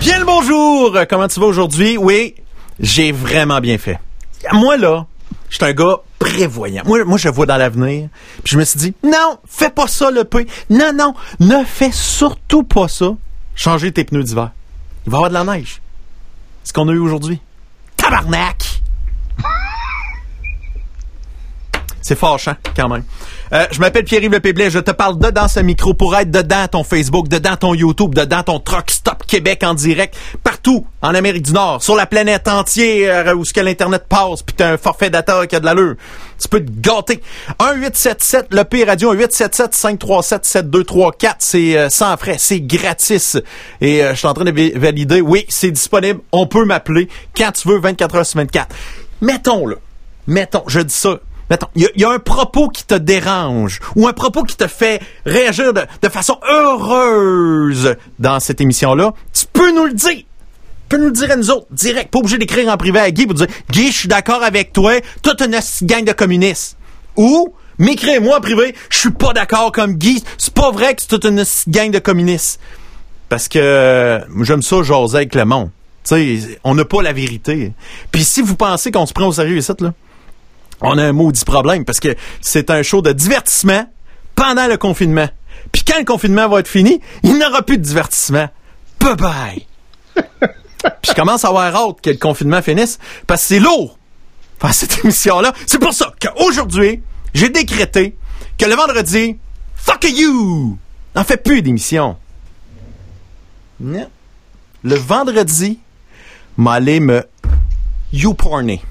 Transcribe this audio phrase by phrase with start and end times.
[0.00, 0.96] Bien le bonjour!
[1.08, 1.96] Comment tu vas aujourd'hui?
[1.96, 2.34] Oui,
[2.78, 3.98] j'ai vraiment bien fait.
[4.52, 5.06] Moi, là,
[5.48, 6.84] je suis un gars prévoyant.
[6.86, 8.08] Moi, je vois dans l'avenir.
[8.44, 10.46] Puis je me suis dit, non, fais pas ça, le P.
[10.70, 13.10] Non, non, ne fais surtout pas ça.
[13.56, 14.50] Changer tes pneus d'hiver.
[15.06, 15.80] Il va y avoir de la neige.
[16.62, 17.40] Ce qu'on a eu aujourd'hui.
[17.96, 18.69] Tabarnak!
[22.10, 23.04] C'est fâchant, quand même.
[23.52, 24.68] Euh, je m'appelle Pierre-Yves Lepéblet.
[24.68, 28.42] Je te parle dedans ce micro pour être dedans ton Facebook, dedans ton YouTube, dedans
[28.42, 33.32] ton Truck Stop Québec en direct, partout en Amérique du Nord, sur la planète entière
[33.36, 35.94] où ce que l'Internet passe, puis t'as un forfait data qui a de l'allure.
[36.40, 37.20] Tu peux te gâter.
[37.60, 41.34] 1-877, le P Radio, 1-877-537-7234.
[41.38, 43.38] C'est euh, sans frais, c'est gratis.
[43.80, 45.20] Et euh, je suis en train de valider.
[45.20, 46.18] Oui, c'est disponible.
[46.32, 48.74] On peut m'appeler quand tu veux, 24 heures sur 24.
[49.20, 49.76] Mettons, là.
[50.26, 54.12] Mettons, je dis ça Mettons, il y, a un propos qui te dérange ou un
[54.12, 59.94] propos qui te fait réagir de, façon heureuse dans cette émission-là, tu peux nous le
[59.94, 60.10] dire.
[60.10, 60.24] Tu
[60.88, 62.12] peux nous le dire à nous autres, direct.
[62.12, 64.92] Pas obligé d'écrire en privé à Guy pour dire Guy, je suis d'accord avec toi,
[65.22, 66.76] toute une gang de communistes.
[67.16, 71.02] Ou m'écrire moi en privé, je suis pas d'accord comme Guy, c'est pas vrai que
[71.02, 72.60] c'est toute une gang de communistes.
[73.28, 75.70] Parce que j'aime ça jaser avec le monde.
[76.04, 77.72] Tu sais, on n'a pas la vérité.
[78.12, 79.92] Puis si vous pensez qu'on se prend au sérieux ici, là,
[80.80, 83.86] on a un maudit problème parce que c'est un show de divertissement
[84.34, 85.28] pendant le confinement.
[85.72, 88.48] Puis quand le confinement va être fini, il n'y aura plus de divertissement.
[89.00, 89.66] Bye bye.
[91.02, 93.98] Puis je commence à avoir hâte que le confinement finisse parce que c'est lourd
[94.60, 95.52] faire cette émission-là.
[95.66, 97.02] C'est pour ça qu'aujourd'hui,
[97.34, 98.16] j'ai décrété
[98.58, 99.36] que le vendredi,
[99.74, 100.78] fuck you!
[101.14, 102.16] N'en fait plus d'émission.
[103.80, 105.78] Le vendredi,
[106.56, 107.24] m'aller me
[108.12, 108.82] youporner.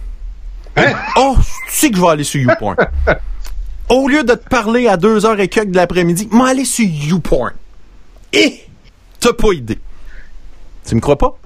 [0.76, 0.94] Hein?
[1.18, 1.36] Oh,
[1.68, 2.76] tu sais que je vais aller sur YouPorn.
[3.90, 7.54] Au lieu de te parler à 2h et quelques de l'après-midi, m'en aller sur YouPorn.
[8.34, 8.64] Et
[9.20, 9.80] t'as pas idée.
[10.88, 11.38] Tu me crois pas?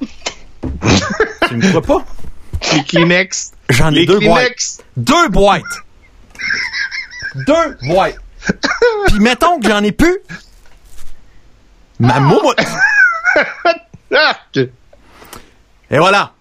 [1.48, 2.04] tu me crois pas?
[2.74, 3.52] Les Kleenex.
[3.70, 4.84] J'en ai deux boîtes.
[4.96, 5.62] Deux boîtes.
[7.34, 8.18] deux boîtes.
[9.08, 10.18] Puis mettons que j'en ai plus.
[11.98, 12.52] Ma moue.
[15.90, 16.32] Et voilà.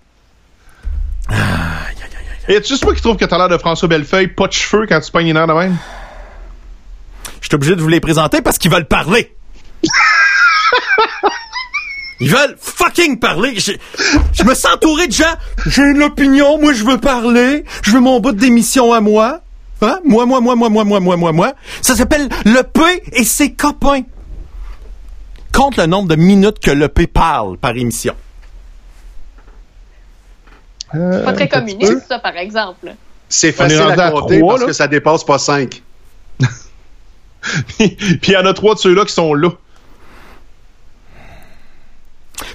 [2.48, 4.86] Et tu juste moi qui trouve que t'as l'air de François Bellefeuille, pas de cheveux
[4.88, 5.78] quand tu pognes une heure de même?
[7.40, 9.36] Je suis obligé de vous les présenter parce qu'ils veulent parler.
[12.20, 13.58] Ils veulent fucking parler.
[13.58, 15.34] Je, me sens entouré de gens.
[15.66, 17.66] J'ai une opinion, moi je veux parler.
[17.82, 19.42] Je veux mon bout d'émission à moi.
[19.82, 19.98] Hein?
[20.06, 21.54] Moi, moi, moi, moi, moi, moi, moi, moi, moi.
[21.82, 22.82] Ça s'appelle le P
[23.14, 24.04] et ses copains.
[25.52, 28.14] Compte le nombre de minutes que le P parle par émission.
[30.94, 32.94] C'est pas très communiste, ça, par exemple.
[33.30, 35.82] C'est facile à compter parce que ça dépasse pas 5.
[37.78, 37.98] Puis
[38.28, 39.50] il y en a trois de ceux-là qui sont là.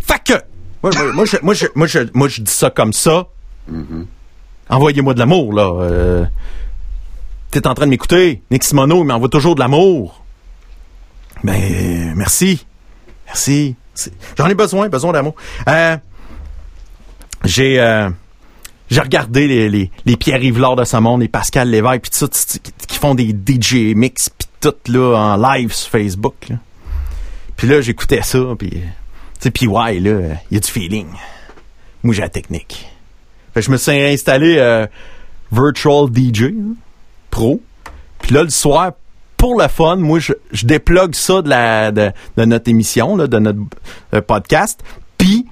[0.03, 0.35] Fait que,
[0.83, 3.27] moi, moi, je, moi, je, moi, je, moi, je dis ça comme ça.
[3.73, 4.07] Mm-hmm.
[4.69, 5.73] Envoyez-moi de l'amour, là.
[5.83, 6.25] Euh,
[7.51, 8.43] T'es en train de m'écouter.
[8.51, 10.25] Nick Simono, il m'envoie toujours de l'amour.
[11.43, 12.67] Ben, merci.
[13.27, 13.77] Merci.
[14.37, 15.35] J'en ai besoin, besoin d'amour.
[15.69, 15.97] Euh,
[17.45, 17.81] j'ai...
[17.81, 18.11] Euh,
[18.91, 22.29] j'ai regardé les, les, les Pierre Yvelard de ce monde, les Pascal Lévesque, puis tout
[22.37, 26.35] ça, qui font des DJ mix, puis tout là, en live sur Facebook.
[27.57, 28.71] Puis là, j'écoutais ça, puis...
[28.71, 28.79] Tu
[29.41, 31.09] sais, puis ouais, là, il y a du feeling.
[32.03, 32.89] Moi, j'ai la technique.
[33.53, 34.87] Fait que je me suis installé euh,
[35.53, 36.75] Virtual DJ hein,
[37.31, 37.61] Pro.
[38.21, 38.93] Puis là, le soir,
[39.37, 43.27] pour le fun, moi, je, je déplogue ça de, la, de, de notre émission, là,
[43.27, 43.61] de notre
[44.15, 44.83] euh, podcast.
[45.19, 45.47] Puis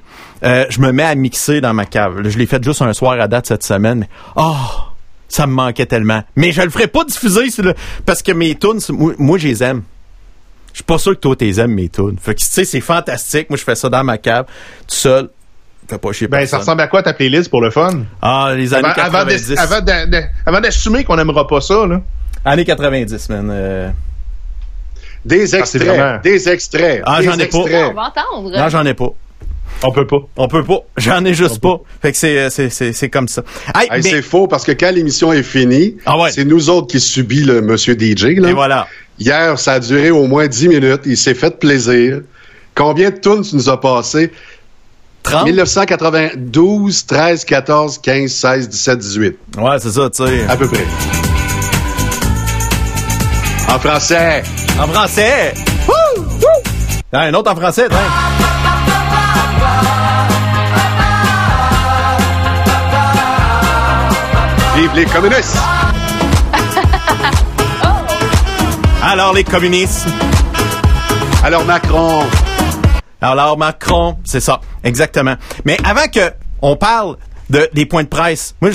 [0.45, 2.29] euh, je me mets à mixer dans ma cave.
[2.29, 4.01] Je l'ai fait juste un soir à date cette semaine.
[4.01, 4.57] Mais, oh,
[5.29, 6.23] ça me manquait tellement.
[6.37, 7.47] Mais je le ferai pas diffuser
[8.07, 8.81] parce que mes tunes,
[9.19, 9.83] moi, je les aime.
[10.73, 12.17] Je suis pas sûr que toi, tu les aimes, mes tunes.
[12.21, 13.49] Fait que, tu sais, c'est fantastique.
[13.49, 14.47] Moi, je fais ça dans ma cave,
[14.89, 15.31] tout seul.
[15.89, 18.05] Fais pas chier Ben, ça ressemble à quoi ta playlist pour le fun?
[18.23, 19.55] Ah, les années 90.
[20.47, 22.01] Avant d'assumer qu'on n'aimera pas ça, là.
[22.45, 23.49] Années 90, man.
[23.51, 23.91] Euh.
[25.25, 26.23] Des ah, extraits.
[26.23, 27.03] des extraits.
[27.07, 27.59] Ah, j'en ai pas.
[27.59, 28.59] On va entendre.
[28.59, 29.11] Non, j'en ai pas.
[29.87, 30.19] On peut pas.
[30.37, 30.79] On peut pas.
[30.97, 31.81] J'en ai juste pas.
[32.01, 33.43] Fait que c'est, c'est, c'est, comme ça.
[34.01, 37.61] C'est faux parce que quand l'émission est finie, ah c'est nous autres qui subit le
[37.61, 38.37] monsieur DJ.
[38.39, 38.49] Là.
[38.49, 38.89] Et voilà.
[39.19, 41.03] Hier, ça a duré au moins 10 minutes.
[41.05, 42.23] Il s'est fait plaisir.
[42.75, 44.33] Combien de tunes tu nous as passé?
[45.23, 45.45] 30?
[45.47, 49.39] 1992, 13, 14, 15, 16, 17, 18.
[49.59, 50.45] Ouais, c'est ça, tu sais.
[50.49, 50.85] À peu près.
[53.69, 54.43] En français.
[54.79, 55.55] En français.
[55.87, 56.23] Wouh!
[56.23, 56.73] Wouh!
[57.13, 58.64] un autre en français, tiens.
[64.77, 65.57] Vive les communistes!
[69.03, 70.09] Alors, les communistes.
[71.45, 72.25] Alors, Macron.
[73.21, 75.37] Alors, Macron, c'est ça, exactement.
[75.65, 77.17] Mais avant que on parle
[77.51, 78.71] de, des points de presse, moi,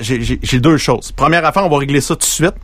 [0.00, 1.10] j'ai deux choses.
[1.10, 2.54] Première affaire, on va régler ça tout de suite.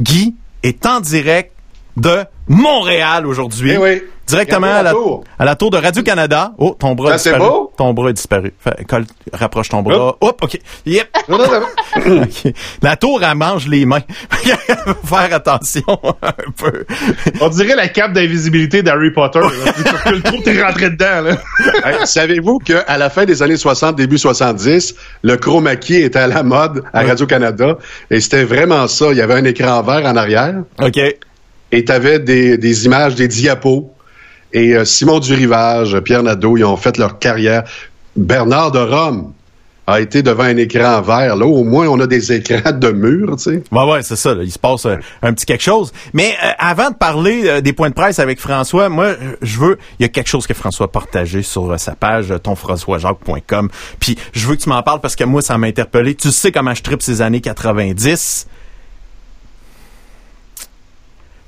[0.00, 1.55] Guy est en direct
[1.96, 3.72] de Montréal aujourd'hui.
[3.72, 4.02] Eh oui.
[4.26, 5.22] Directement à la, tour.
[5.38, 6.52] à la tour de Radio-Canada.
[6.58, 7.48] Oh, ton bras a Ça, c'est disparu.
[7.48, 7.72] beau?
[7.76, 8.52] Ton bras a disparu.
[8.58, 10.16] Fait, colle, rapproche ton bras.
[10.20, 10.58] Hop, OK.
[10.84, 11.08] Yep.
[11.28, 12.22] Non, non, non.
[12.24, 12.52] OK.
[12.82, 14.00] La tour, elle mange les mains.
[14.30, 15.84] Faut faire attention
[16.22, 16.84] un peu.
[17.40, 19.38] On dirait la cape d'invisibilité d'Harry Potter.
[19.38, 21.20] recules trop, t'es rentré dedans.
[21.22, 21.36] Là.
[21.84, 26.26] Hey, Savez-vous qu'à la fin des années 60, début 70, le chroma key était à
[26.26, 27.78] la mode à Radio-Canada?
[28.10, 29.06] Et c'était vraiment ça.
[29.12, 30.98] Il y avait un écran vert en arrière OK.
[31.72, 33.90] Et tu avais des, images, des diapos.
[34.52, 37.64] Et euh, Simon Durivage, Pierre Nadeau, ils ont fait leur carrière.
[38.16, 39.32] Bernard de Rome
[39.86, 41.36] a été devant un écran vert.
[41.36, 43.62] Là, au moins, on a des écrans de mur, tu sais.
[43.70, 44.34] Ouais, ouais, c'est ça.
[44.42, 45.92] Il se passe euh, un petit quelque chose.
[46.12, 49.78] Mais euh, avant de parler euh, des points de presse avec François, moi, je veux...
[49.98, 53.68] Il y a quelque chose que François a partagé sur sa page, tonfrançoisjacques.com.
[54.00, 56.14] Puis je veux que tu m'en parles parce que moi, ça m'a interpellé.
[56.14, 58.48] Tu sais comment je tripe ces années 90.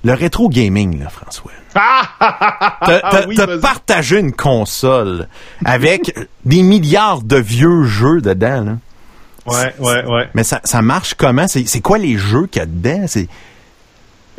[0.05, 1.51] Le rétro gaming, là, François.
[1.75, 3.61] T'as t'as- oui, vas-y.
[3.61, 5.29] partagé une console
[5.65, 8.77] avec des milliards de vieux jeux dedans, là.
[9.47, 10.29] Ouais, ouais, ouais.
[10.35, 11.49] Mais ça, ça marche comment?
[11.49, 13.05] C'est c'est quoi les jeux qu'il y a dedans?
[13.07, 13.29] C'est...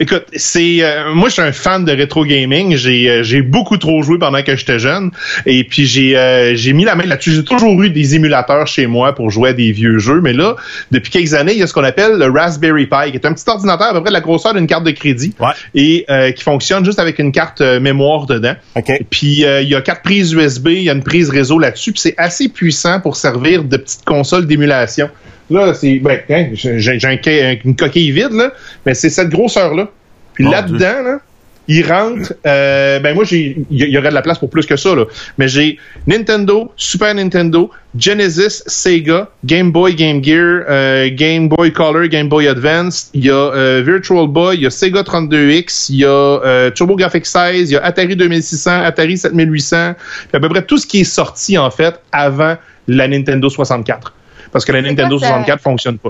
[0.02, 2.76] Écoute, c'est euh, moi je suis un fan de rétro gaming.
[2.78, 5.12] J'ai euh, j'ai beaucoup trop joué pendant que j'étais jeune
[5.46, 7.34] et puis j'ai euh, j'ai mis la main là-dessus.
[7.34, 10.56] J'ai toujours eu des émulateurs chez moi pour jouer à des vieux jeux, mais là
[10.92, 13.34] depuis quelques années, il y a ce qu'on appelle le Raspberry Pi, qui est un
[13.34, 15.52] petit ordinateur à peu près de la grosseur d'une carte de crédit Ouais.
[15.76, 18.56] et euh, qui fonctionne juste avec une carte euh, mémoire dedans.
[18.76, 18.92] OK.
[19.10, 21.92] Puis euh, il y a quatre prises USB, il y a une prise réseau là-dessus,
[21.92, 25.10] puis c'est assez puissant pour servir de petite console d'émulation.
[25.50, 28.52] Là, c'est ben, hein, j'ai un une coquille vide là,
[28.86, 29.90] mais c'est cette grosseur là.
[30.34, 31.20] Puis là-dedans là,
[31.68, 34.66] il rentre euh, ben moi j'ai il y, y aurait de la place pour plus
[34.66, 35.06] que ça là,
[35.38, 42.08] mais j'ai Nintendo, Super Nintendo, Genesis, Sega, Game Boy, Game Gear, euh, Game Boy Color,
[42.08, 45.98] Game Boy Advance, il y a euh, Virtual Boy, il y a Sega 32X, il
[45.98, 50.50] y a euh, TurboGrafx 16, il y a Atari 2600, Atari 7800, puis à peu
[50.50, 52.56] près tout ce qui est sorti en fait avant
[52.88, 54.14] la Nintendo 64.
[54.52, 55.28] Parce que la Nintendo ça?
[55.28, 56.10] 64 fonctionne pas.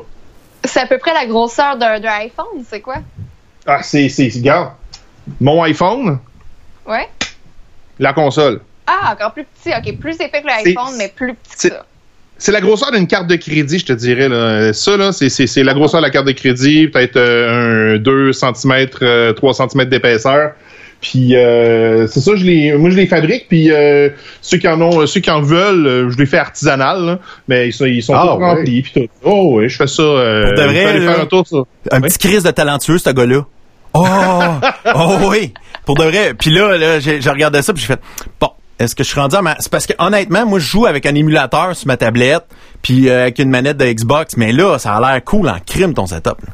[0.64, 2.98] C'est à peu près la grosseur d'un d'un iPhone, c'est quoi?
[3.66, 4.72] Ah, c'est, c'est, regarde.
[5.40, 6.20] Mon iPhone,
[6.88, 7.08] Ouais?
[8.00, 8.62] la console.
[8.88, 9.70] Ah, encore plus petit.
[9.78, 11.86] OK, plus épais que l'iPhone, mais plus petit c'est- que ça.
[12.42, 14.30] C'est la grosseur d'une carte de crédit, je te dirais.
[14.30, 14.72] Là.
[14.72, 17.98] Ça, là, c'est, c'est, c'est la grosseur de la carte de crédit, peut-être euh, un
[18.00, 20.54] 2 cm, 3 cm d'épaisseur.
[21.02, 23.48] Puis euh, c'est ça, je les, moi je les fabrique.
[23.48, 24.10] Puis euh,
[24.42, 27.20] ceux qui en ont, ceux qui en veulent, euh, je les fais artisanal, là.
[27.48, 28.50] mais ils sont, ils sont Ah, tous ouais.
[28.50, 28.82] remplis.
[28.82, 29.08] Puis tout.
[29.24, 30.02] Oh oui, je fais ça.
[30.04, 31.14] Euh, Pour de vrai, je peux aller là?
[31.14, 31.58] faire un tour ça.
[31.92, 32.10] Un Oui.
[32.10, 33.46] petit crise de talentueux, ce gars-là.
[33.94, 34.04] Oh!
[34.96, 35.54] oh oui!
[35.86, 36.34] Pour de vrai.
[36.38, 38.00] Puis là, là j'ai j'ai regardé ça, puis j'ai fait,
[38.40, 39.56] bon, est-ce que je suis rendu à ma...
[39.60, 42.44] C'est parce que, honnêtement, moi, je joue avec un émulateur sur ma tablette,
[42.82, 45.94] puis euh, avec une manette de Xbox, mais là, ça a l'air cool en crime,
[45.94, 46.38] ton setup.
[46.46, 46.54] là.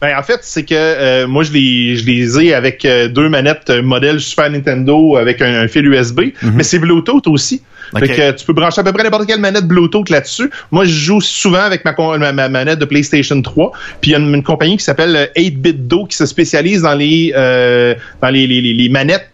[0.00, 3.28] Ben, en fait, c'est que euh, moi, je les, je les ai avec euh, deux
[3.28, 6.20] manettes euh, modèle Super Nintendo avec un, un fil USB,
[6.54, 7.62] mais c'est Bluetooth aussi.
[7.94, 8.00] Ok.
[8.06, 10.50] Fait que euh, tu peux brancher à peu près n'importe quelle manette Bluetooth là-dessus.
[10.70, 13.72] Moi, je joue souvent avec ma, ma, ma manette de PlayStation 3.
[14.00, 16.82] Puis il y a une, une compagnie qui s'appelle euh, 8-Bit Do qui se spécialise
[16.82, 19.30] dans les euh, dans les, les, les- les manettes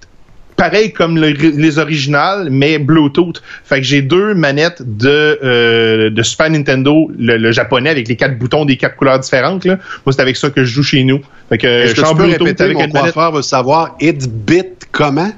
[0.56, 3.42] pareil comme le- les originales, mais Bluetooth.
[3.64, 8.16] Fait que j'ai deux manettes de, euh, de Super Nintendo, le, le japonais, avec les
[8.16, 9.64] quatre boutons des quatre couleurs différentes.
[9.64, 9.78] Là.
[10.06, 11.20] Moi, c'est avec ça que je joue chez nous.
[11.48, 13.42] Fait que Est-ce je que suis en tu peux Bluetooth répéter, avec mon coiffeur veut
[13.42, 15.32] savoir, it bit comment?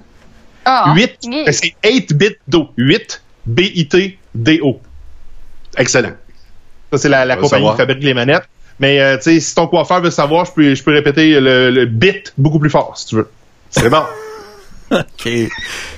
[0.64, 1.12] Ah, 8.
[1.28, 1.44] oui.
[1.50, 2.68] C'est 8-bit Do.
[2.76, 4.80] 8 B-I-T-D-O.
[5.78, 6.12] Excellent.
[6.92, 7.74] Ça, c'est la, compagnie savoir.
[7.74, 8.48] qui fabrique les manettes.
[8.78, 11.70] Mais euh, tu sais, si ton coiffeur veut savoir, je peux, je peux répéter le,
[11.70, 13.28] le bit beaucoup plus fort, si tu veux.
[13.70, 14.02] C'est bon.
[14.90, 15.28] OK.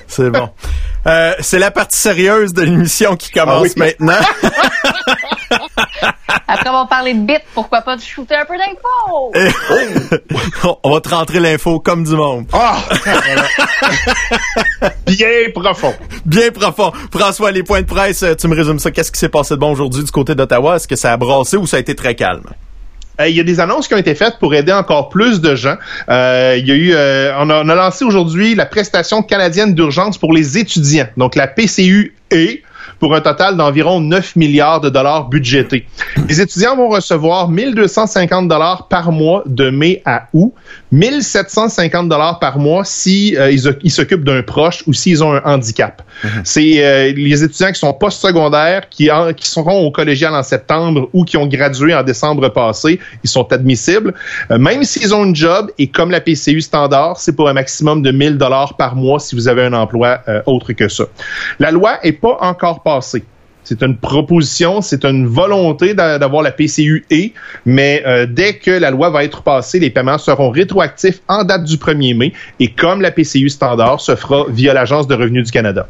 [0.06, 0.48] C'est bon.
[1.06, 3.94] Euh, c'est la partie sérieuse de l'émission qui commence Ah oui.
[4.00, 4.18] maintenant.
[6.50, 9.32] Après avoir parlé de bits, pourquoi pas de shooter un peu d'infos?
[10.82, 12.46] On va te rentrer l'info comme du monde.
[12.52, 12.76] Ah!
[15.06, 15.94] Bien profond.
[16.24, 16.92] Bien profond.
[17.12, 18.90] François, les points de presse, tu me résumes ça.
[18.90, 20.76] Qu'est-ce qui s'est passé de bon aujourd'hui du côté d'Ottawa?
[20.76, 22.44] Est-ce que ça a brassé ou ça a été très calme?
[23.20, 25.54] Euh, Il y a des annonces qui ont été faites pour aider encore plus de
[25.54, 25.76] gens.
[26.08, 30.32] Euh, il y a eu, euh, on, a, lancé aujourd'hui la prestation canadienne d'urgence pour
[30.32, 32.62] les étudiants, donc la PCU et
[32.98, 35.86] pour un total d'environ 9 milliards de dollars budgétés.
[36.28, 40.52] Les étudiants vont recevoir 1250 dollars par mois de mai à août,
[40.92, 43.50] 1750 dollars par mois si euh,
[43.82, 46.02] ils, s'occupent d'un proche ou s'ils ont un handicap.
[46.44, 51.08] C'est euh, les étudiants qui sont post-secondaires, qui, en- qui seront au collégial en septembre
[51.12, 54.14] ou qui ont gradué en décembre passé, ils sont admissibles.
[54.50, 58.02] Euh, même s'ils ont une job, et comme la PCU standard, c'est pour un maximum
[58.02, 61.04] de 1000 dollars par mois si vous avez un emploi euh, autre que ça.
[61.58, 63.24] La loi est pas encore passée.
[63.68, 67.04] C'est une proposition, c'est une volonté d'a- d'avoir la PCUE,
[67.66, 71.64] mais euh, dès que la loi va être passée, les paiements seront rétroactifs en date
[71.64, 75.50] du 1er mai et comme la PCU standard se fera via l'Agence de revenus du
[75.52, 75.86] Canada.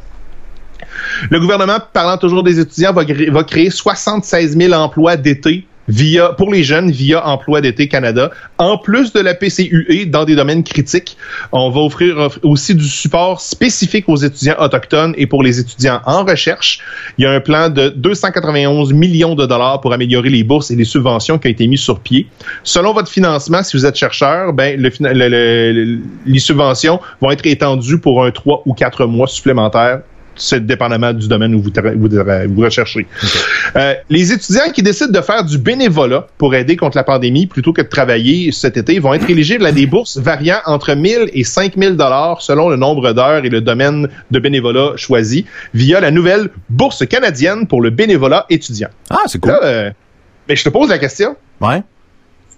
[1.29, 6.53] Le gouvernement, parlant toujours des étudiants, va, va créer 76 000 emplois d'été via pour
[6.53, 8.31] les jeunes via Emploi d'été Canada.
[8.57, 11.17] En plus de la PCUE dans des domaines critiques,
[11.51, 15.99] on va offrir off- aussi du support spécifique aux étudiants autochtones et pour les étudiants
[16.05, 16.79] en recherche.
[17.17, 20.75] Il y a un plan de 291 millions de dollars pour améliorer les bourses et
[20.75, 22.27] les subventions qui ont été mis sur pied.
[22.63, 28.31] Selon votre financement, si vous êtes chercheur, ben les subventions vont être étendues pour un
[28.31, 30.01] 3 ou 4 mois supplémentaires
[30.39, 33.05] c'est dépendamment du domaine où vous, vous, recherchez.
[33.75, 37.73] Euh, les étudiants qui décident de faire du bénévolat pour aider contre la pandémie plutôt
[37.73, 41.43] que de travailler cet été vont être éligibles à des bourses variant entre 1000 et
[41.43, 46.49] 5000 dollars selon le nombre d'heures et le domaine de bénévolat choisi via la nouvelle
[46.69, 48.89] bourse canadienne pour le bénévolat étudiant.
[49.09, 49.51] Ah, c'est cool.
[49.51, 49.91] Là, euh,
[50.47, 51.35] mais je te pose la question.
[51.61, 51.83] Ouais.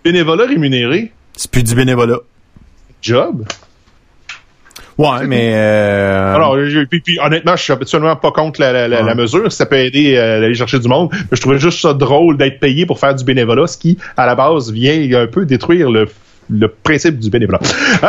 [0.03, 2.19] Bénévolat rémunéré, C'est plus du bénévolat.
[3.01, 3.45] job?
[4.97, 5.51] Ouais, mais...
[5.55, 6.35] Euh...
[6.35, 6.57] Alors,
[6.89, 9.07] puis, puis, honnêtement, je suis absolument pas contre la, la- la- Ouais.
[9.07, 9.51] la mesure.
[9.51, 11.09] Ça peut aider euh, à aller chercher du monde.
[11.13, 14.25] Mais je trouvais juste ça drôle d'être payé pour faire du bénévolat, ce qui, à
[14.25, 16.07] la base, vient un peu détruire le
[16.53, 17.59] le principe du bénévolat.
[18.03, 18.07] Euh,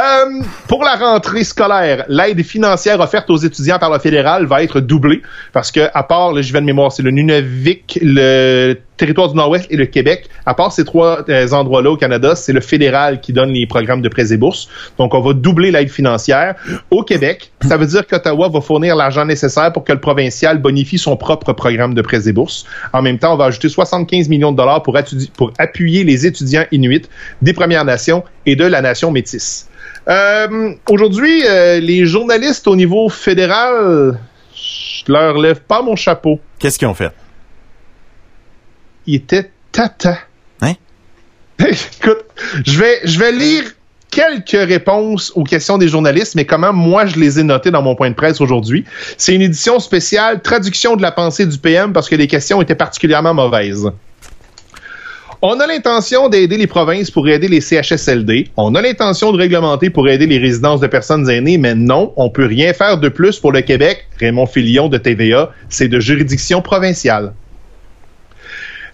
[0.66, 5.22] pour la rentrée scolaire, l'aide financière offerte aux étudiants par le fédéral va être doublée
[5.52, 9.36] parce que, à part, là, je vais de mémoire, c'est le Nunavik, le territoire du
[9.36, 10.28] Nord-Ouest et le Québec.
[10.46, 14.02] À part ces trois euh, endroits-là au Canada, c'est le fédéral qui donne les programmes
[14.02, 14.68] de prêts et bourses.
[14.98, 16.54] Donc, on va doubler l'aide financière.
[16.90, 20.98] Au Québec, ça veut dire qu'Ottawa va fournir l'argent nécessaire pour que le provincial bonifie
[20.98, 22.64] son propre programme de prêts et bourses.
[22.92, 24.96] En même temps, on va ajouter 75 millions de dollars pour,
[25.36, 27.02] pour appuyer les étudiants inuits
[27.40, 29.68] des Premières Nations et de la nation métisse.
[30.08, 34.18] Euh, Aujourd'hui, euh, les journalistes au niveau fédéral,
[34.54, 36.40] je leur lève pas mon chapeau.
[36.58, 37.12] Qu'est-ce qu'ils ont fait?
[39.06, 40.18] Ils étaient tata.
[40.60, 40.74] Hein?
[41.58, 42.24] Écoute,
[42.64, 43.64] je vais, je vais lire
[44.10, 47.96] quelques réponses aux questions des journalistes, mais comment moi je les ai notées dans mon
[47.96, 48.84] point de presse aujourd'hui.
[49.16, 52.74] C'est une édition spéciale traduction de la pensée du PM parce que les questions étaient
[52.74, 53.90] particulièrement mauvaises.
[55.44, 58.50] On a l'intention d'aider les provinces pour aider les CHSLD.
[58.56, 62.30] On a l'intention de réglementer pour aider les résidences de personnes aînées, mais non, on
[62.30, 64.06] peut rien faire de plus pour le Québec.
[64.20, 67.32] Raymond Filion de TVA, c'est de juridiction provinciale.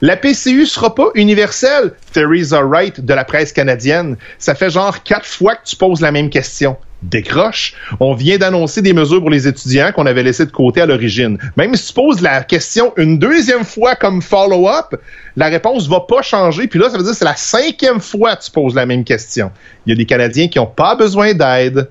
[0.01, 1.93] La PCU sera pas universelle.
[2.13, 4.17] Theresa Wright de la presse canadienne.
[4.39, 6.77] Ça fait genre quatre fois que tu poses la même question.
[7.03, 7.75] Décroche.
[8.01, 11.39] On vient d'annoncer des mesures pour les étudiants qu'on avait laissées de côté à l'origine.
[11.57, 14.97] Même si tu poses la question une deuxième fois comme follow-up,
[15.37, 16.67] la réponse va pas changer.
[16.67, 19.05] Puis là, ça veut dire que c'est la cinquième fois que tu poses la même
[19.05, 19.53] question.
[19.87, 21.89] Il y a des Canadiens qui ont pas besoin d'aide.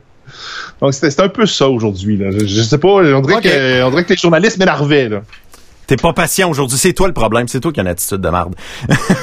[0.82, 2.18] Donc, c'est un peu ça aujourd'hui.
[2.18, 2.32] là.
[2.32, 5.10] Je, je sais pas, on dirait, que, on dirait que les journalistes m'énervaient.
[5.88, 6.78] T'es pas patient aujourd'hui.
[6.78, 7.48] C'est toi le problème.
[7.48, 8.54] C'est toi qui as une attitude de merde.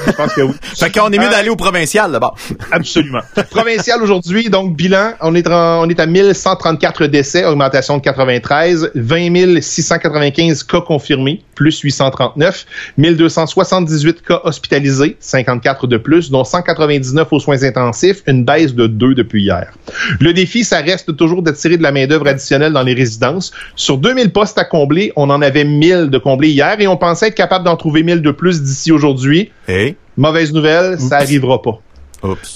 [0.06, 0.54] Je pense que oui.
[0.62, 2.36] fait qu'on est mieux Euh, d'aller au provincial, d'abord.
[2.72, 3.20] Absolument.
[3.50, 8.90] Provincial aujourd'hui, donc bilan, on est, en- on est à 1134 décès, augmentation de 93,
[8.94, 12.64] 20 695 cas confirmés, plus 839,
[12.96, 19.14] 1278 cas hospitalisés, 54 de plus, dont 199 aux soins intensifs, une baisse de 2
[19.14, 19.72] depuis hier.
[20.20, 23.52] Le défi, ça reste toujours d'attirer de la main-d'œuvre additionnelle dans les résidences.
[23.76, 27.28] Sur 2000 postes à combler, on en avait 1000 de comblés hier et on pensait
[27.28, 29.50] être capable d'en trouver 1000 de plus d'ici aujourd'hui.
[29.68, 29.96] Hey.
[30.16, 31.80] Mauvaise nouvelle, ça arrivera pas.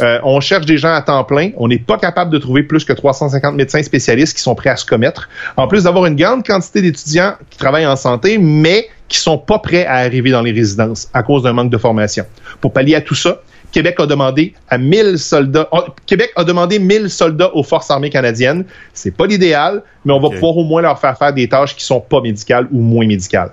[0.00, 1.50] Euh, on cherche des gens à temps plein.
[1.57, 4.76] On n'est pas capable de trouver plus que 350 médecins spécialistes qui sont prêts à
[4.76, 5.28] se commettre.
[5.57, 9.59] En plus d'avoir une grande quantité d'étudiants qui travaillent en santé, mais qui sont pas
[9.59, 12.25] prêts à arriver dans les résidences à cause d'un manque de formation.
[12.61, 15.69] Pour pallier à tout ça, Québec a demandé à 1000 soldats.
[15.73, 18.64] oh, Québec a demandé 1000 soldats aux forces armées canadiennes.
[18.95, 21.85] C'est pas l'idéal, mais on va pouvoir au moins leur faire faire des tâches qui
[21.85, 23.50] sont pas médicales ou moins médicales.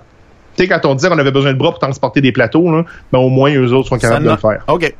[0.55, 2.85] Tu sais, quand on dit qu'on avait besoin de bras pour transporter des plateaux, là,
[3.11, 4.63] ben au moins eux autres sont capables de le faire.
[4.67, 4.93] OK.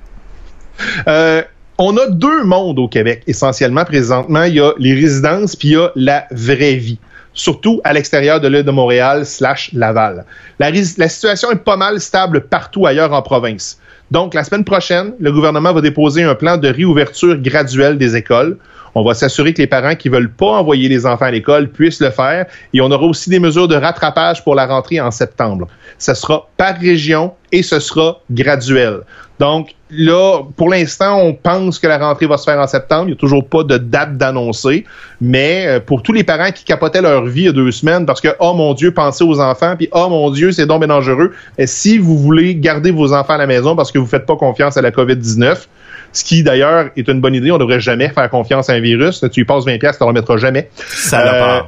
[1.07, 1.41] Euh,
[1.77, 4.43] on a deux mondes au Québec, essentiellement, présentement.
[4.43, 7.00] Il y a les résidences, puis il y a la vraie vie.
[7.33, 10.25] Surtout à l'extérieur de l'île de Montréal slash Laval.
[10.57, 13.77] La situation est pas mal stable partout ailleurs en province.
[14.12, 18.57] Donc, la semaine prochaine, le gouvernement va déposer un plan de réouverture graduelle des écoles.
[18.97, 21.99] On va s'assurer que les parents qui veulent pas envoyer les enfants à l'école puissent
[21.99, 22.45] le faire.
[22.73, 25.67] Et on aura aussi des mesures de rattrapage pour la rentrée en septembre.
[25.97, 29.01] Ce sera par région et ce sera graduel.
[29.37, 33.03] Donc là, pour l'instant, on pense que la rentrée va se faire en septembre.
[33.03, 34.85] Il n'y a toujours pas de date d'annoncer.
[35.19, 38.05] Mais euh, pour tous les parents qui capotaient leur vie il y a deux semaines
[38.05, 40.87] parce que, oh mon Dieu, pensez aux enfants, puis oh mon Dieu, c'est donc bien
[40.87, 41.33] dangereux.
[41.65, 44.77] Si vous voulez garder vos enfants à la maison parce que vous faites pas confiance
[44.77, 45.67] à la COVID-19,
[46.15, 49.24] ce qui d'ailleurs est une bonne idée, on devrait jamais faire confiance à un virus.
[49.31, 50.69] Tu lui passes 20$, tu ne le remettras jamais.
[50.86, 51.62] Ça Euh,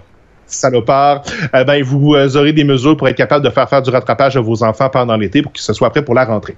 [0.48, 1.24] salopard,
[1.54, 4.38] euh, ben vous euh, aurez des mesures pour être capable de faire faire du rattrapage
[4.38, 6.56] à vos enfants pendant l'été pour que ce soit prêt pour la rentrée.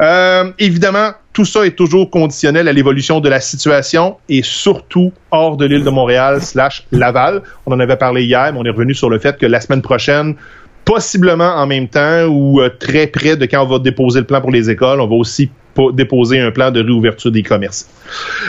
[0.00, 5.56] Euh, évidemment, tout ça est toujours conditionnel à l'évolution de la situation et surtout hors
[5.56, 7.42] de l'île de Montréal slash Laval.
[7.66, 9.82] On en avait parlé hier, mais on est revenu sur le fait que la semaine
[9.82, 10.36] prochaine,
[10.92, 14.40] possiblement en même temps ou euh, très près de quand on va déposer le plan
[14.40, 17.88] pour les écoles, on va aussi po- déposer un plan de réouverture des commerces.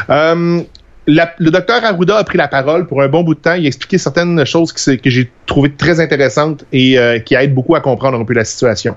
[0.10, 0.62] Euh,
[1.07, 3.53] le docteur Arruda a pris la parole pour un bon bout de temps.
[3.53, 7.75] Il a expliqué certaines choses que j'ai trouvées très intéressantes et euh, qui aident beaucoup
[7.75, 8.95] à comprendre un peu la situation.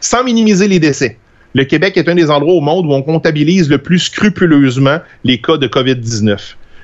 [0.00, 1.18] Sans minimiser les décès,
[1.54, 5.40] le Québec est un des endroits au monde où on comptabilise le plus scrupuleusement les
[5.40, 6.38] cas de COVID-19.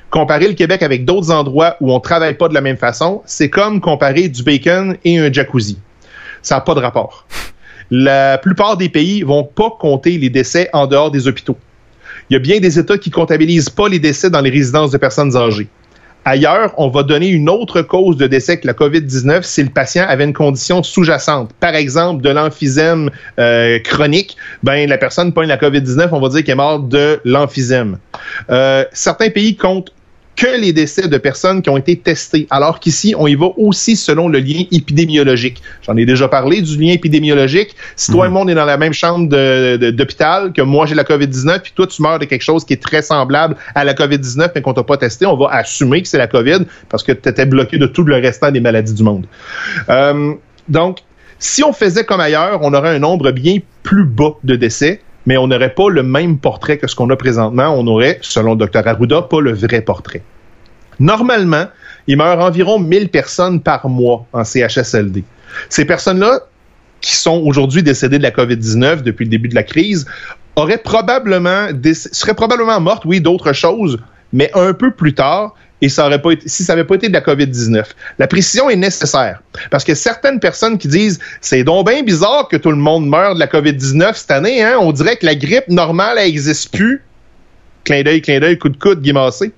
[0.09, 3.49] Comparer le Québec avec d'autres endroits où on travaille pas de la même façon, c'est
[3.49, 5.77] comme comparer du bacon et un jacuzzi.
[6.41, 7.27] Ça n'a pas de rapport.
[7.91, 11.57] La plupart des pays vont pas compter les décès en dehors des hôpitaux.
[12.29, 14.97] Il y a bien des États qui comptabilisent pas les décès dans les résidences de
[14.97, 15.67] personnes âgées.
[16.25, 20.05] Ailleurs, on va donner une autre cause de décès que la COVID-19 si le patient
[20.07, 21.51] avait une condition sous-jacente.
[21.59, 26.43] Par exemple, de l'emphysème euh, chronique, ben la personne pogne la COVID-19, on va dire
[26.43, 27.97] qu'elle est morte de l'emphysème.
[28.49, 29.91] Euh, certains pays comptent
[30.35, 33.97] que les décès de personnes qui ont été testées, alors qu'ici, on y va aussi
[33.97, 35.61] selon le lien épidémiologique.
[35.81, 37.75] J'en ai déjà parlé du lien épidémiologique.
[37.97, 39.27] Si toi et moi, on est dans la même chambre
[39.91, 42.81] d'hôpital, que moi j'ai la COVID-19, puis toi tu meurs de quelque chose qui est
[42.81, 46.17] très semblable à la COVID-19, mais qu'on t'a pas testé, on va assumer que c'est
[46.17, 49.25] la COVID parce que tu étais bloqué de tout le restant des maladies du monde.
[49.89, 50.33] Euh,
[50.69, 50.99] donc,
[51.37, 55.37] si on faisait comme ailleurs, on aurait un nombre bien plus bas de décès, mais
[55.37, 57.75] on n'aurait pas le même portrait que ce qu'on a présentement.
[57.77, 60.23] On aurait, selon le Dr Arruda, pas le vrai portrait.
[60.99, 61.65] Normalement,
[62.07, 65.23] il meurt environ 1000 personnes par mois en CHSLD.
[65.69, 66.41] Ces personnes-là,
[67.01, 70.05] qui sont aujourd'hui décédées de la COVID-19 depuis le début de la crise,
[70.55, 73.99] auraient probablement seraient probablement mortes, oui, d'autres choses,
[74.33, 77.13] mais un peu plus tard, et ça pas été, si ça n'avait pas été de
[77.13, 77.83] la COVID-19.
[78.17, 79.41] La précision est nécessaire.
[79.71, 83.35] Parce que certaines personnes qui disent c'est donc bien bizarre que tout le monde meurt
[83.35, 84.77] de la COVID-19 cette année, hein?
[84.79, 87.01] On dirait que la grippe normale, n'existe plus.
[87.85, 89.51] Clin d'œil, clin d'œil, coup de coude, guimassé.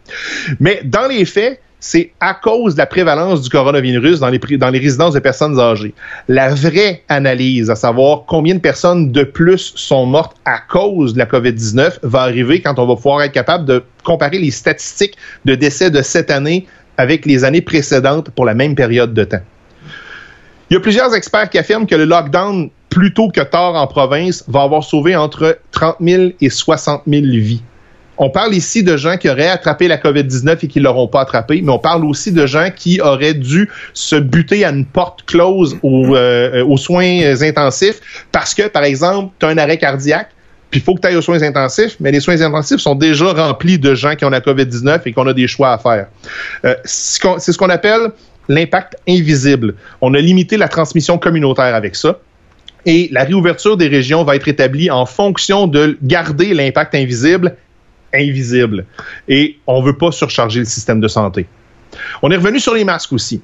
[0.60, 4.40] Mais dans les faits, c'est à cause de la prévalence du coronavirus dans les,
[4.80, 5.94] résidences de personnes âgées.
[6.30, 11.20] La vraie analyse, à savoir combien de personnes de plus sont mortes à cause de
[11.20, 15.56] la COVID-19, va arriver quand on va pouvoir être capable de comparer les statistiques de
[15.56, 16.68] décès de cette année
[16.98, 19.42] avec les années précédentes pour la même période de temps.
[20.70, 23.88] Il y a plusieurs experts qui affirment que le lockdown, plus tôt que tard en
[23.88, 27.64] province, va avoir sauvé entre 30 000 et 60 000 vies.
[28.24, 31.22] On parle ici de gens qui auraient attrapé la COVID-19 et qui ne l'auront pas
[31.22, 35.24] attrapé, mais on parle aussi de gens qui auraient dû se buter à une porte
[35.26, 38.00] close aux, euh, aux soins intensifs
[38.32, 40.30] parce que, par exemple, tu as un arrêt cardiaque,
[40.70, 43.34] puis il faut que tu ailles aux soins intensifs, mais les soins intensifs sont déjà
[43.34, 46.06] remplis de gens qui ont la COVID-19 et qu'on a des choix à faire.
[46.64, 48.12] Euh, c'est ce qu'on appelle
[48.50, 49.74] l'impact invisible.
[50.00, 52.20] On a limité la transmission communautaire avec ça.
[52.86, 57.56] Et la réouverture des régions va être établie en fonction de garder l'impact invisible
[58.14, 58.86] invisible.
[59.28, 61.46] Et on veut pas surcharger le système de santé.
[62.22, 63.42] On est revenu sur les masques aussi.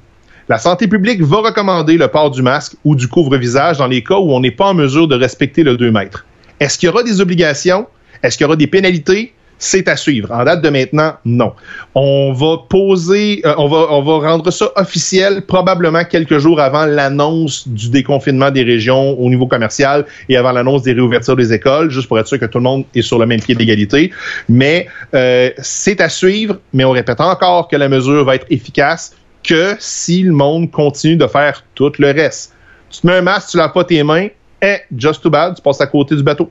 [0.49, 4.17] La santé publique va recommander le port du masque ou du couvre-visage dans les cas
[4.17, 6.25] où on n'est pas en mesure de respecter le 2 mètres.
[6.59, 7.85] Est-ce qu'il y aura des obligations?
[8.23, 9.33] Est-ce qu'il y aura des pénalités?
[9.59, 10.31] C'est à suivre.
[10.31, 11.53] En date de maintenant, non.
[11.95, 16.85] On va poser, euh, on va, on va rendre ça officiel probablement quelques jours avant
[16.85, 21.89] l'annonce du déconfinement des régions au niveau commercial et avant l'annonce des réouvertures des écoles,
[21.89, 24.11] juste pour être sûr que tout le monde est sur le même pied d'égalité.
[24.47, 29.15] Mais euh, c'est à suivre, mais on répète encore que la mesure va être efficace
[29.43, 32.53] que si le monde continue de faire tout le reste.
[32.89, 34.27] Tu te mets un masque, tu laves pas tes mains,
[34.61, 36.49] eh, just too bad, tu passes à côté du bateau.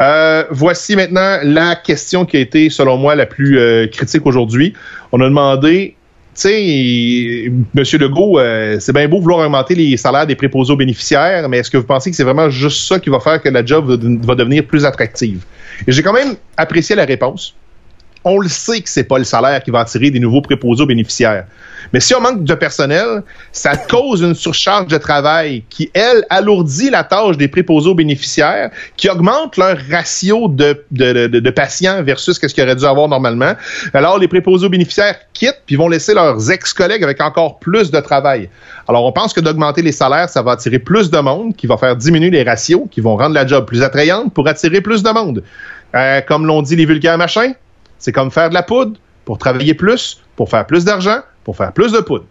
[0.00, 4.72] Euh, voici maintenant la question qui a été, selon moi, la plus euh, critique aujourd'hui.
[5.12, 5.94] On a demandé,
[6.34, 7.62] tu sais, M.
[7.74, 11.70] Legault, euh, c'est bien beau vouloir augmenter les salaires des préposés aux bénéficiaires, mais est-ce
[11.70, 13.96] que vous pensez que c'est vraiment juste ça qui va faire que la job va,
[14.26, 15.44] va devenir plus attractive?
[15.86, 17.54] Et j'ai quand même apprécié la réponse.
[18.24, 20.86] On le sait que c'est pas le salaire qui va attirer des nouveaux préposés aux
[20.86, 21.46] bénéficiaires.
[21.92, 26.90] Mais si on manque de personnel, ça cause une surcharge de travail qui, elle, alourdit
[26.90, 32.36] la tâche des préposés aux bénéficiaires, qui augmente leur ratio de, de, de, patients versus
[32.36, 33.54] ce qu'ils auraient dû avoir normalement.
[33.94, 38.00] Alors, les préposés aux bénéficiaires quittent puis vont laisser leurs ex-collègues avec encore plus de
[38.00, 38.50] travail.
[38.86, 41.76] Alors, on pense que d'augmenter les salaires, ça va attirer plus de monde, qui va
[41.76, 45.10] faire diminuer les ratios, qui vont rendre la job plus attrayante pour attirer plus de
[45.10, 45.42] monde.
[45.94, 47.54] Euh, comme l'ont dit les vulgaires machins,
[48.00, 51.72] c'est comme faire de la poudre pour travailler plus, pour faire plus d'argent, pour faire
[51.72, 52.24] plus de poudre.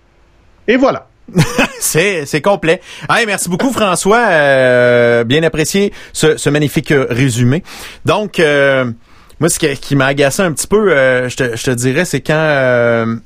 [0.67, 1.07] Et voilà.
[1.79, 2.81] c'est complet.
[3.25, 7.63] Merci beaucoup François, euh, bien apprécié ce, magnifique euh, résumé.
[8.03, 8.91] Donc euh,
[9.39, 13.19] moi ce qui, m'a agacé un petit peu, je, te, dirais, c'est quand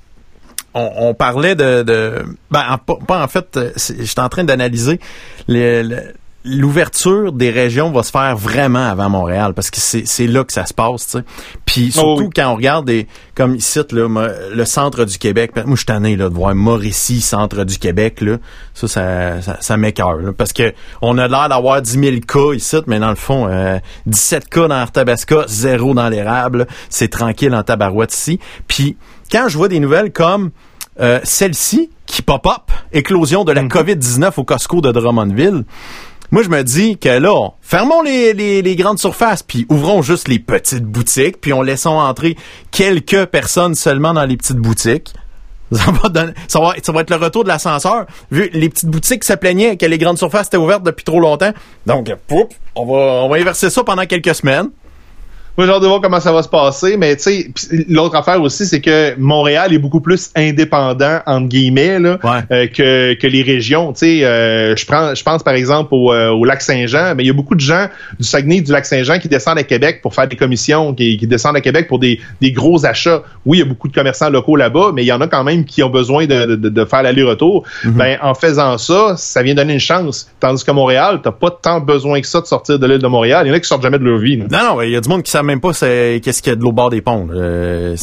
[0.74, 5.00] on, parlait de, ben en, pas, en fait, j'étais en train d'analyser
[5.48, 6.14] le-
[6.46, 10.52] l'ouverture des régions va se faire vraiment avant Montréal parce que c'est c'est là que
[10.52, 11.24] ça se passe, tu sais.
[11.66, 12.30] Puis surtout oui.
[12.36, 14.08] quand on regarde des comme ici là,
[14.54, 18.22] le centre du Québec, moi je suis tanné là de voir Mauricie, centre du Québec
[18.22, 18.38] là,
[18.74, 23.00] ça ça ça, là, parce que on a l'air d'avoir 10 000 cas ici, mais
[23.00, 28.14] dans le fond euh, 17 cas dans Arthabasca, zéro dans l'érable, c'est tranquille en tabarouette
[28.14, 28.40] ici.
[28.68, 28.98] Puis
[29.32, 30.52] quand je vois des nouvelles comme
[31.00, 35.64] euh, celle-ci qui pop-up, éclosion de la COVID-19 au Costco de Drummondville.
[36.34, 40.28] Moi, je me dis que là, fermons les, les, les grandes surfaces, puis ouvrons juste
[40.28, 42.36] les petites boutiques, puis on laissons entrer
[42.72, 45.14] quelques personnes seulement dans les petites boutiques.
[45.72, 48.06] Ça va, donner- ça va, ça va être le retour de l'ascenseur.
[48.32, 51.52] Vu les petites boutiques se plaignaient que les grandes surfaces étaient ouvertes depuis trop longtemps.
[51.86, 54.70] Donc, poup, on va, on va inverser ça pendant quelques semaines.
[55.58, 58.16] Moi, j'ai hâte de voir comment ça va se passer, mais tu sais, pis l'autre
[58.16, 62.40] affaire aussi, c'est que Montréal est beaucoup plus indépendant, entre guillemets, là, Ouais.
[62.52, 63.94] euh, que, que les régions.
[63.94, 67.24] Tu sais, euh, je prends, je pense par exemple au, euh, au lac Saint-Jean, mais
[67.24, 67.88] il y a beaucoup de gens
[68.20, 71.28] du Saguenay, du lac Saint-Jean qui descendent à Québec pour faire des commissions, qui, qui
[71.28, 73.22] descendent à Québec pour des, des gros achats.
[73.46, 75.44] Oui, il y a beaucoup de commerçants locaux là-bas, mais il y en a quand
[75.44, 77.64] même qui ont besoin de, de, de faire l'aller-retour.
[77.86, 80.28] Ben, en faisant ça, ça vient donner une chance.
[80.40, 83.46] Tandis qu'à Montréal, t'as pas tant besoin que ça de sortir de l'île de Montréal.
[83.46, 84.38] Il y en a qui sortent jamais de leur vie.
[84.38, 84.46] là.
[84.50, 86.62] Non, non, il y a du monde qui même pas qu'est-ce qu'il y a de
[86.62, 87.28] l'eau au bord des ponts.
[87.32, 87.96] Euh.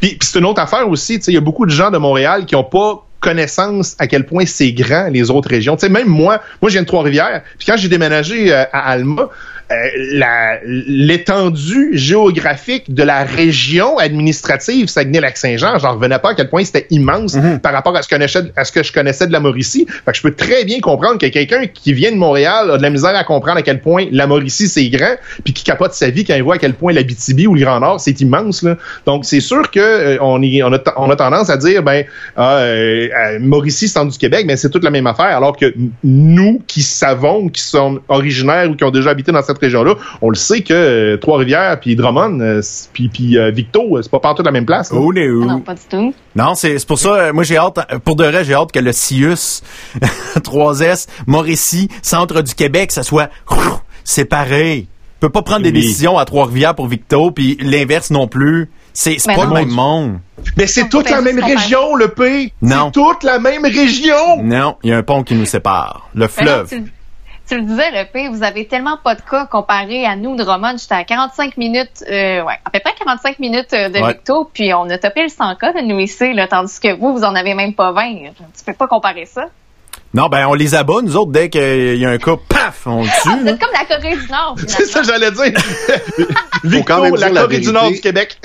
[0.00, 1.16] Puis, c'est une autre affaire aussi.
[1.16, 4.44] Il y a beaucoup de gens de Montréal qui ont pas connaissance à quel point
[4.44, 5.76] c'est grand les autres régions.
[5.88, 7.42] Même moi, moi je viens de Trois-Rivières.
[7.56, 9.30] Puis quand j'ai déménagé euh, à Alma,
[9.72, 16.64] euh, la- l'étendue géographique de la région administrative Saguenay-Lac-Saint-Jean, j'en revenais pas à quel point
[16.64, 19.32] c'était immense par rapport à ce, que je connaissais, à ce que je connaissais de
[19.32, 19.86] la Mauricie.
[20.04, 22.82] Fait que je peux très bien comprendre que quelqu'un qui vient de Montréal a de
[22.82, 26.10] la misère à comprendre à quel point la Mauricie c'est grand, puis qui capote sa
[26.10, 28.62] vie quand il voit à quel point l'Abitibi ou le Grand Nord c'est immense.
[28.62, 28.76] Là.
[29.06, 32.04] Donc c'est sûr que euh, on, y- on, a, on a tendance à dire ben
[32.36, 35.36] ah, euh, euh, Mauricie c'est du Québec, mais c'est toute la même affaire.
[35.36, 39.58] Alors que nous qui savons, qui sont originaires ou qui ont déjà habité dans cette
[39.62, 42.60] région-là, on le sait que euh, Trois-Rivières puis Drummond euh,
[42.92, 44.92] puis puis euh, Victo, c'est pas partout la même place.
[44.92, 44.98] là.
[45.00, 45.44] Oh, no.
[45.44, 46.14] Non, pas du tout.
[46.36, 49.62] Non, c'est pour ça, moi j'ai hâte, pour de vrai, j'ai hâte que le CIUS
[50.36, 53.30] 3S, Mauricie, centre du Québec, ça soit
[54.04, 54.86] séparé.
[55.20, 55.80] peut pas prendre des Oui.
[55.80, 58.70] décisions à Trois-Rivières pour Victo, puis l'inverse non plus.
[58.94, 59.54] C'est pas non.
[59.54, 60.18] le même monde.
[60.58, 62.52] Mais c'est On toute la même région, le P.
[62.60, 62.90] Non.
[62.94, 64.42] C'est toute la même région.
[64.42, 66.10] Non, il y a un pont qui nous sépare.
[66.14, 66.68] Le fleuve.
[67.52, 70.36] Tu, tu le disais, le P, vous avez tellement pas de cas comparé à nous,
[70.36, 70.76] Drummond.
[70.78, 74.12] J'étais à 45 minutes, euh, ouais, à peu près 45 minutes euh, de Ouais.
[74.14, 77.12] Victo, puis on a topé le 100 cas de nous ici, là, tandis que vous,
[77.12, 78.02] vous en avez même pas 20.
[78.56, 79.46] Tu peux pas comparer ça.
[80.14, 83.02] Non, ben on les abat, nous autres, dès qu'il y a un cas, paf, on
[83.02, 83.44] le Ah, vous tue.
[83.44, 83.50] là.
[83.52, 85.44] êtes comme la Corée du Nord, C'est ça que j'allais dire.
[86.64, 87.72] Victo, quand même la dire la Corée du vérité.
[87.72, 88.38] Nord du Québec.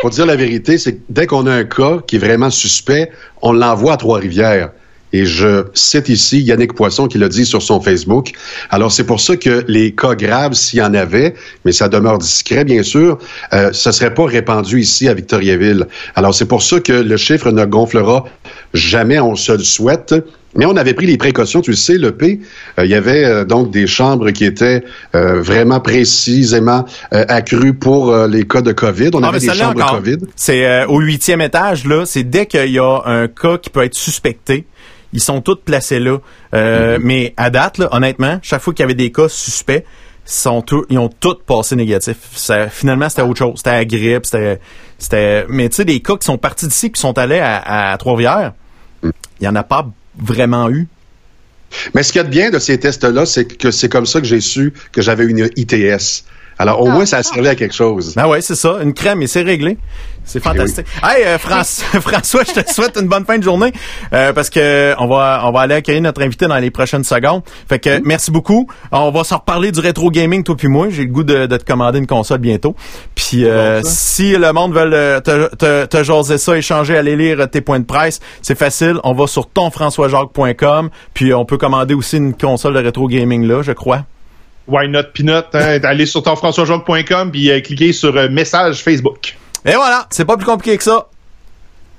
[0.00, 3.10] Faut dire la vérité, c'est que dès qu'on a un cas qui est vraiment suspect,
[3.40, 4.70] on l'envoie à Trois-Rivières.
[5.12, 8.32] Et je cite ici Yannick Poisson qui l'a dit sur son Facebook.
[8.70, 12.18] Alors, c'est pour ça que les cas graves, s'il y en avait, mais ça demeure
[12.18, 13.18] discret, bien sûr,
[13.52, 15.86] euh, ce serait pas répandu ici à Victoriaville.
[16.14, 18.24] Alors, c'est pour ça que le chiffre ne gonflera
[18.74, 20.14] jamais, on se le souhaite.
[20.54, 22.40] Mais on avait pris les précautions, tu le sais, le P.
[22.78, 27.72] euh, il y avait euh, donc des chambres qui étaient euh, vraiment précisément euh, accrues
[27.72, 29.10] pour euh, les cas de COVID.
[29.14, 30.18] On Ah, avait des chambres encore, COVID.
[30.36, 32.04] C'est euh, au huitième étage, là.
[32.04, 34.66] C'est dès qu'il y a un cas qui peut être suspecté.
[35.12, 36.18] Ils sont tous placés là.
[36.54, 37.02] Euh, Mm-hmm.
[37.02, 39.84] Mais à date, là, honnêtement, chaque fois qu'il y avait des cas suspects,
[40.24, 42.16] sont ils ont tous passé négatif.
[42.34, 43.54] Ça, finalement, c'était autre chose.
[43.56, 44.60] C'était la grippe, c'était,
[44.98, 45.44] c'était.
[45.48, 48.52] Mais tu sais, des cas qui sont partis d'ici, qui sont allés à, à Trois-Rivières,
[49.02, 49.10] Mm.
[49.40, 50.86] il y en a pas vraiment eu.
[51.94, 54.20] Mais ce qu'il y a de bien de ces tests-là, c'est que c'est comme ça
[54.20, 56.24] que j'ai su que j'avais une ITS.
[56.58, 57.22] Alors, au Ah, moins, ça a ah.
[57.22, 58.14] servi à quelque chose.
[58.14, 59.78] Ben ouais, c'est ça, une crème et c'est réglé.
[60.24, 60.86] C'est fantastique.
[61.02, 63.72] Hey euh, France- François, je te souhaite une bonne fin de journée
[64.12, 67.42] euh, parce que on va on va aller accueillir notre invité dans les prochaines secondes.
[67.68, 68.68] Fait que merci beaucoup.
[68.92, 70.86] On va se reparler du rétro gaming toi puis moi.
[70.90, 72.76] J'ai le goût de, de te commander une console bientôt.
[73.16, 77.16] Puis euh, Bon, si le monde veut euh, te, te, te jaser ça, échanger, aller
[77.16, 78.98] lire tes points de presse, c'est facile.
[79.02, 83.62] On va sur tonfrançoisjacques.com puis on peut commander aussi une console de rétro gaming là,
[83.62, 84.04] je crois.
[84.68, 85.46] Why not peanut?
[85.54, 85.80] Hein?
[85.84, 89.36] Allez sur tonfrançoisjacques.com puis euh, cliquez sur euh, message Facebook.
[89.64, 91.06] Et voilà, c'est pas plus compliqué que ça.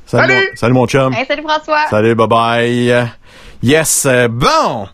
[0.06, 0.34] Salut!
[0.34, 1.14] Mon, salut mon chum.
[1.14, 1.86] Hey, salut François.
[1.90, 3.08] Salut, bye bye.
[3.62, 4.88] Yes, euh, bon.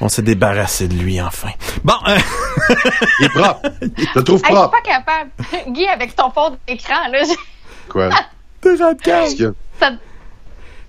[0.00, 1.50] On s'est débarrassé de lui enfin.
[1.84, 2.16] Bon, euh,
[3.20, 3.60] Il est propre.
[3.80, 3.86] Je
[4.18, 4.70] le trouve Hey, je suis propre.
[4.72, 5.30] pas capable.
[5.72, 7.22] Guy, avec ton fond d'écran, là,
[7.88, 8.10] Quoi?
[8.60, 8.90] t'es ça,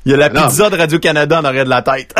[0.05, 0.41] Il y a la Non.
[0.41, 2.13] pizza de Radio-Canada en arrière de la tête.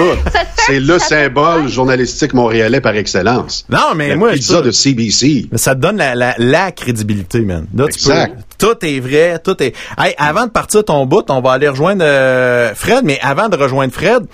[0.00, 0.18] Écoute,
[0.66, 3.64] C'est le symbole journalistique montréalais par excellence.
[3.68, 5.46] non, mais La moi, pizza ça, de CBC.
[5.52, 7.66] mais ça te donne la, la, la crédibilité, man.
[7.74, 8.34] Là, tu Exact.
[8.36, 9.74] peux- tout est vrai, tout est.
[9.98, 13.56] Hey, avant de partir ton bout, on va aller rejoindre euh, Fred, mais avant de
[13.56, 14.24] rejoindre Fred,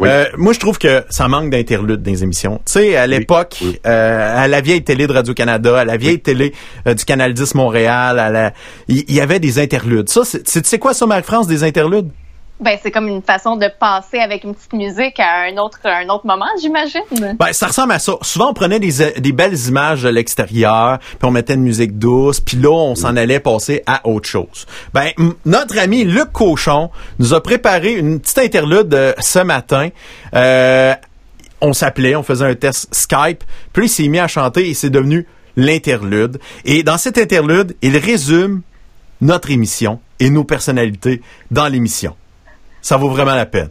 [0.00, 0.08] Oui.
[0.10, 2.56] euh, moi je trouve que ça manque d'interlude dans les émissions.
[2.66, 3.78] Tu sais, à l'époque, oui.
[3.86, 6.54] euh, à la vieille télé de Radio Canada, à la vieille télé
[6.88, 8.52] euh, du Canal 10 Montréal, à la,
[8.88, 10.08] il y, avait des interludes.
[10.08, 12.08] Ça, c'est quoi ça, Marie-France, des interludes?
[12.60, 16.08] Ben, c'est comme une façon de passer avec une petite musique à un autre, un
[16.08, 17.02] autre moment, j'imagine.
[17.36, 18.14] Ben, ça ressemble à ça.
[18.22, 22.40] Souvent, on prenait des, des belles images de l'extérieur, puis on mettait une musique douce,
[22.40, 24.66] puis là, on s'en allait passer à autre chose.
[24.92, 25.10] Ben,
[25.44, 29.88] notre ami Luc Cochon nous a préparé une petite interlude euh, ce matin.
[30.34, 30.94] Euh,
[31.60, 34.90] on s'appelait, on faisait un test Skype, puis il s'est mis à chanter et c'est
[34.90, 36.38] devenu l'interlude.
[36.64, 38.62] Et dans cet interlude, il résume
[39.20, 42.14] notre émission et nos personnalités dans l'émission.
[42.84, 43.70] Ça vaut vraiment la peine.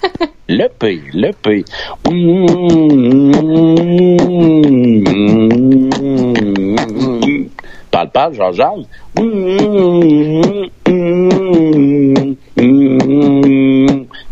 [0.48, 1.64] Le P, le P.
[7.90, 8.86] Parle, parle, Jean-Jacques.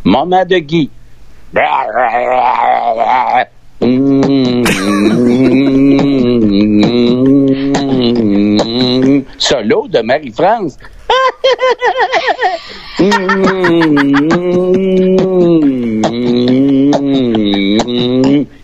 [0.04, 0.90] Maman de Guy.
[9.38, 10.76] Solo de Marie-France.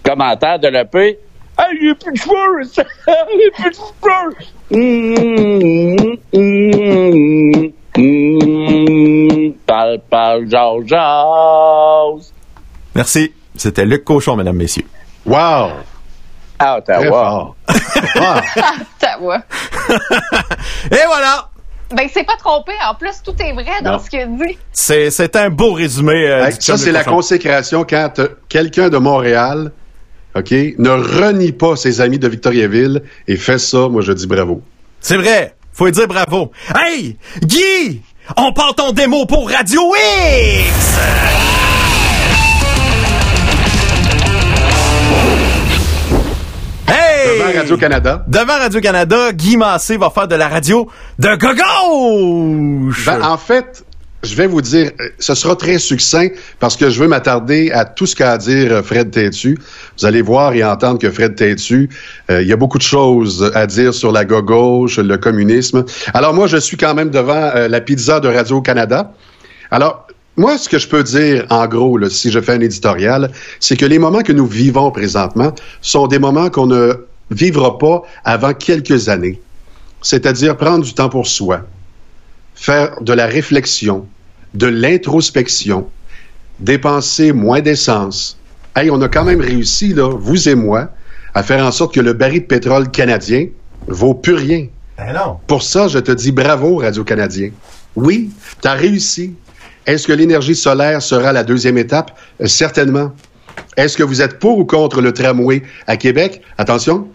[0.05, 1.19] Commentaire de l'EP.
[1.59, 2.65] Ah, j'ai plus de cheveux!
[2.65, 2.83] ça.
[3.07, 4.37] J'ai plus de cheveux!
[9.67, 12.25] Parle, parle, Georges.
[12.95, 13.33] Merci.
[13.57, 14.85] C'était Luc Cochon, mesdames, messieurs.
[15.25, 15.71] Wow!
[16.59, 17.55] Très Ottawa.
[18.19, 18.41] Ah,
[18.99, 19.37] Ça, ouais.
[20.91, 21.49] Et voilà!
[21.95, 22.73] Ben, c'est pas trompé.
[22.89, 23.99] En plus, tout est vrai dans Non.
[24.01, 24.59] ce qu'il dit.
[24.73, 26.27] C'est, c'est un beau résumé.
[26.29, 29.71] euh, hey, ça, c'est la consécration quand euh, quelqu'un de Montréal,
[30.35, 34.63] OK, ne renie pas ses amis de Victoriaville et fait ça, moi, je dis bravo.
[35.01, 35.55] C'est vrai.
[35.73, 36.51] Faut lui dire bravo.
[36.75, 37.17] Hey!
[37.43, 38.03] Guy!
[38.37, 41.56] On part ton démo pour Radio X!
[47.27, 48.25] Devant Radio-Canada.
[48.29, 53.05] Devant Radio-Canada, Guy Massé va faire de la radio de gauche!
[53.05, 53.85] Ben, en fait,
[54.23, 56.29] je vais vous dire, euh, ce sera très succinct
[56.61, 59.59] parce que je veux m'attarder à tout ce qu'a à dire euh, Fred Têtu.
[59.99, 61.91] Vous allez voir et entendre que Fred Têtu,
[62.31, 65.85] euh, il y a beaucoup de choses à dire sur la gauche, le communisme.
[66.15, 69.13] Alors moi, je suis quand même devant euh, la pizza de Radio-Canada.
[69.73, 73.31] Alors, moi, ce que je peux dire, en gros, là, si je fais un éditorial,
[73.59, 78.03] c'est que les moments que nous vivons présentement sont des moments qu'on ne vivra pas
[78.25, 79.41] avant quelques années.
[80.03, 81.63] C'est-à-dire prendre du temps pour soi,
[82.55, 84.07] faire de la réflexion,
[84.55, 85.89] de l'introspection,
[86.61, 88.39] dépenser moins d'essence.
[88.75, 90.91] Hey, on a quand même réussi, là, vous et moi,
[91.35, 93.49] à faire en sorte que le baril de pétrole canadien
[93.89, 94.67] vaut plus rien.
[94.97, 95.39] Ben non.
[95.47, 97.51] Pour ça, je te dis bravo, Radio-Canadien.
[97.95, 98.31] Oui,
[98.63, 99.35] tu as réussi.
[99.87, 102.19] Est-ce que l'énergie solaire sera la deuxième étape?
[102.41, 103.13] Euh, certainement.
[103.77, 106.43] Est-ce que vous êtes pour ou contre le tramway à Québec?
[106.59, 107.09] Attention.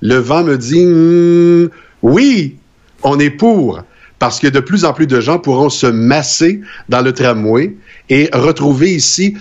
[0.00, 1.68] Le vent me dit hmm,
[2.02, 2.56] oui,
[3.02, 3.82] on est pour.
[4.18, 7.76] Parce que de plus en plus de gens pourront se masser dans le tramway
[8.08, 9.36] et retrouver ici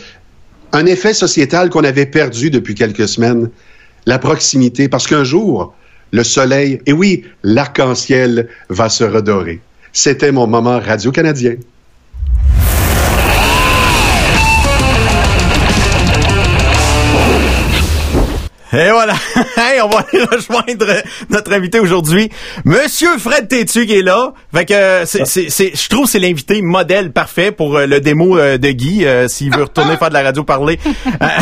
[0.72, 3.50] un effet sociétal qu'on avait perdu depuis quelques semaines,
[4.06, 4.88] la proximité.
[4.88, 5.74] Parce qu'un jour,
[6.12, 9.62] le soleil, et oui, l'arc-en-ciel va se redorer.
[9.94, 11.56] C'était mon moment radio-canadien.
[18.80, 19.14] Et voilà.
[19.58, 20.86] Hey, on va aller rejoindre
[21.32, 22.30] notre invité aujourd'hui,
[22.64, 24.34] Monsieur Fred Tétu qui est là.
[24.54, 28.00] Fait que c'est, c'est, c'est- je trouve que c'est l'invité modèle parfait pour euh, le
[28.00, 30.80] démo euh, de Guy euh, s'il veut retourner faire de la radio parler
[31.20, 31.38] à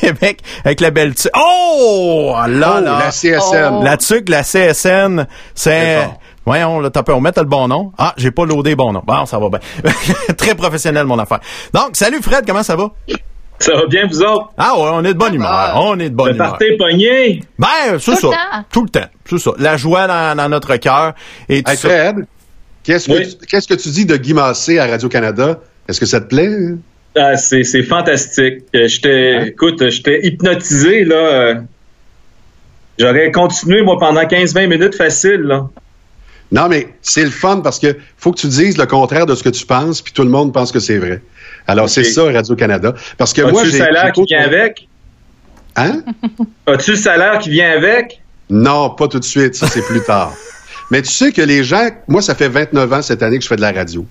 [0.00, 2.98] Québec avec la belle tu- Oh là Oh, là.
[3.06, 3.70] la CSN.
[3.72, 3.82] Oh.
[3.82, 6.06] La TUC, la CSN, c'est.
[6.46, 7.92] Voyons, là, t'as peu, on met le bon nom.
[7.96, 9.02] Ah, j'ai pas loadé bon nom.
[9.06, 9.60] Bon, ça va bien.
[10.36, 11.40] Très professionnel, mon affaire.
[11.72, 12.90] Donc, salut Fred, comment ça va?
[13.58, 14.50] Ça va bien, vous autres?
[14.58, 15.72] Ah ouais, on est de bonne humeur.
[15.76, 16.50] On est de bonne Le humeur.
[16.50, 17.40] partez pogné?
[17.58, 18.26] Ben, c'est Tout ça.
[18.26, 18.64] le temps.
[18.70, 19.06] Tout le temps.
[19.28, 19.50] C'est ça.
[19.58, 21.14] La joie dans, dans notre cœur.
[21.48, 21.76] Et tout Hey.
[21.78, 22.26] Fred,
[22.82, 23.36] qu'est-ce que, Oui.
[23.40, 25.60] tu- qu'est-ce que tu dis de Guy Massé à Radio-Canada?
[25.88, 26.50] Est-ce que ça te plaît?
[27.16, 28.64] Ah, c'est, c'est fantastique.
[28.74, 29.44] Euh, J'étais, Hein?
[29.46, 31.54] écoute, j'étais hypnotisé, là.
[32.98, 35.68] J'aurais continué, moi, pendant 15-20 minutes facile, là.
[36.52, 39.42] Non, mais c'est le fun parce que faut que tu dises le contraire de ce
[39.42, 41.20] que tu penses, puis tout le monde pense que c'est vrai.
[41.66, 42.94] Alors, c'est ça, Radio-Canada.
[43.16, 43.78] Parce que As-tu moi, le j'ai.
[43.78, 44.88] salaire qui vient avec?
[45.76, 46.02] Hein?
[46.66, 48.20] As-tu le salaire qui vient avec?
[48.50, 49.54] Non, pas tout de suite.
[49.54, 50.32] Ça, c'est plus tard.
[50.90, 53.48] Mais tu sais que les gens, moi, ça fait 29 ans cette année que je
[53.48, 54.06] fais de la radio.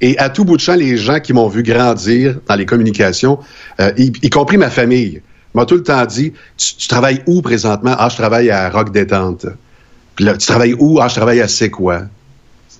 [0.00, 3.38] Et à tout bout de champ, les gens qui m'ont vu grandir dans les communications,
[3.80, 5.22] euh, y, y compris ma famille,
[5.54, 7.94] m'ont tout le temps dit tu, tu travailles où présentement?
[7.98, 9.46] Ah, je travaille à Rock Détente.
[10.16, 11.00] Puis là, tu travailles où?
[11.00, 12.02] Ah, je travaille à C'est quoi?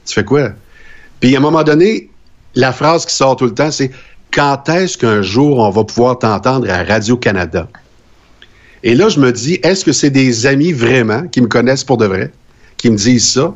[0.07, 0.50] Tu fais quoi?
[1.20, 2.11] Puis à un moment donné,
[2.59, 3.90] la phrase qui sort tout le temps, c'est
[4.31, 7.68] quand est-ce qu'un jour on va pouvoir t'entendre à Radio-Canada
[8.83, 11.97] et là, je me dis, est-ce que c'est des amis vraiment qui me connaissent pour
[11.97, 12.31] de vrai,
[12.77, 13.55] qui me disent ça,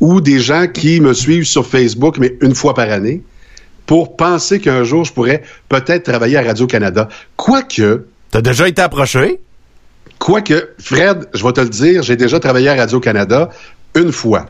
[0.00, 3.22] ou des gens qui me suivent sur Facebook, mais une fois par année,
[3.86, 7.08] pour penser qu'un jour, je pourrais peut-être travailler à Radio-Canada?
[7.36, 9.40] Quoique, T'as déjà été approché?
[10.18, 13.50] quoique, Fred, je vais te le dire, j'ai déjà travaillé à Radio-Canada
[13.94, 14.46] une fois.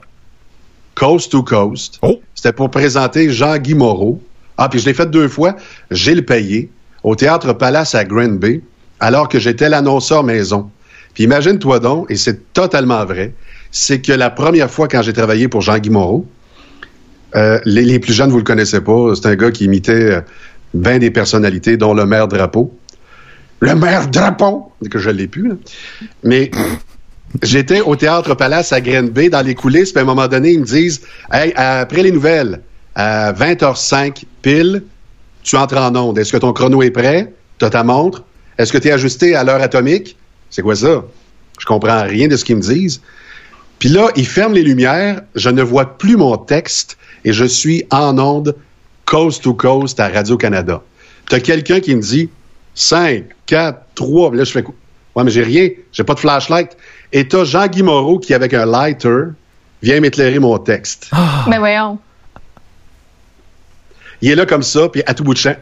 [0.94, 1.98] Coast to Coast.
[2.02, 2.20] Oh.
[2.34, 4.20] C'était pour présenter Jean-Guy Moreau.
[4.56, 5.56] Ah, puis je l'ai fait deux fois.
[5.90, 6.70] J'ai le payé
[7.02, 8.62] au Théâtre Palace à Granby,
[9.00, 10.70] alors que j'étais l'annonceur maison.
[11.14, 13.34] Puis imagine-toi donc, et c'est totalement vrai,
[13.70, 16.26] c'est que la première fois quand j'ai travaillé pour Jean-Guy Moreau,
[17.36, 20.20] euh, les, les plus jeunes, vous le connaissez pas, c'est un gars qui imitait euh,
[20.72, 22.76] bien des personnalités, dont le maire Drapeau.
[23.60, 25.54] Le maire Drapeau, que je l'ai plus, là.
[26.22, 26.50] Mais
[27.42, 30.60] j'étais au Théâtre Palace à Granby, dans les coulisses, puis à un moment donné, ils
[30.60, 32.60] me disent Hey, après les nouvelles,
[32.94, 34.84] à 20h05 pile,
[35.42, 36.18] tu entres en onde.
[36.18, 37.32] Est-ce que ton chrono est prêt?
[37.58, 38.24] Tu as ta montre?
[38.58, 40.16] Est-ce que tu es ajusté à l'heure atomique?
[40.50, 41.04] C'est quoi ça?
[41.58, 43.00] Je comprends rien de ce qu'ils me disent.
[43.78, 47.84] Puis là, ils ferment les lumières, je ne vois plus mon texte et je suis
[47.90, 48.56] en onde
[49.04, 50.82] coast to coast à Radio-Canada.
[51.28, 52.30] Tu as quelqu'un qui me dit
[52.74, 54.74] 5, 4, 3, là je fais quoi?
[55.14, 56.76] Ouais, mais j'ai rien, j'ai pas de flashlight.
[57.12, 59.26] Et t'as Jean-Guy Moreau qui, avec un lighter,
[59.82, 61.10] vient m'éclairer mon texte.
[61.48, 61.98] Mais voyons.
[64.22, 65.56] Il est là comme ça, puis à tout bout de champ.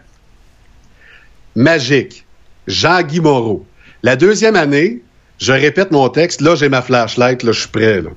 [1.55, 2.25] Magique.
[2.67, 3.67] Jean-Guy Moreau.
[4.03, 5.03] La deuxième année,
[5.39, 6.41] je répète mon texte.
[6.41, 7.43] Là, j'ai ma flashlight.
[7.43, 8.01] Là, je suis prêt.
[8.01, 8.11] Là.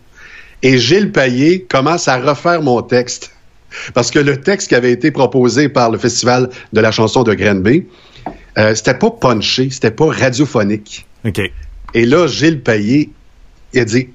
[0.62, 3.32] Et Gilles Payet commence à refaire mon texte.
[3.94, 7.34] Parce que le texte qui avait été proposé par le Festival de la chanson de
[7.34, 7.86] Granby,
[8.58, 11.06] euh, c'était pas punché, c'était pas radiophonique.
[11.26, 11.42] OK.
[11.96, 13.10] Et là, Gilles Payet,
[13.74, 14.10] il a dit,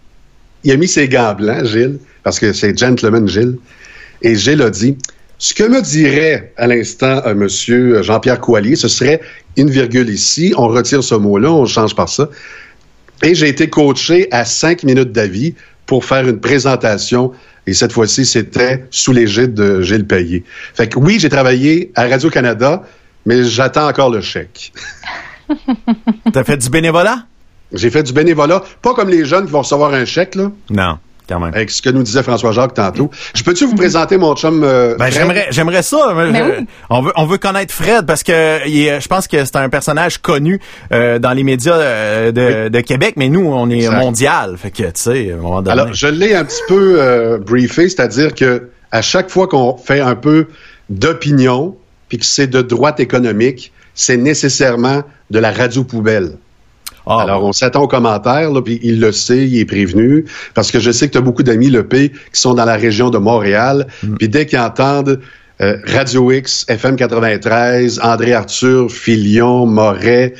[0.64, 3.57] il a mis ses gants blancs, Gilles, parce que c'est gentleman Gilles.
[4.21, 4.97] Et Gilles a dit,
[5.38, 9.23] ce que me dirait à l'instant euh, Monsieur Jean-Pierre Coallier, ce serait
[9.57, 12.29] une virgule ici, on retire ce mot-là, on change par ça.
[13.23, 15.55] Et j'ai été coaché à cinq minutes d'avis
[15.87, 17.33] pour faire une présentation.
[17.66, 20.45] Et cette fois-ci, c'était sous l'égide de Gilles Payet.
[20.75, 22.83] Fait que oui, j'ai travaillé à Radio-Canada,
[23.25, 24.75] mais j'attends encore le chèque.
[26.33, 27.25] T'as fait du bénévolat?
[27.72, 30.98] J'ai fait du bénévolat, pas comme les jeunes qui vont recevoir un chèque, là, Non,
[31.28, 31.54] quand même.
[31.54, 33.11] avec ce que nous disait François-Jacques tantôt.
[33.35, 34.64] Je peux-tu vous présenter mon chum?
[34.64, 36.12] euh, Ben, j'aimerais, j'aimerais ça.
[36.16, 36.66] mais Ben je- oui.
[36.90, 39.68] on veut, on veut connaître Fred parce que il est- je pense que c'est un
[39.68, 40.61] personnage connu
[40.92, 43.98] euh, dans les médias euh, de, de Québec, mais nous, on est Exact.
[44.00, 44.56] mondial.
[44.59, 45.80] Fait que, tu sais, à un moment donné.
[45.80, 50.00] Alors, je l'ai un petit peu euh, briefé, c'est-à-dire que à chaque fois qu'on fait
[50.00, 50.48] un peu
[50.90, 51.76] d'opinion,
[52.09, 56.33] puis que c'est de droite économique, c'est nécessairement de la radio poubelle.
[57.11, 60.70] Ah, Alors, on s'attend aux commentaires, là, puis il le sait, il est prévenu, parce
[60.70, 63.11] que je sais que tu as beaucoup d'amis, le P, qui sont dans la région
[63.11, 65.20] de Montréal, puis dès qu'ils entendent
[65.61, 70.35] euh, Radio X, FM 93, André Arthur, Filion, Moret,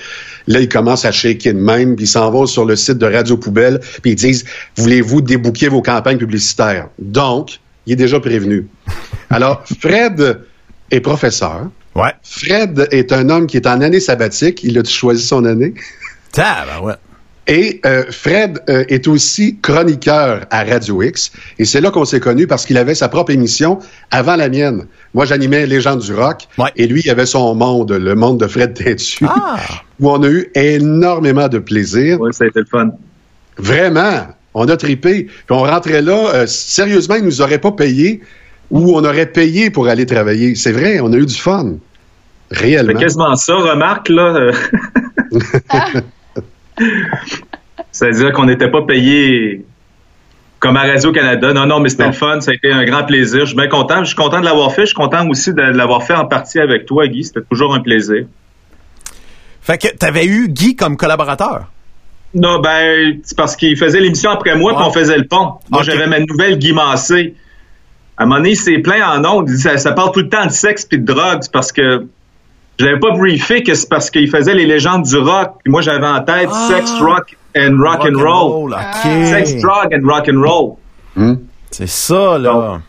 [0.47, 3.07] là, ils commencent à shaker de même, puis ils s'en vont sur le site de
[3.07, 4.45] Radio Poubelle, puis ils disent,
[4.77, 6.89] voulez-vous débouquer vos campagnes publicitaires?
[6.99, 8.69] Donc, il est déjà prévenu.
[9.31, 10.41] Alors, Fred
[10.91, 11.69] est professeur.
[11.97, 12.13] ouais.
[12.23, 14.63] Fred est un homme qui est en année sabbatique.
[14.65, 15.75] Il a choisi son année.
[16.37, 16.95] Ben ouais.
[17.47, 21.33] Et euh, Fred euh, est aussi chroniqueur à Radio X.
[21.59, 23.81] Et c'est là qu'on s'est connus parce qu'il avait sa propre émission
[24.13, 24.87] avant la mienne.
[25.15, 26.47] Moi, j'animais Légende du rock.
[26.59, 26.71] Ouais.
[26.77, 29.57] Et lui, il avait son monde, le monde de Fred Tintu, Ah!
[30.01, 32.21] où on a eu énormément de plaisir.
[32.21, 32.91] Oui, ça a été le fun.
[33.59, 35.25] Vraiment, on a tripé.
[35.25, 38.21] Puis on rentrait là, euh, sérieusement, ils nous auraient pas payé
[38.71, 40.55] ou on aurait payé pour aller travailler.
[40.55, 41.73] C'est vrai, on a eu du fun.
[42.53, 43.01] C'est Réellement.
[43.01, 44.53] quasiment ça, remarque, là.
[47.93, 49.65] C'est-à-dire qu'on n'était pas payé
[50.59, 51.53] comme à Radio-Canada.
[51.53, 52.41] Non, non, mais c'était le fun.
[52.41, 53.41] Ça a été un grand plaisir.
[53.41, 54.01] Je suis bien content.
[54.01, 54.83] Je suis content de l'avoir fait.
[54.83, 57.25] Je suis content aussi de l'avoir fait en partie avec toi, Guy.
[57.25, 58.27] C'était toujours un plaisir.
[59.63, 61.71] Fait que t'avais eu Guy comme collaborateur?
[62.35, 64.89] Non, ben, c'est parce qu'il faisait l'émission après moi, puis Ah.
[64.89, 65.55] on faisait le pont.
[65.71, 67.35] Moi, j'avais ma nouvelle Guy Massé.
[68.17, 69.49] À un moment donné, il s'est plaint en ondes.
[69.49, 71.39] Ça, ça parle tout le temps de sexe puis de drogue.
[71.41, 72.07] C'est parce que
[72.81, 75.51] je l'avais pas briefé que c'est parce qu'il faisait les légendes du rock.
[75.63, 76.69] Puis moi, j'avais en tête Ah.
[76.71, 78.75] sex, rock and rock and roll.
[79.03, 80.77] Sex, drug and rock and roll.
[81.15, 81.35] Hmm?
[81.71, 82.81] C'est ça, là.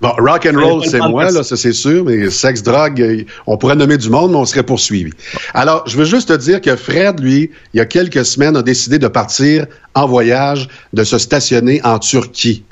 [0.00, 3.56] Bon, rock and roll, c'est moi, là, ça c'est sûr, mais sexe, drogue, euh, on
[3.56, 5.10] pourrait nommer du monde, mais on serait poursuivi.
[5.54, 8.62] Alors, je veux juste te dire que Fred, lui, il y a quelques semaines, a
[8.62, 12.62] décidé de partir en voyage, de se stationner en Turquie.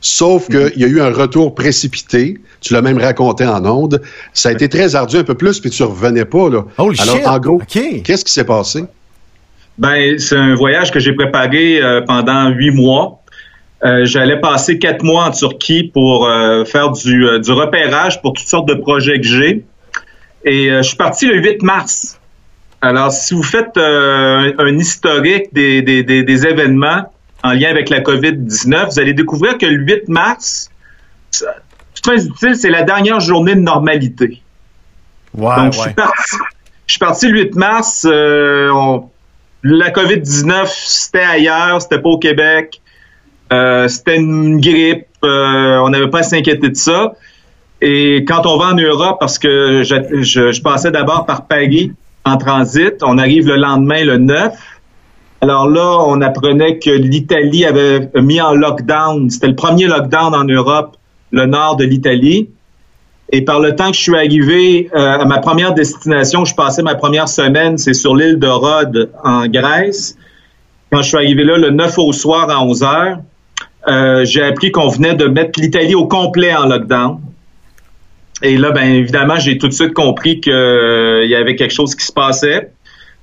[0.00, 0.70] Sauf Mhm.
[0.70, 2.38] qu'il y a eu un retour précipité.
[2.60, 4.00] Tu l'as même raconté en ondes.
[4.32, 6.64] Ça a été très ardu un peu plus, puis tu revenais pas, là.
[6.78, 7.26] Holy Alors, shit.
[7.26, 8.84] en gros, qu'est-ce qui s'est passé?
[9.78, 13.22] Ben, c'est un voyage que j'ai préparé euh, pendant huit mois.
[13.84, 18.32] Euh, J'allais passer quatre mois en Turquie pour euh, faire du, euh, du repérage pour
[18.32, 19.64] toutes sortes de projets que j'ai.
[20.44, 22.18] Et euh, je suis parti le 8 mars.
[22.80, 27.04] Alors, si vous faites euh, un, un historique des, des, des, des événements
[27.44, 30.70] en lien avec la COVID-19, vous allez découvrir que le 8 mars,
[32.04, 34.42] fin utile, c'est la dernière journée de normalité.
[35.34, 35.84] Ouais, Donc, je ouais.
[35.86, 36.36] suis parti.
[36.86, 38.06] Je suis parti le 8 mars.
[38.10, 39.08] euh, on-
[39.62, 42.80] la COVID-19, c'était ailleurs, c'était pas au Québec.
[43.52, 45.04] Euh, c'était une grippe.
[45.24, 47.12] euh, on n'avait pas à s'inquiéter de ça.
[47.80, 51.92] Et quand on va en Europe, parce que je, je, je passais d'abord par Paris
[52.24, 54.52] en transit, on arrive le lendemain, le 9.
[55.40, 59.30] Alors là, on apprenait que l'Italie avait mis en lockdown.
[59.30, 60.96] C'était le premier lockdown en Europe,
[61.30, 62.50] le nord de l'Italie.
[63.30, 66.82] Et par le temps que je suis arrivé euh, à ma première destination, je passais
[66.82, 70.16] ma première semaine, c'est sur l'île de Rhodes, en Grèce.
[70.90, 73.18] Quand je suis arrivé là le 9 au soir à 11 heures,
[73.86, 77.20] euh, j'ai appris qu'on venait de mettre l'Italie au complet en lockdown.
[78.42, 82.06] Et là, ben évidemment, j'ai tout de suite compris qu'il y avait quelque chose qui
[82.06, 82.72] se passait.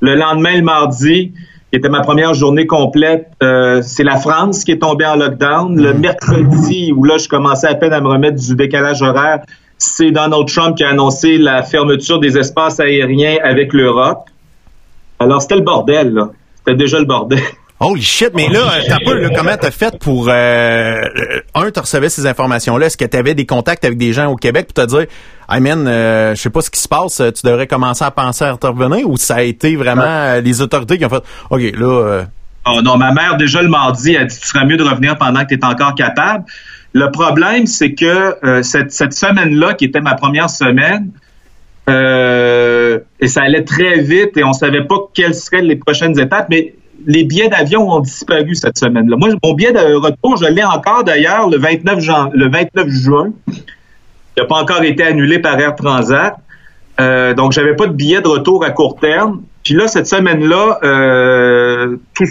[0.02, 1.34] Le lendemain, le mardi,
[1.76, 5.76] qui était ma première journée complète, euh, c'est la France qui est tombée en lockdown.
[5.76, 9.42] Le mercredi, où là, je commençais à peine à me remettre du décalage horaire,
[9.78, 14.30] c'est Donald Trump qui a annoncé la fermeture des espaces aériens avec l'Europe.
[15.20, 16.30] Alors, c'était le bordel, là.
[16.60, 17.42] C'était déjà le bordel.
[17.78, 21.80] Holy shit, mais là, t'as pas, là, comment t'as fait pour, euh, euh, un, tu
[21.82, 24.90] recevais ces informations-là, est-ce que t'avais des contacts avec des gens au Québec pour te
[24.90, 25.08] dire,
[25.50, 28.12] hey man, euh, je sais pas ce qui se passe, euh, tu devrais commencer à
[28.12, 31.62] penser à intervenir, ou ça a été vraiment euh, les autorités qui ont fait, OK,
[31.78, 32.24] là,
[32.68, 35.44] Oh non, ma mère, déjà le mardi, a dit tu serais mieux de revenir pendant
[35.44, 36.46] que tu es encore capable.
[36.94, 41.12] Le problème, c'est que cette, cette semaine-là, qui était ma première semaine,
[41.88, 46.74] et ça allait très vite et on savait pas quelles seraient les prochaines étapes, mais
[47.06, 49.16] les billets d'avion ont disparu cette semaine-là.
[49.18, 53.32] Moi, mon billet de retour, je l'ai encore d'ailleurs le 29, jan- le 29 juin.
[53.48, 53.54] Il
[54.42, 56.38] n'a pas encore été annulé par Air Transat.
[57.00, 59.42] Euh, donc, j'avais pas de billet de retour à court terme.
[59.64, 62.30] Puis là, cette semaine-là, euh, tous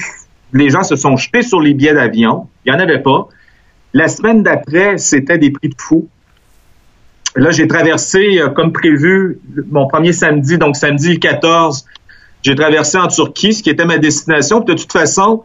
[0.53, 2.47] les gens se sont jetés sur les billets d'avion.
[2.65, 3.29] Il n'y en avait pas.
[3.93, 6.09] La semaine d'après, c'était des prix de fou.
[7.37, 9.39] Là, j'ai traversé, euh, comme prévu,
[9.71, 11.85] mon premier samedi, donc samedi le 14,
[12.45, 14.61] j'ai traversé en Turquie, ce qui était ma destination.
[14.63, 15.43] Puis de toute façon,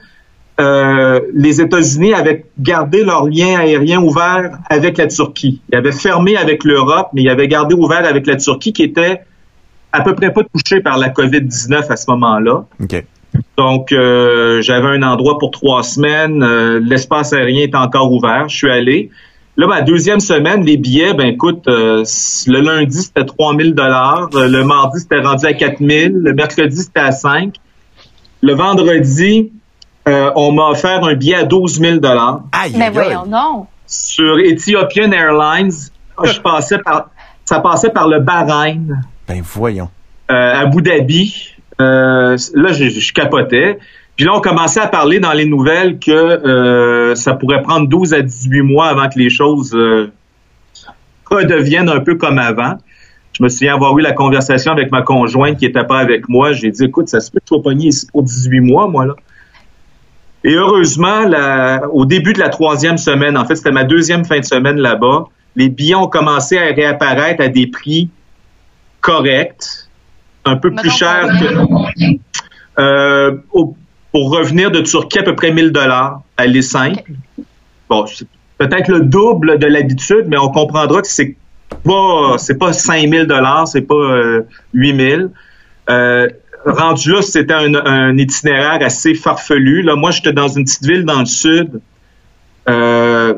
[0.59, 5.61] euh, les États-Unis avaient gardé leur lien aérien ouvert avec la Turquie.
[5.71, 9.21] Ils avaient fermé avec l'Europe, mais ils avaient gardé ouvert avec la Turquie, qui était
[9.93, 12.65] à peu près pas touchée par la COVID-19 à ce moment-là.
[13.57, 16.43] Donc, euh, j'avais un endroit pour trois semaines.
[16.43, 18.49] euh, L'espace aérien est encore ouvert.
[18.49, 19.09] Je suis allé.
[19.59, 22.05] Là, ma deuxième semaine, les billets, ben écoute, euh,
[22.47, 24.29] le lundi, c'était 3000 dollars.
[24.31, 26.13] Le mardi, c'était rendu à 4000.
[26.13, 27.55] Le mercredi, c'était à 5.
[28.41, 29.51] Le vendredi,
[30.07, 33.67] euh, on m'a offert un billet à 12 000 dollars Aïe, Mais voyons donc.
[33.85, 35.73] sur Ethiopian Airlines.
[36.23, 37.09] Je passais par,
[37.43, 39.89] ça passait par le Bahreïn Ben, voyons.
[40.31, 41.49] euh, à Abu Dhabi.
[41.81, 43.77] Euh, là, je, je capotais.
[44.19, 48.13] Puis là, on commençait à parler dans les nouvelles que euh, ça pourrait prendre 12
[48.13, 50.11] à 18 mois avant que les choses euh,
[51.31, 52.73] redeviennent un peu comme avant.
[53.31, 56.51] Je me souviens avoir eu la conversation avec ma conjointe qui était pas avec moi.
[56.51, 59.05] J'ai dit, écoute, ça se peut que tu sois pogné ici pour 18 mois, moi,
[59.05, 59.15] là.
[60.43, 64.39] Et heureusement, la- au début de la troisième semaine, en fait, c'était ma deuxième fin
[64.39, 68.09] de semaine là-bas, les billets ont commencé à réapparaître à des prix
[68.99, 69.63] corrects,
[70.43, 72.17] un peu plus chers que
[72.79, 73.77] euh, au-
[74.11, 77.03] pour revenir de Turquie à peu près 1000 dollars à les 5.
[77.89, 81.35] Bon, c'est peut-être le double de l'habitude, mais on comprendra que c'est
[81.83, 84.41] pas c'est pas 5000 dollars, c'est pas euh,
[84.73, 85.29] 8000.
[85.89, 86.27] Euh,
[86.65, 89.81] rendu là, c'était un, un itinéraire assez farfelu.
[89.81, 91.81] Là, moi, j'étais dans une petite ville dans le sud.
[92.67, 93.33] Euh,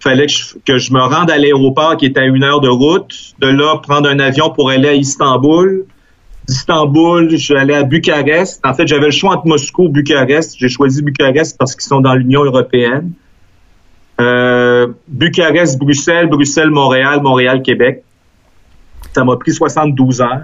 [0.00, 2.68] fallait que je, que je me rende à l'aéroport qui était à une heure de
[2.68, 3.34] route.
[3.38, 5.84] De là, prendre un avion pour aller à Istanbul.
[6.48, 8.60] D'Istanbul, je suis allé à Bucarest.
[8.64, 10.56] En fait, j'avais le choix entre Moscou et Bucarest.
[10.58, 13.12] J'ai choisi Bucarest parce qu'ils sont dans l'Union européenne.
[14.20, 18.02] Euh, Bucarest, Bruxelles, Bruxelles, Montréal, Montréal, Québec.
[19.14, 20.42] Ça m'a pris 72 heures.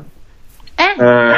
[0.79, 0.85] Hein?
[1.01, 1.35] Euh,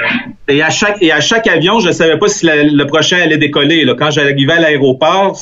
[0.49, 3.39] et à chaque et à chaque avion, je savais pas si la- le prochain allait
[3.39, 3.85] décoller.
[3.85, 3.95] Là.
[3.99, 5.37] Quand j'arrivais à l'aéroport,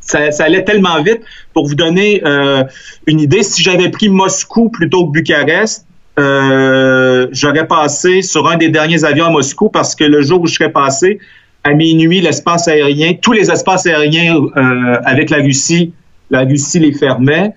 [0.00, 1.20] ça, ça allait tellement vite.
[1.54, 2.62] Pour vous donner euh,
[3.06, 5.86] une idée, si j'avais pris Moscou plutôt que Bucarest,
[6.18, 10.46] euh, j'aurais passé sur un des derniers avions à Moscou parce que le jour où
[10.46, 11.18] je serais passé,
[11.64, 15.92] à minuit, l'espace aérien, tous les espaces aériens euh, avec la Russie,
[16.30, 17.54] la Russie les fermait.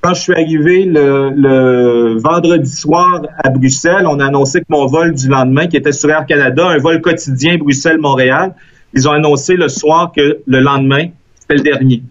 [0.00, 4.86] Quand je suis arrivé le, le vendredi soir à Bruxelles, on a annoncé que mon
[4.86, 8.54] vol du lendemain, qui était sur Air Canada, un vol quotidien Bruxelles-Montréal,
[8.94, 11.08] ils ont annoncé le soir que le lendemain,
[11.40, 12.02] c'était le dernier.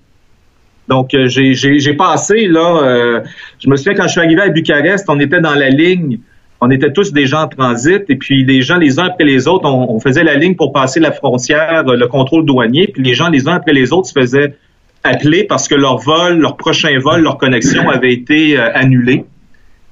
[0.88, 3.22] Donc, euh, j'ai- passé, là, euh,
[3.60, 6.20] je me souviens quand je suis arrivé à Bucarest, on était dans la ligne,
[6.62, 9.48] on était tous des gens en transit, et puis les gens, les uns après les
[9.48, 13.04] autres, on, on faisait la ligne pour passer la frontière, euh, le contrôle douanier, puis
[13.04, 14.56] les gens, les uns après les autres, se faisaient
[15.04, 19.26] appeler parce que leur vol, leur prochain vol, leur connexion avait été euh, annulée.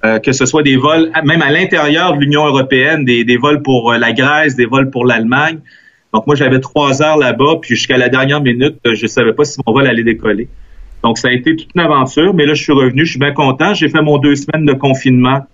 [0.03, 3.63] Euh, que ce soit des vols, même à l'intérieur de l'Union européenne, des, des vols
[3.63, 5.59] pour euh, la Grèce, des vols pour l'Allemagne.
[6.13, 9.59] Donc moi, j'avais trois heures là-bas, puis jusqu'à la dernière minute, je savais pas si
[9.65, 10.47] mon vol allait décoller.
[11.05, 13.31] Donc ça a été toute une aventure, mais là, je suis revenu, je suis bien
[13.31, 13.75] content.
[13.75, 15.45] J'ai fait mon deux semaines de confinement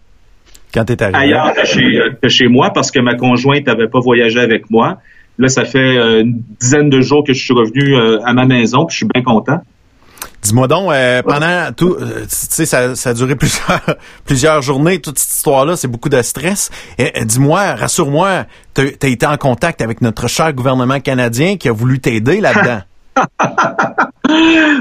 [0.74, 1.18] Quand t'es arrivé.
[1.18, 5.00] ailleurs que chez, que chez moi parce que ma conjointe n'avait pas voyagé avec moi.
[5.38, 8.46] Là, ça fait euh, une dizaine de jours que je suis revenu euh, à ma
[8.46, 9.60] maison, puis je suis bien content.
[10.42, 13.82] Dis-moi donc, euh, pendant tout, euh, tu sais, ça, ça a duré plusieurs,
[14.26, 16.72] plusieurs journées, toute cette histoire-là, c'est beaucoup de stress.
[16.98, 21.74] Et, dis-moi, rassure-moi, t'as as été en contact avec notre cher gouvernement canadien qui a
[21.74, 22.82] voulu t'aider là-dedans?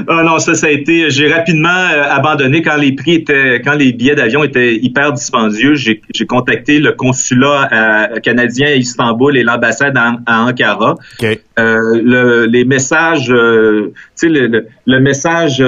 [0.07, 1.09] Ah non, ça, ça a été.
[1.09, 5.75] J'ai rapidement euh, abandonné quand les prix étaient, quand les billets d'avion étaient hyper dispendieux.
[5.75, 7.67] J'ai contacté le consulat
[8.13, 10.95] euh, canadien à Istanbul et l'ambassade à, à Ankara.
[11.21, 15.61] Euh, le- les messages, euh, tu sais, le, le- le message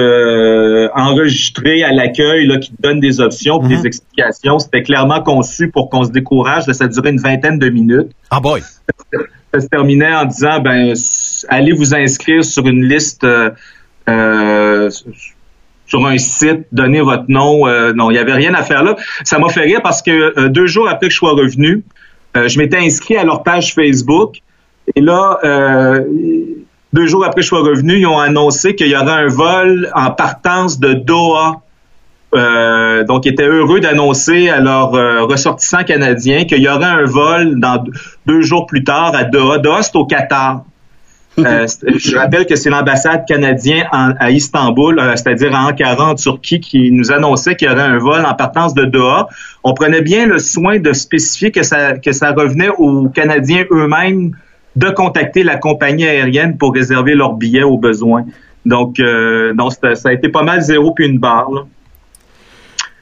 [0.94, 3.68] enregistré à l'accueil là, qui te donne des options, Mhm.
[3.68, 6.64] des explications, c'était clairement conçu pour qu'on se décourage.
[6.72, 8.08] Ça durait une vingtaine de minutes.
[8.30, 8.62] Ah boy.
[9.54, 10.94] Ça se terminait en disant, ben,
[11.48, 13.50] allez vous inscrire sur une liste, euh,
[14.08, 14.90] euh,
[15.86, 17.68] sur un site, donnez votre nom.
[17.68, 18.96] Euh, non, il y avait rien à faire là.
[19.22, 21.84] Ça m'a fait rire parce que deux jours après que je sois revenu,
[22.34, 24.38] je m'étais inscrit à leur page Facebook.
[24.96, 25.38] Et là,
[26.92, 29.88] deux jours après que je sois revenu, ils ont annoncé qu'il y aurait un vol
[29.94, 31.62] en partance de Doha.
[32.34, 37.04] Euh, donc, ils étaient heureux d'annoncer à leurs euh, ressortissants canadiens qu'il y aurait un
[37.04, 37.82] vol dans
[38.26, 39.82] deux- jours plus tard à Doha.
[39.82, 40.62] C'est au Qatar.
[41.36, 41.66] Euh,
[41.96, 46.60] je rappelle que c'est l'ambassade canadienne en- à Istanbul, euh, c'est-à-dire à Ankara, en Turquie,
[46.60, 49.26] qui nous annonçait qu'il y aurait un vol en partance de Doha.
[49.64, 54.30] On prenait bien le soin de spécifier que ça, que ça revenait aux Canadiens eux-mêmes
[54.76, 58.24] de contacter la compagnie aérienne pour réserver leurs billets aux besoins.
[58.64, 59.52] Donc, euh,
[59.94, 61.50] ça a été pas mal zéro puis une barre.
[61.50, 61.62] là.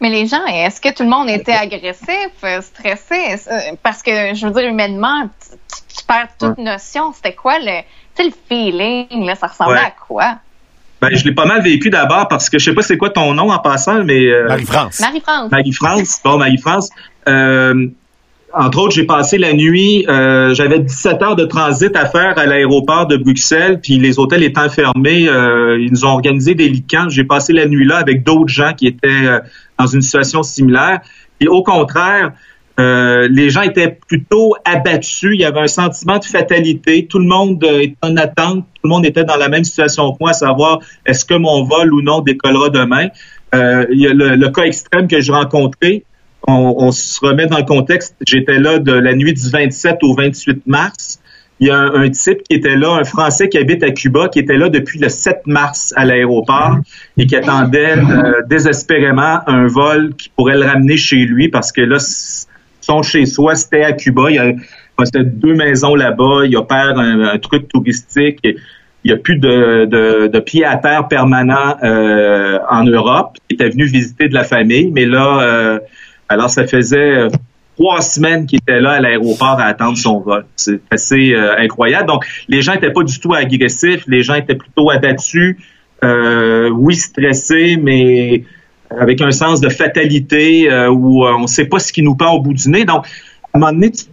[0.03, 3.37] Mais les gens, est-ce que tout le monde était agressif, euh, stressé?
[3.49, 7.13] Euh, Parce que, je veux dire, humainement, tu, perds toute notion.
[7.13, 7.83] C'était quoi le,
[8.17, 9.37] tu sais, le feeling, là?
[9.37, 9.87] Ça ressemblait Ouais.
[9.87, 10.35] à quoi?
[11.01, 13.33] Ben, je l'ai pas mal vécu d'abord parce que je sais pas c'est quoi ton
[13.35, 15.01] nom en passant, mais euh, Marie-France.
[15.01, 15.51] Marie-France.
[15.53, 16.21] Marie-France.
[16.25, 16.91] Bon, Marie-France.
[17.29, 17.89] Euh,
[18.55, 22.45] entre autres, j'ai passé la nuit, euh, j'avais 17 heures de transit à faire à
[22.47, 27.09] l'aéroport de Bruxelles, puis les hôtels étant fermés, euh, ils nous ont organisé des camp.
[27.09, 29.41] J'ai passé la nuit là avec d'autres gens qui étaient euh,
[29.83, 31.01] dans une situation similaire.
[31.41, 32.33] Et au contraire,
[32.81, 35.31] euh, les gens étaient plutôt abattus.
[35.35, 37.07] Il y avait un sentiment de fatalité.
[37.07, 38.65] Tout le monde euh, était en attente.
[38.75, 41.65] Tout le monde était dans la même situation que moi, à savoir est-ce que mon
[41.65, 43.09] vol ou non décollera demain?
[43.55, 46.05] Euh, il y a le, le cas extrême que j'ai rencontré.
[46.49, 48.17] On, on se remet dans le contexte.
[48.27, 51.21] J'étais là de la nuit du 27 au 28 mars.
[51.63, 54.41] Il y a un, type qui était là, un Français qui habite à Cuba, qui
[54.41, 56.79] était là depuis le 7 mars à l'aéroport
[57.17, 61.83] et qui attendait euh, désespérément un vol qui pourrait le ramener chez lui parce que
[61.83, 61.99] là,
[62.81, 64.31] son chez soi, c'était à Cuba.
[64.31, 64.53] Il y a
[64.97, 66.47] possédait deux maisons là-bas.
[66.47, 68.41] Il opère un, un truc touristique.
[68.43, 68.57] Il
[69.05, 73.37] n'y a plus de, de, de pied à terre permanent euh, en Europe.
[73.49, 75.79] Il était venu visiter de la famille, mais là, euh,
[76.29, 77.29] alors ça faisait
[77.83, 80.45] trois semaines qu'il était là à l'aéroport à attendre son vol.
[80.55, 82.07] C'est assez euh, incroyable.
[82.07, 85.57] Donc, les gens étaient pas du tout agressifs, les gens étaient plutôt abattus,
[86.05, 88.45] euh, oui stressés, mais
[88.97, 92.33] avec un sens de fatalité euh, où on ne sait pas ce qui nous pend
[92.35, 92.85] au bout du nez.
[92.85, 93.05] Donc,
[93.53, 94.05] à un moment donné, tu,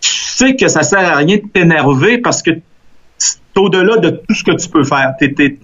[0.00, 2.52] sais que ça sert à rien de t'énerver parce que
[3.18, 5.14] c'est au-delà de tout ce que tu peux faire.
[5.18, 5.58] T'es, t'es,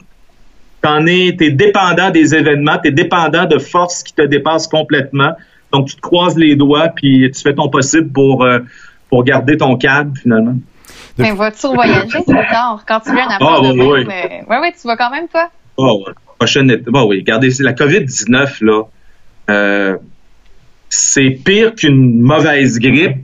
[0.83, 5.35] t'en es, t'es dépendant des événements, t'es dépendant de forces qui te dépassent complètement.
[5.73, 8.61] Donc, tu te croises les doigts, puis tu fais ton possible pour, euh,
[9.11, 10.55] pour garder ton cadre, finalement.
[11.19, 12.85] Mais vas-tu voyager plus tard?
[12.87, 14.05] Quand tu viens un appart Ah, de oui, même, oui.
[14.15, 15.51] euh, ouais, ouais, tu vas quand même, toi?
[15.77, 16.13] Oh, ouais.
[16.39, 16.89] Prochaine étape.
[16.93, 18.83] Bon, oui, regardez, c'est la COVID-19, là,
[19.51, 19.97] euh,
[20.89, 23.19] c'est pire qu'une mauvaise grippe,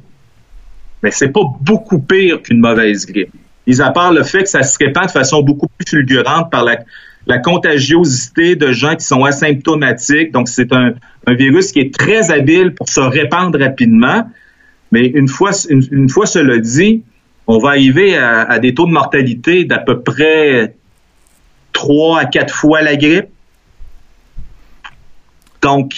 [1.02, 3.30] mais c'est pas beaucoup pire qu'une mauvaise grippe.
[3.66, 6.64] Mis à part le fait que ça se répand de façon beaucoup plus fulgurante par
[6.64, 6.78] la,
[7.26, 10.32] la contagiosité de gens qui sont asymptomatiques.
[10.32, 10.94] Donc, c'est un,
[11.26, 14.28] virus qui est très habile pour se répandre rapidement.
[14.92, 17.02] Mais une fois, cela dit,
[17.46, 20.74] on va arriver à, à des taux de mortalité d'à peu près
[21.72, 23.28] 3 à 4 fois la grippe.
[25.62, 25.94] Donc,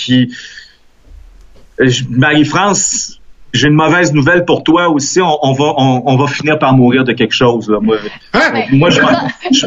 [2.11, 3.21] Marie-France,
[3.57, 5.21] j'ai une mauvaise nouvelle pour toi aussi.
[5.21, 7.69] On, on va, on, on va finir par mourir de quelque chose.
[7.69, 7.79] Là.
[7.81, 7.97] Moi,
[8.53, 9.09] Mais- moi, je, m'en-
[9.51, 9.67] je,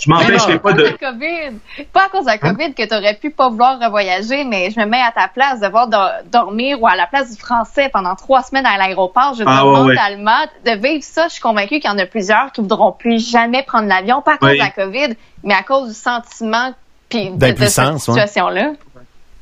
[0.00, 0.82] je m'empêcherai pas à de.
[0.82, 1.84] cause de la COVID.
[1.92, 4.80] Pas à cause de la COVID que tu aurais pu pas vouloir revoyager, mais je
[4.80, 8.14] me mets à ta place, devoir do- dormir ou à la place du français pendant
[8.16, 9.34] trois semaines à l'aéroport.
[9.38, 9.94] Je Ah, dire, ouais, ouais.
[9.94, 13.30] mentalement, de vivre ça, je suis convaincue qu'il y en a plusieurs qui voudront plus
[13.30, 14.58] jamais prendre l'avion, pas à cause Oui.
[14.58, 15.14] de la COVID,
[15.44, 16.72] mais à cause du sentiment
[17.08, 18.72] puis de, de cette situation-là.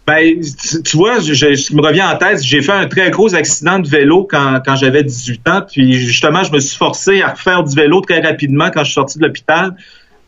[0.06, 0.40] Ben,
[0.84, 3.34] tu, vois, je, je, ce qui me revient en tête, j'ai fait un très gros
[3.34, 7.30] accident de vélo quand, quand j'avais 18 ans, puis justement, je me suis forcé à
[7.30, 9.74] refaire du vélo très rapidement quand je suis sorti de l'hôpital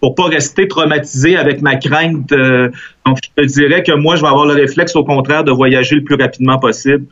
[0.00, 2.30] pour pas rester traumatisé avec ma crainte.
[2.32, 2.70] euh,
[3.06, 5.94] donc, je te dirais que moi, je vais avoir le réflexe, au contraire, de voyager
[5.96, 7.06] le plus rapidement possible.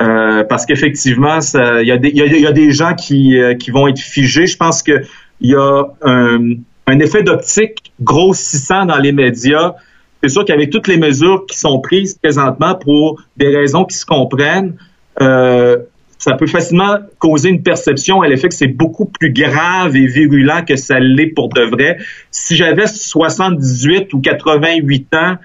[0.00, 3.38] Euh, parce qu'effectivement, il y, a des- il y a y a des gens qui,
[3.38, 4.46] euh, qui vont être figés.
[4.46, 5.02] Je pense que
[5.40, 6.38] il y a un,
[6.86, 9.74] un effet d'optique grossissant dans les médias.
[10.22, 14.04] C'est sûr qu'avec toutes les mesures qui sont prises présentement pour des raisons qui se
[14.04, 14.74] comprennent,
[15.20, 15.78] euh,
[16.18, 20.64] ça peut facilement causer une perception à l'effet que c'est beaucoup plus grave et virulent
[20.66, 21.98] que ça l'est pour de vrai.
[22.32, 25.36] Si j'avais 78 ou 88 ans,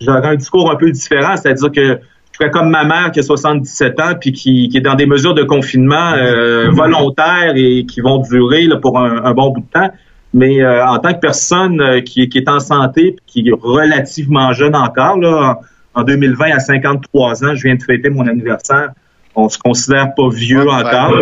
[0.00, 2.00] j'aurais un discours un peu différent, c'est-à-dire que
[2.32, 5.06] je ferais comme ma mère qui a 77 ans puis qui, qui est dans des
[5.06, 9.60] mesures de confinement euh, volontaires et qui vont durer là, pour un, un bon bout
[9.60, 9.90] de temps.
[10.36, 14.52] Mais euh, en tant que personne euh, qui, qui est en santé, qui est relativement
[14.52, 15.58] jeune encore, là,
[15.94, 18.90] en en 2020 à 53 ans, je viens de fêter mon anniversaire.
[19.34, 21.14] On se considère pas vieux encore.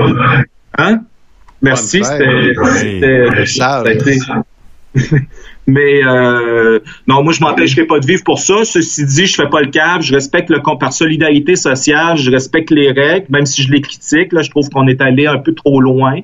[0.77, 1.03] Hein?
[1.63, 2.55] Merci, c'était
[5.69, 8.65] Mais euh, non, moi je m'empêcherai pas de vivre pour ça.
[8.65, 10.03] Ceci dit, je fais pas le câble.
[10.03, 14.33] Je respecte le par solidarité sociale, je respecte les règles, même si je les critique.
[14.33, 16.19] Là, je trouve qu'on est allé un peu trop loin.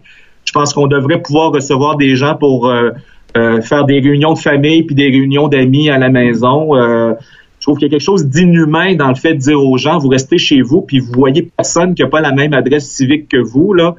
[0.44, 2.90] Je pense qu'on devrait pouvoir recevoir des gens pour euh,
[3.36, 6.76] euh, faire des réunions de famille puis des réunions d'amis à la maison.
[6.76, 7.14] Euh,
[7.58, 9.98] je trouve qu'il y a quelque chose d'inhumain dans le fait de dire aux gens,
[9.98, 13.28] vous restez chez vous, puis vous voyez personne qui n'a pas la même adresse civique
[13.28, 13.74] que vous.
[13.74, 13.94] Là,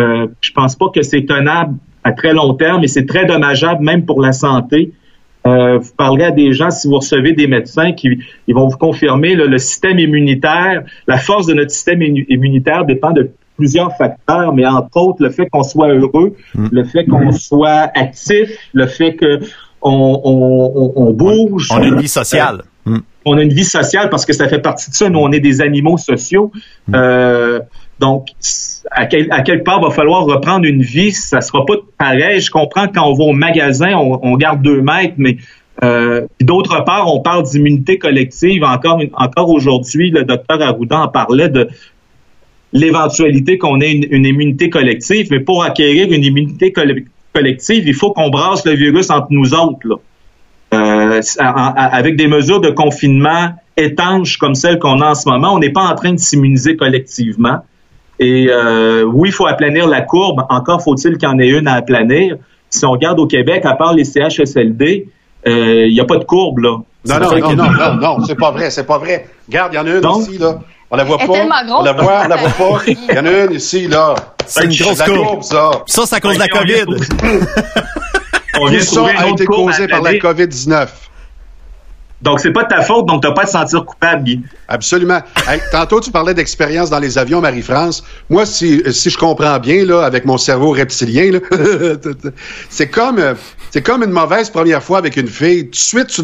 [0.00, 3.84] euh, je pense pas que c'est tenable à très long terme et c'est très dommageable
[3.84, 4.92] même pour la santé.
[5.46, 8.78] Euh, vous parlerez à des gens, si vous recevez des médecins qui ils vont vous
[8.78, 13.30] confirmer là, le système immunitaire, la force de notre système immu- immunitaire dépend de
[13.62, 18.48] plusieurs facteurs, mais entre autres le fait qu'on soit heureux, le fait qu'on soit actif,
[18.72, 19.30] le fait que
[19.82, 21.68] on, on, on, on bouge.
[21.72, 22.58] On a une vie sociale.
[22.84, 22.98] Mm.
[23.24, 25.08] On a une vie sociale parce que ça fait partie de ça.
[25.08, 26.50] Nous, on est des animaux sociaux.
[26.92, 27.60] Euh,
[28.00, 28.28] donc,
[28.90, 31.12] à, quel, à quelque part, va falloir reprendre une vie.
[31.12, 32.40] Ça sera pas pareil.
[32.40, 35.36] Je comprends que quand on va au magasin, on, on garde deux mètres, mais
[35.82, 38.62] euh, d'autre part, on parle d'immunité collective.
[38.64, 41.68] Encore, encore aujourd'hui, le docteur Arruda en parlait de
[42.72, 45.28] l'éventualité qu'on ait une, une immunité collective.
[45.30, 47.04] Mais pour acquérir une immunité colle-
[47.34, 49.86] collective, il faut qu'on brasse le virus entre nous autres.
[49.86, 49.96] Là.
[50.74, 55.28] Euh, en- en- avec des mesures de confinement étanches comme celles qu'on a en ce
[55.28, 57.58] moment, on n'est pas en train de s'immuniser collectivement.
[58.18, 60.44] Et euh, oui, il faut aplanir la courbe.
[60.48, 62.36] Encore faut-il qu'il y en ait une à aplanir.
[62.70, 65.08] Si on regarde au Québec, à part les CHSLD,
[65.46, 66.78] euh, il n'y a pas de courbe là.
[67.08, 69.26] Non, non, non, non, non, non, c'est pas vrai, c'est pas vrai.
[69.48, 70.22] Regarde, il y en a une Donc?
[70.22, 70.60] ici, là.
[70.94, 71.32] On la voit Elle est pas.
[71.32, 72.82] tellement grosse, on la voit, on la voit pas.
[72.86, 74.14] Il y en a une ici, là.
[74.46, 75.42] C'est une grosse la courbe.
[75.42, 75.70] ça.
[75.86, 76.96] Ça, c'est à cause de la vient COVID.
[78.60, 80.48] On Tout ça a été causé par la aplanir.
[80.48, 80.88] COVID-19?
[82.20, 84.42] Donc, c'est pas de ta faute, donc t'as pas à te sentir coupable, Guy.
[84.68, 85.20] Absolument.
[85.48, 88.04] Hey, tantôt, tu parlais d'expérience dans les avions, Marie-France.
[88.28, 91.38] Moi, si, si je comprends bien, là, avec mon cerveau reptilien, là,
[92.68, 93.34] c'est comme, euh,
[93.70, 95.64] c'est comme une mauvaise première fois avec une fille.
[95.64, 96.22] Tout de suite, tu,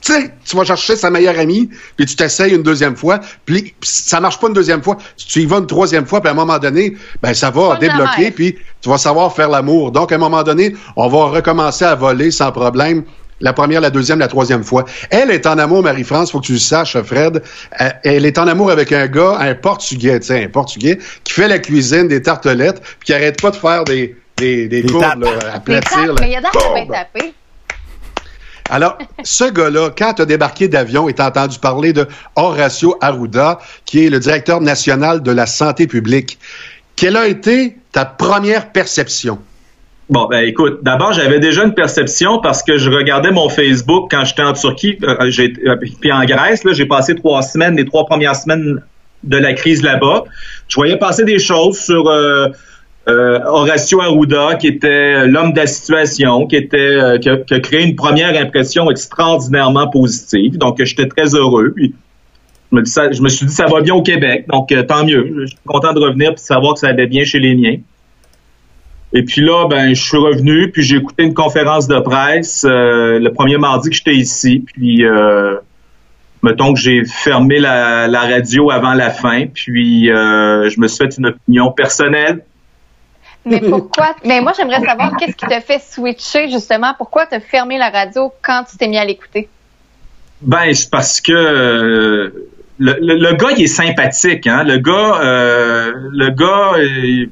[0.00, 3.74] tu sais, tu vas chercher sa meilleure amie, puis tu t'essayes une deuxième fois, puis
[3.82, 6.34] ça marche pas une deuxième fois, tu y vas une troisième fois, puis à un
[6.36, 9.92] moment donné, ben ça va débloquer, puis tu vas savoir faire l'amour.
[9.92, 13.04] Donc, à un moment donné, on va recommencer à voler sans problème.
[13.42, 14.84] La première, la deuxième, la troisième fois.
[15.08, 17.42] Elle est en amour, Marie-France, faut que tu le saches, Fred.
[17.80, 21.32] Euh, Elle est en amour avec un gars, un Portugais, tu sais, un Portugais, qui
[21.32, 24.92] fait la cuisine, des tartelettes, puis qui arrête pas de faire des, des, des, Des
[24.92, 25.68] courbes, là, tapes,
[26.20, 26.74] mais il y a Courbe.
[26.74, 27.32] bien tapé.
[28.70, 32.06] Alors, ce gars-là, quand tu as débarqué d'avion et t'as entendu parler de
[32.36, 36.38] Horacio Arruda, qui est le directeur national de la santé publique,
[36.94, 39.38] quelle a été ta première perception?
[40.08, 44.24] Bon, ben écoute, d'abord, j'avais déjà une perception parce que je regardais mon Facebook quand
[44.24, 48.06] j'étais en Turquie, euh, j'ai, euh, puis en Grèce, j'ai passé trois semaines, les trois
[48.06, 48.82] premières semaines
[49.22, 50.24] de la crise là-bas.
[50.68, 52.48] Je voyais passer des choses sur euh,
[53.10, 57.84] euh, Horacio Arruda, qui était l'homme de la situation, qui était euh, qui, a, créé
[57.84, 60.58] une première impression extraordinairement positive.
[60.58, 61.72] Donc, j'étais très heureux.
[61.74, 61.94] Puis,
[62.72, 62.76] je
[63.22, 65.34] me, suis dit, ça va bien au Québec, donc euh, tant mieux.
[65.40, 67.76] Je suis content de revenir et de savoir que ça allait bien chez les miens.
[69.12, 73.18] Et puis là, ben, je suis revenu, puis j'ai écouté une conférence de presse euh,
[73.18, 75.56] le premier mardi que j'étais ici, puis euh,
[76.44, 81.18] mettons que j'ai fermé la, radio avant la fin, puis euh, je me suis fait
[81.18, 82.44] une opinion personnelle.
[83.44, 84.14] Mais pourquoi?
[84.24, 86.92] Mais moi, j'aimerais savoir qu'est-ce qui t'a fait switcher, justement.
[86.98, 89.48] Pourquoi t'as fermé la radio quand tu t'es mis à l'écouter?
[90.42, 92.30] Ben, c'est parce que euh,
[92.78, 94.62] le, le, le gars, il est sympathique, hein.
[94.64, 97.26] Le gars, euh, le gars, euh,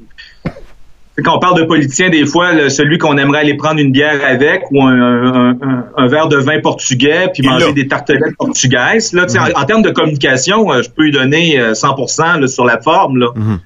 [1.23, 4.19] quand on parle de politicien, des fois, le- celui qu'on aimerait aller prendre une bière
[4.25, 7.71] avec ou un, un- un- un verre de vin portugais, puis manger là.
[7.73, 9.11] des tartelettes portugaises.
[9.13, 12.47] Là, tu sais, en, en termes de communication, je peux lui donner euh, 100% là,
[12.47, 13.17] sur la forme.
[13.17, 13.27] Là.
[13.35, 13.59] Mhm.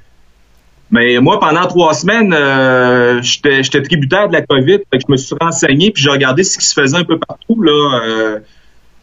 [0.94, 4.78] Mais moi, pendant trois semaines, euh, j'étais tributaire de la COVID.
[4.94, 7.60] Je me suis renseigné, puis j'ai regardé ce qui se faisait un peu partout.
[7.64, 8.02] Là.
[8.06, 8.40] Euh,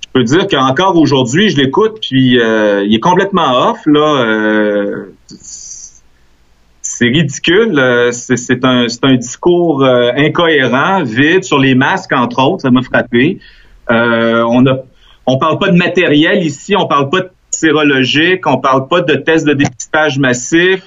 [0.00, 3.80] je peux dire qu'encore aujourd'hui, je l'écoute, puis euh, il est complètement off.
[3.86, 5.04] Là.
[6.80, 8.10] C'est ridicule.
[8.12, 12.62] C'est un, discours incohérent, vide, sur les masques, entre autres.
[12.62, 13.40] Ça m'a frappé.
[13.88, 14.76] On a,
[15.26, 19.14] on parle pas de matériel ici, on parle pas de sérologique, on parle pas de
[19.14, 20.84] tests de dépistage massif,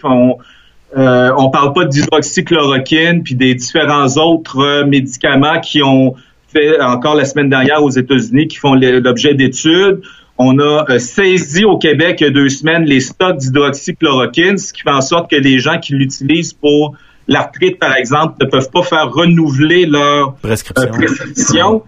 [0.98, 6.16] euh, on parle pas d'hydroxychloroquine puis des différents autres euh, médicaments qui ont
[6.48, 10.02] fait encore la semaine dernière aux États-Unis qui font l'objet d'études.
[10.38, 14.74] On a euh, saisi au Québec il y a deux semaines les stocks d'hydroxychloroquine, ce
[14.74, 16.96] qui fait en sorte que les gens qui l'utilisent pour
[17.28, 21.84] l'arthrite, par exemple, ne peuvent pas faire renouveler leur euh, Prescription.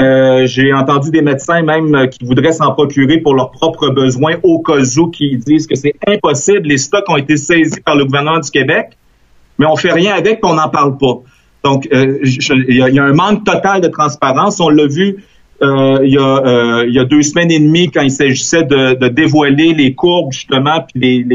[0.00, 4.36] Euh, J'ai entendu des médecins même euh, qui voudraient s'en procurer pour leurs propres besoins
[4.42, 6.68] au cas où qui disent que c'est impossible.
[6.68, 8.90] Les stocks ont été saisis par le gouvernement du Québec,
[9.58, 11.20] mais on fait rien avec et on n'en parle pas.
[11.64, 14.60] Donc, euh, il y, a- un manque total de transparence.
[14.60, 15.16] On l'a vu
[15.62, 20.84] il, y a, deux semaines et demie quand il s'agissait de, dévoiler les courbes, justement,
[20.92, 21.26] puis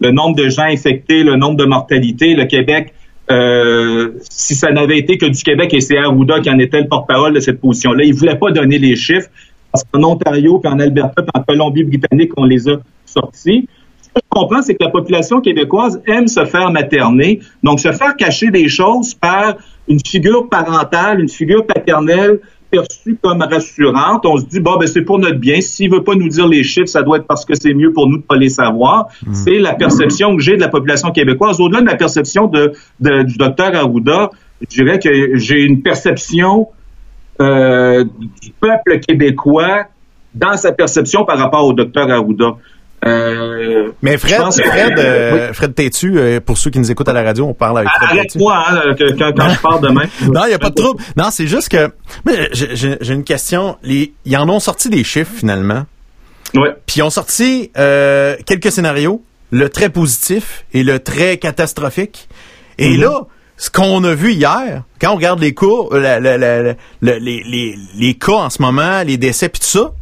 [0.00, 2.34] le nombre de gens infectés, le nombre de mortalités.
[2.34, 2.94] Le Québec,
[3.30, 6.88] euh, si ça n'avait été que du Québec et c'est Arruda qui en était le
[6.88, 9.28] porte-parole de cette position-là, il voulait pas donner les chiffres
[9.72, 13.68] parce qu'en Ontario, puis en Alberta, puis en Colombie-Britannique, on les a sortis.
[14.02, 17.90] Ce que je comprends, c'est que la population québécoise aime se faire materner, donc se
[17.90, 19.56] faire cacher des choses par
[19.88, 22.40] une figure parentale, une figure paternelle
[22.78, 24.24] perçue comme rassurante.
[24.26, 25.60] On se dit, bon, ben, c'est pour notre bien.
[25.60, 28.08] S'il veut pas nous dire les chiffres, ça doit être parce que c'est mieux pour
[28.08, 29.06] nous de pas les savoir.
[29.32, 31.60] C'est la perception que j'ai de la population québécoise.
[31.60, 36.68] Au-delà de la perception de, de- du docteur Arruda, je dirais que j'ai une perception
[37.40, 38.04] euh,
[38.42, 39.84] du peuple québécois
[40.34, 42.56] dans sa perception par rapport au docteur Arruda.
[43.06, 47.12] Euh, Mais Fred, que- Fred, euh, Fred Tétu, euh, pour ceux qui nous écoutent à
[47.12, 48.10] la radio, on parle avec Fred.
[48.18, 50.04] Arrête-moi hein, quand, quand je parle demain.
[50.32, 51.02] Non, il n'y a pas de trouble.
[51.16, 51.90] Non, c'est juste que
[52.52, 53.76] j'ai- une question.
[53.82, 55.84] Les, ils en ont sorti des chiffres finalement.
[56.54, 56.70] Ouais.
[56.86, 62.28] Puis ils ont sorti quelques scénarios, le très positif et le très catastrophique.
[62.78, 63.20] Et là,
[63.56, 66.74] ce qu'on a vu hier, quand on regarde les cours, euh, la- la- la- la-
[67.02, 69.92] le- les, les, les cas en ce moment, les décès puis tout ça,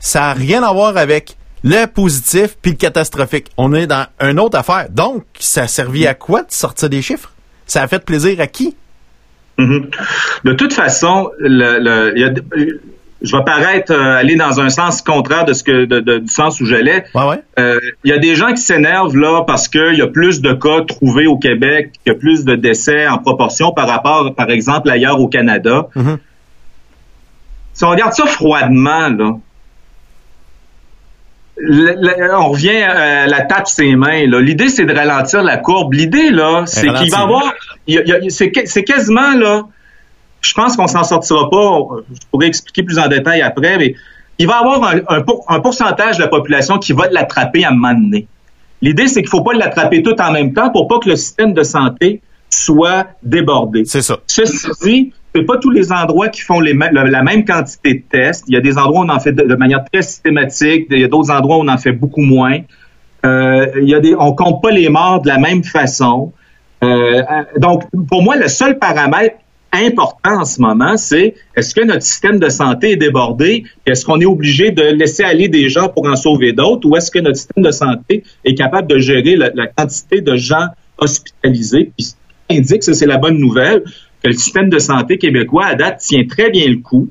[0.00, 3.50] ça n'a rien à voir avec le positif puis le catastrophique.
[3.56, 4.86] On est dans une autre affaire.
[4.90, 7.32] Donc, ça a servi à quoi de sortir des chiffres?
[7.66, 8.76] Ça a fait plaisir à qui?
[9.58, 9.90] Mhm.
[10.44, 12.32] De toute façon, le, le- il y a-
[13.22, 16.28] je vais paraître euh, aller dans un sens contraire de ce que de- de- du
[16.32, 17.04] sens où j'allais.
[17.14, 17.42] Ouais, ouais.
[17.58, 20.54] Euh, Il y a des gens qui s'énervent là parce qu'il y a plus de
[20.54, 24.48] cas trouvés au Québec, qu'il y a plus de décès en proportion par rapport, par
[24.48, 25.88] exemple, ailleurs au Canada.
[25.94, 26.18] Mhm.
[27.74, 29.36] Si on regarde ça froidement, là,
[31.60, 34.24] le- le- on revient à la tape ses mains.
[34.26, 35.92] L'idée, c'est de ralentir la courbe.
[35.94, 37.52] L'idée, là, c'est qu'il va y avoir...
[38.28, 39.62] c'est quasiment, là...
[40.42, 41.80] Je pense qu'on s'en sortira pas.
[42.14, 43.94] Je pourrais expliquer plus en détail après, mais
[44.38, 47.62] il va y avoir un, un pour- un pourcentage de la population qui va l'attraper
[47.66, 48.26] à un moment donné.
[48.80, 51.52] L'idée, c'est qu'il faut pas l'attraper tout en même temps pour pas que le système
[51.52, 53.84] de santé soit débordé.
[53.84, 54.16] C'est ça.
[54.26, 58.44] Ceci dit, c'est pas tous les endroits qui font la, même quantité de tests.
[58.48, 60.86] Il y a des endroits où on en fait de, manière très systématique.
[60.90, 62.58] Il y a d'autres endroits où on en fait beaucoup moins.
[63.24, 66.32] Euh, il y a des, on compte pas les morts de la même façon.
[66.82, 66.86] Euh,
[67.20, 67.22] euh,
[67.58, 69.36] donc, pour moi, le seul paramètre
[69.72, 73.64] important en ce moment, c'est est-ce que notre système de santé est débordé?
[73.86, 76.88] Est-ce qu'on est obligé de laisser aller des gens pour en sauver d'autres?
[76.88, 80.66] Ou est-ce que notre système de santé est capable de gérer la, quantité de gens
[80.98, 81.92] hospitalisés?
[81.96, 82.14] Puis,
[82.50, 83.84] indique, ça c'est la bonne nouvelle,
[84.22, 87.08] que le système de santé québécois, à date, tient très bien le coup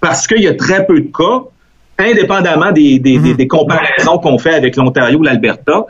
[0.00, 1.44] parce qu'il y a très peu de cas,
[1.98, 5.86] indépendamment des, des, des- des comparaisons qu'on fait avec l'Ontario ou l'Alberta.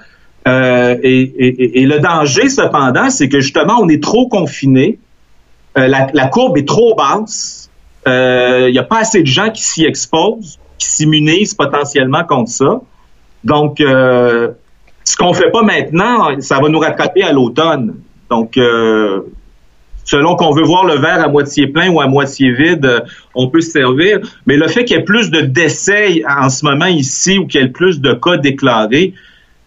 [0.48, 4.98] Euh, et, et- et- et le danger, cependant, c'est que justement, on est trop confiné.
[5.76, 7.68] Euh, la, la courbe est trop basse.
[8.06, 12.50] Euh, Il n'y a pas assez de gens qui s'y exposent, qui s'immunisent potentiellement contre
[12.50, 12.80] ça.
[13.42, 17.96] Donc, ce qu'on fait pas maintenant, ça va nous rattraper à l'automne.
[18.30, 18.56] Donc,
[20.06, 23.00] selon qu'on veut voir le verre à moitié plein ou à moitié vide, euh,
[23.34, 24.20] on peut se servir.
[24.46, 27.60] Mais le fait qu'il y ait plus de décès en ce moment ici ou qu'il
[27.60, 29.12] y ait plus de cas déclarés,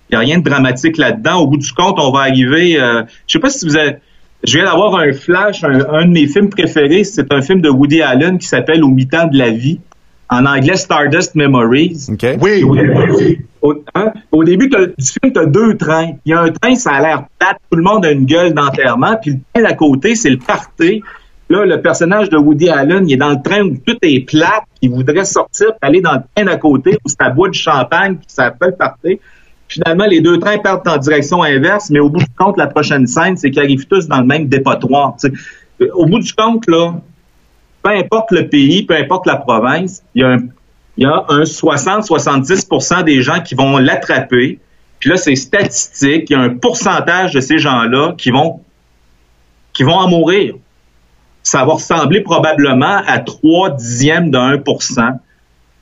[0.09, 1.41] il n'y a rien de dramatique là-dedans.
[1.41, 2.79] Au bout du compte, on va arriver.
[2.79, 3.97] Euh, je sais pas si vous avez.
[4.43, 5.63] Je viens d'avoir un flash.
[5.63, 8.87] Un, un de mes films préférés, c'est un film de Woody Allen qui s'appelle Au
[8.87, 9.79] mi-temps de la vie.
[10.31, 12.07] En anglais, Stardust Memories.
[12.11, 12.25] OK?
[12.41, 12.63] Oui,
[13.61, 16.11] Au, hein, au début t'as- du film, tu as deux trains.
[16.25, 18.53] Il y a un train, ça a l'air plate, tout le monde a une gueule
[18.53, 21.01] d'enterrement, puis le train d'à côté, c'est le party.
[21.49, 24.63] Là, le personnage de Woody Allen, il est dans le train où tout est plate,
[24.81, 28.15] il voudrait sortir, puis aller dans le train d'à côté où ça boit du champagne,
[28.15, 29.19] puis ça fait le party.
[29.67, 33.07] Finalement, les deux trains partent en direction inverse, mais au bout du compte, la prochaine
[33.07, 35.15] scène, c'est qu'ils arrivent tous dans le même dépotoir.
[35.19, 35.31] tu
[35.79, 35.89] sais.
[35.93, 36.93] Au bout du compte, là,
[37.83, 40.39] peu importe le pays, peu importe la province, il y a un,
[40.97, 44.59] il y a un 60-70% des gens qui vont l'attraper.
[44.99, 46.29] Puis là, c'est statistique.
[46.29, 48.59] Il y a un pourcentage de ces gens-là qui vont,
[49.73, 50.55] qui vont en mourir.
[51.41, 55.19] Ça va ressembler probablement à 3 dixièmes de 1%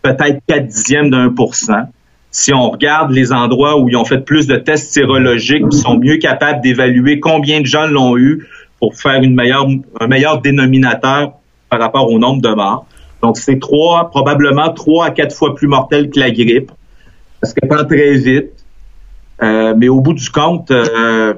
[0.08, 1.88] peut-être 4 dixièmes de 1
[2.30, 5.98] si on regarde les endroits où ils ont fait plus de tests sérologiques, ils sont
[5.98, 8.46] mieux capables d'évaluer combien de gens l'ont eu
[8.80, 11.34] pour faire un meilleur dénominateur
[11.70, 12.86] par rapport au nombre de morts.
[13.24, 16.72] Donc, c'est trois, probablement trois à quatre fois plus mortel que la grippe.
[17.42, 18.52] Parce qu'elle prend très vite.
[19.44, 21.34] Euh, mais au bout du compte, euh,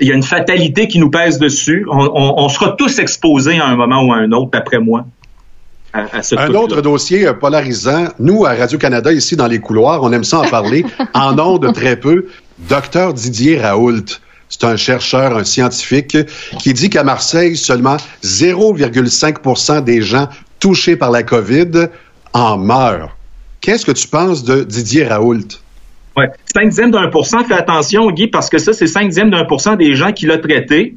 [0.00, 1.86] il y a une fatalité qui nous pèse dessus.
[1.90, 5.06] On, on- on sera tous exposés à un moment ou à un autre, d'après moi.
[5.94, 8.08] À, à ce Un autre dossier euh, polarisant.
[8.18, 10.84] Nous, à Radio-Canada, ici dans les couloirs, on aime ça en parler.
[11.14, 12.26] en ondes, très peu.
[12.58, 14.04] Docteur Didier Raoult.
[14.48, 16.16] C'est un chercheur, un scientifique,
[16.60, 20.28] qui dit qu'à Marseille, seulement 0,5% des gens
[20.60, 21.88] touchés par la COVID
[22.32, 23.16] en meurent.
[23.60, 25.60] Qu'est-ce que tu penses de Didier Raoult?
[26.16, 26.28] Ouais.
[26.54, 29.44] 5 dixièmes d'un pour cent, fais attention, Guy, parce que ça, c'est 5 dixièmes d'un
[29.44, 30.94] pour cent des gens qui l'ont traité.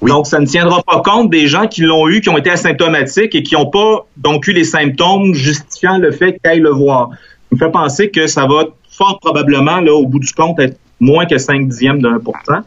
[0.00, 0.10] Oui.
[0.10, 3.34] Donc, ça ne tiendra pas compte des gens qui l'ont eu, qui ont été asymptomatiques
[3.34, 7.10] et qui n'ont pas donc eu les symptômes justifiant le fait qu'ils aillent le voir.
[7.10, 7.16] Ça
[7.52, 11.26] me fait penser que ça va fort probablement, là, au bout du compte, être moins
[11.26, 12.60] que 5 dixièmes d'un pour cent.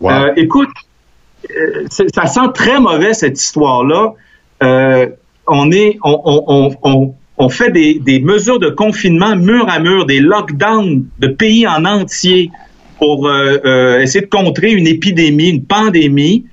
[0.00, 0.10] Wow.
[0.10, 0.68] Euh, écoute,
[1.50, 4.12] euh, ça sent très mauvais cette histoire-là.
[4.62, 5.06] Euh,
[5.46, 9.80] on est, on, on, on, on, on fait des, des mesures de confinement mur à
[9.80, 12.50] mur, des lockdowns de pays en entier
[12.98, 16.44] pour euh, essayer de contrer une épidémie, une pandémie.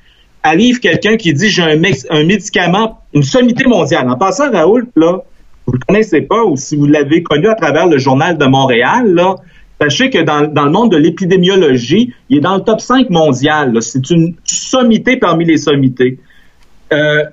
[0.44, 4.10] Arrive quelqu'un qui dit j'ai un, un médicament, une sommité mondiale.
[4.10, 5.20] En passant, Raoul, là,
[5.66, 9.14] vous le connaissez pas ou si vous l'avez connu à travers le journal de Montréal,
[9.14, 9.36] là,
[9.82, 13.82] sachez que dans, dans le monde de l'épidémiologie, il est dans le top 5 mondial.
[13.82, 16.20] C'est une sommité parmi les sommités.
[16.94, 17.24] Euh,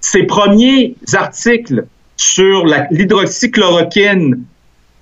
[0.00, 1.86] ses premiers articles
[2.16, 4.44] sur l'hydroxychloroquine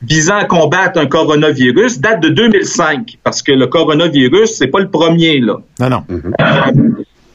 [0.03, 4.91] visant à combattre un coronavirus datent de 2005, parce que le coronavirus, c'est pas le
[4.91, 5.57] premier, là.
[5.81, 6.05] Non, non.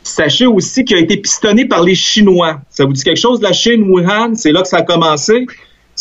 [0.03, 2.61] Sachez aussi qu'il a été pistonné par les Chinois.
[2.69, 4.35] Ça vous dit quelque chose, la Chine, Wuhan?
[4.35, 5.45] C'est là que ça a commencé?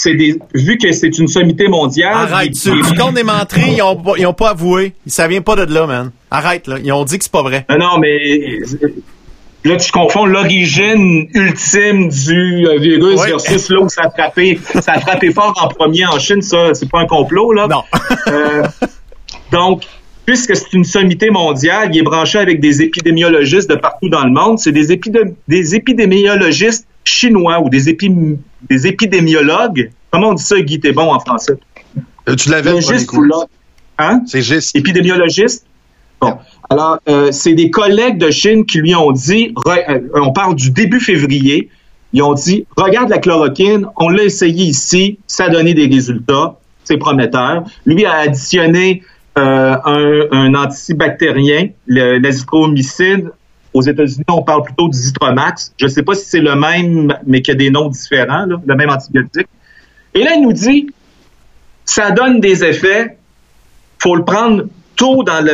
[0.03, 2.15] C'est des, vu que c'est une sommité mondiale.
[2.33, 4.95] Arrête, tu, tu comptes des menteries, ils ont, pas- ils ont pas avoué.
[5.07, 6.11] Ça vient pas de là, man.
[6.31, 6.77] Arrête, là.
[6.83, 7.67] Ils ont dit que c'est pas vrai.
[7.69, 8.61] Non, non, mais
[9.65, 13.29] là, tu confonds l'origine ultime du euh, virus Ouais.
[13.33, 14.59] versus là où ça a frappé.
[14.81, 17.69] Ça a frappé fort en premier en Chine, ça, c'est pas un complot, là.
[17.69, 17.83] Non.
[18.29, 18.63] Euh,
[19.53, 19.83] donc,
[20.31, 24.31] puisque c'est une sommité mondiale, il est branché avec des épidémiologistes de partout dans le
[24.31, 24.61] monde.
[24.61, 28.37] C'est des, épidé- des épidémiologistes chinois ou des, épi-
[28.69, 31.55] des épidémiologues Comment on dit ça, Guy, t'es bon en français?
[32.29, 32.71] Euh, Tu l'avais?
[33.99, 34.23] Hein?
[34.27, 34.77] C'est juste.
[34.77, 35.67] épidémiologiste?
[36.21, 36.35] Bon.
[36.69, 40.55] Alors, euh, c'est des collègues de Chine qui lui ont dit, re- euh, on parle
[40.55, 41.71] du début février,
[42.13, 46.57] ils ont dit, regarde la chloroquine, on l'a essayé ici, ça a donné des résultats,
[46.85, 47.65] c'est prometteur.
[47.85, 49.03] Lui a additionné
[49.39, 53.31] euh, un, un antibactérien, l'azithromycine.
[53.73, 55.73] Aux États-Unis, on parle plutôt du Zitromax.
[55.79, 58.45] Je ne sais pas si c'est le même, mais qu'il y a des noms différents,
[58.45, 59.47] le même antibiotique.
[60.13, 60.89] Et là, il nous dit,
[61.85, 63.17] ça donne des effets,
[64.01, 64.65] faut le prendre
[64.97, 65.45] tôt dans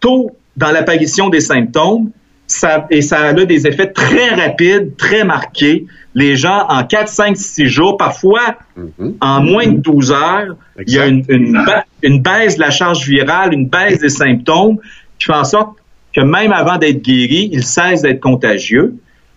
[0.00, 2.10] tôt dans l'apparition des symptômes.
[2.46, 5.86] Ça, et ça a des effets très rapides, très marqués.
[6.14, 9.14] Les gens, en 4, 5, 6 jours, parfois Mhm.
[9.20, 10.56] en moins de 12 heures,
[10.86, 14.08] il y a une, une, ba- une baisse de la charge virale, une baisse des
[14.08, 14.78] symptômes
[15.18, 15.76] qui fait en sorte
[16.12, 18.94] que même avant d'être guéri, il cesse d'être contagieux.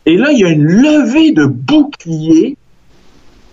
[0.07, 2.57] Et là, il y a une levée de boucliers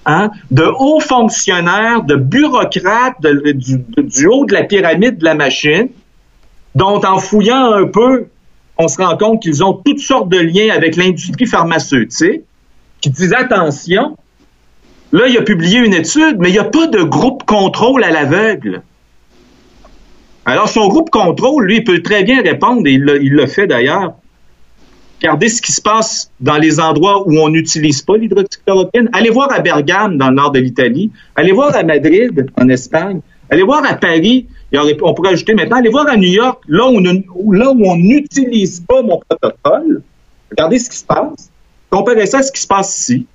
[0.07, 5.25] hein, de hauts fonctionnaires, de bureaucrates de- du, de- du haut de la pyramide de
[5.25, 5.89] la machine,
[6.75, 8.27] dont en fouillant un peu,
[8.79, 12.43] on se rend compte qu'ils ont toutes sortes de liens avec l'industrie pharmaceutique,
[13.01, 14.17] qui disent attention,
[15.13, 18.11] là, il a publié une étude, mais il n'y a pas de groupe contrôle à
[18.11, 18.83] l'aveugle.
[20.45, 24.15] Alors, son groupe contrôle, lui, peut très bien répondre, et il le fait d'ailleurs.
[25.23, 29.11] Regardez ce qui se passe dans les endroits où on n'utilise pas l'hydroxychloroquine.
[29.13, 31.11] Allez voir à Bergame, dans le nord de l'Italie.
[31.37, 33.21] Allez voir à Madrid, en Espagne.
[33.51, 34.47] Allez voir à Paris.
[34.73, 39.21] On pourrait ajouter maintenant, allez voir à New York, là où on n'utilise pas mon
[39.29, 40.03] protocole.
[40.51, 41.50] Regardez ce qui se passe.
[41.91, 43.27] Comparez ça à ce qui se passe ici.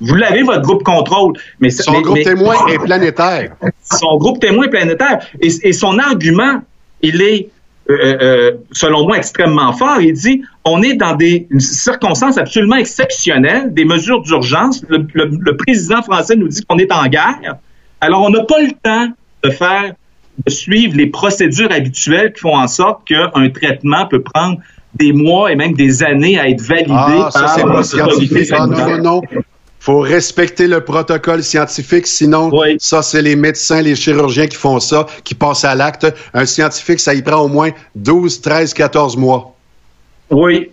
[0.00, 1.34] Vous l'avez, votre groupe contrôle.
[1.60, 3.56] Mais, Son mais- groupe mais- témoin est planétaire.
[3.90, 5.20] son groupe témoin planétaire.
[5.40, 6.60] Et, et son argument,
[7.00, 7.48] il est,
[7.88, 10.00] euh, euh, selon moi, extrêmement fort.
[10.00, 14.84] Il dit, on est dans des circonstances absolument exceptionnelles, des mesures d'urgence.
[14.88, 17.56] Le, le- le président français nous dit qu'on est en guerre.
[18.00, 19.08] Alors, on n'a pas le temps
[19.44, 19.94] de faire,
[20.44, 24.58] de suivre les procédures habituelles qui font en sorte qu'un traitement peut prendre
[24.96, 28.50] des mois et même des années à être validé Ah, ça, par c'est pas scientifique.
[28.52, 29.20] Ah, non, non, non.
[29.80, 32.76] Faut respecter le protocole scientifique, sinon, Oui.
[32.78, 36.06] ça, c'est les médecins, les chirurgiens qui font ça, qui passent à l'acte.
[36.32, 39.54] Un scientifique, ça y prend au moins 12, 13, 14 mois.
[40.30, 40.70] Oui.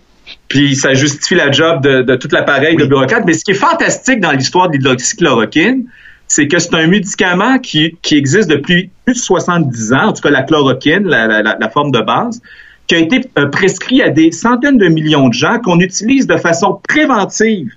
[0.48, 3.24] Puis ça justifie la job de, de tout l'appareil de bureaucrate.
[3.26, 5.84] Mais ce qui est fantastique dans l'histoire de l'hydroxychloroquine,
[6.28, 10.22] c'est que c'est un médicament qui, qui existe depuis plus de 70 ans, en tout
[10.22, 12.40] cas la chloroquine, la, la- la- la forme de base,
[12.86, 16.36] qui a été euh, prescrit à des centaines de millions de gens, qu'on utilise de
[16.36, 17.70] façon préventive.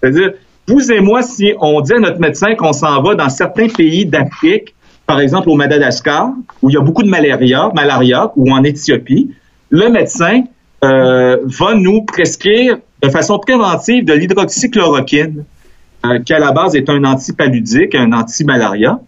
[0.00, 0.32] C'est-à-dire,
[0.68, 4.06] vous et moi, si on dit à notre médecin qu'on s'en va dans certains pays
[4.06, 4.74] d'Afrique,
[5.06, 6.30] par exemple au Madagascar,
[6.62, 9.34] où il y a beaucoup de malaria, malaria ou en Éthiopie,
[9.70, 10.42] le médecin
[10.84, 15.44] euh, va nous prescrire de façon préventive de l'hydroxychloroquine,
[16.06, 19.00] euh, qui à la base est un antipaludique, un anti-malaria.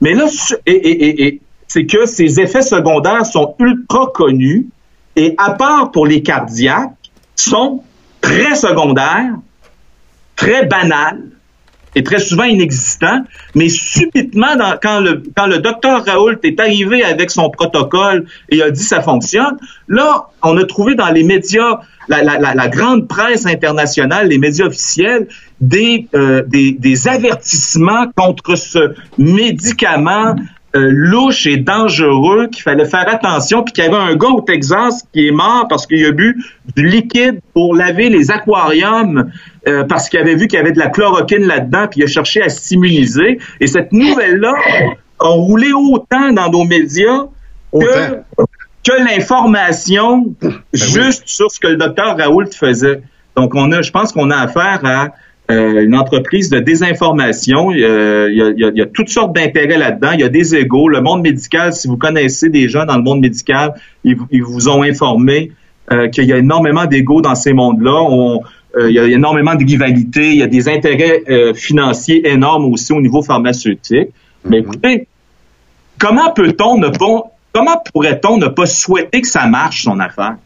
[0.00, 0.26] Mais là,
[0.66, 1.40] et, et- et- et
[1.72, 4.66] c'est que ces effets secondaires sont ultra connus
[5.16, 6.90] et à part pour les cardiaques,
[7.34, 7.82] sont
[8.20, 9.32] très secondaires,
[10.36, 11.22] très banals
[11.94, 13.22] et très souvent inexistants,
[13.54, 18.70] mais subitement, quand, le, quand le docteur Raoult est arrivé avec son protocole et a
[18.70, 19.56] dit ça fonctionne,
[19.88, 25.26] là, on a trouvé dans les médias, la, grande presse internationale, les médias officiels,
[25.62, 30.34] des, euh, des avertissements contre ce médicament
[30.74, 34.40] euh, louche et dangereux qu'il fallait faire attention, puis qu'il y avait un gars au
[34.40, 36.42] Texas qui est mort parce qu'il a bu
[36.74, 39.30] du liquide pour laver les aquariums
[39.68, 42.06] euh, parce qu'il avait vu qu'il y avait de la chloroquine là-dedans, puis il a
[42.06, 43.38] cherché à s'immuniser.
[43.60, 44.54] Et cette nouvelle-là
[45.20, 47.26] a roulé autant dans nos médias
[47.72, 50.34] que, l'information
[50.72, 53.02] juste sur ce que le docteur Raoult faisait.
[53.36, 55.10] Donc, on a, je pense qu'on a affaire à
[55.52, 57.70] euh, une entreprise de désinformation.
[57.72, 60.12] Il y, a, il y a- il y a toutes sortes d'intérêts là-dedans.
[60.14, 60.88] Il y a des égaux.
[60.88, 63.74] Le monde médical, si vous connaissez des gens dans le monde médical,
[64.04, 65.52] ils, vous- ils vous ont informé
[65.92, 67.98] euh, qu'il y a énormément d'égaux dans ces mondes-là.
[68.18, 68.40] On-
[68.78, 70.28] euh, il y a énormément de rivalités.
[70.30, 71.22] Il y a des intérêts
[71.54, 74.08] financiers énormes aussi au niveau pharmaceutique.
[74.48, 75.06] Mais écoutez,
[75.98, 77.22] comment peut-on ne pas,
[77.52, 80.36] comment pourrait-on ne pas souhaiter que ça marche son affaire?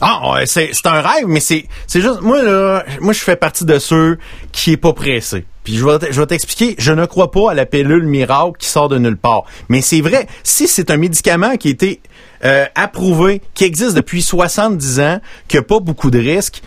[0.00, 3.78] Ah, c'est un rêve, mais c'est c'est juste moi là, moi je fais partie de
[3.78, 4.18] ceux
[4.52, 5.44] qui est pas pressé.
[5.64, 8.68] Puis je vais je vais t'expliquer, je ne crois pas à la pilule miracle qui
[8.68, 9.42] sort de nulle part.
[9.68, 12.00] Mais c'est vrai, si c'est un médicament qui a été
[12.44, 16.62] euh, approuvé, qui existe depuis 70 ans, qui a pas beaucoup de risques,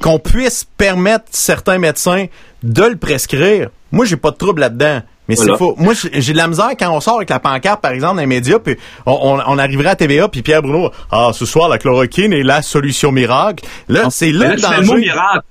[0.00, 2.26] qu'on puisse permettre certains médecins
[2.64, 5.00] de le prescrire, moi j'ai pas de trouble là-dedans.
[5.28, 5.52] Mais Voilà.
[5.52, 5.74] c'est faux.
[5.78, 8.26] Moi, j'ai de la misère quand on sort avec la pancarte, par exemple, dans les
[8.26, 8.74] médias, puis
[9.06, 12.42] on, on, on arriverait à TVA, puis Pierre Bruno, ah, ce soir, la chloroquine est
[12.42, 13.64] la solution miracle.
[13.88, 15.44] Là, c'est Mais là là, le tu mets le mot miracle.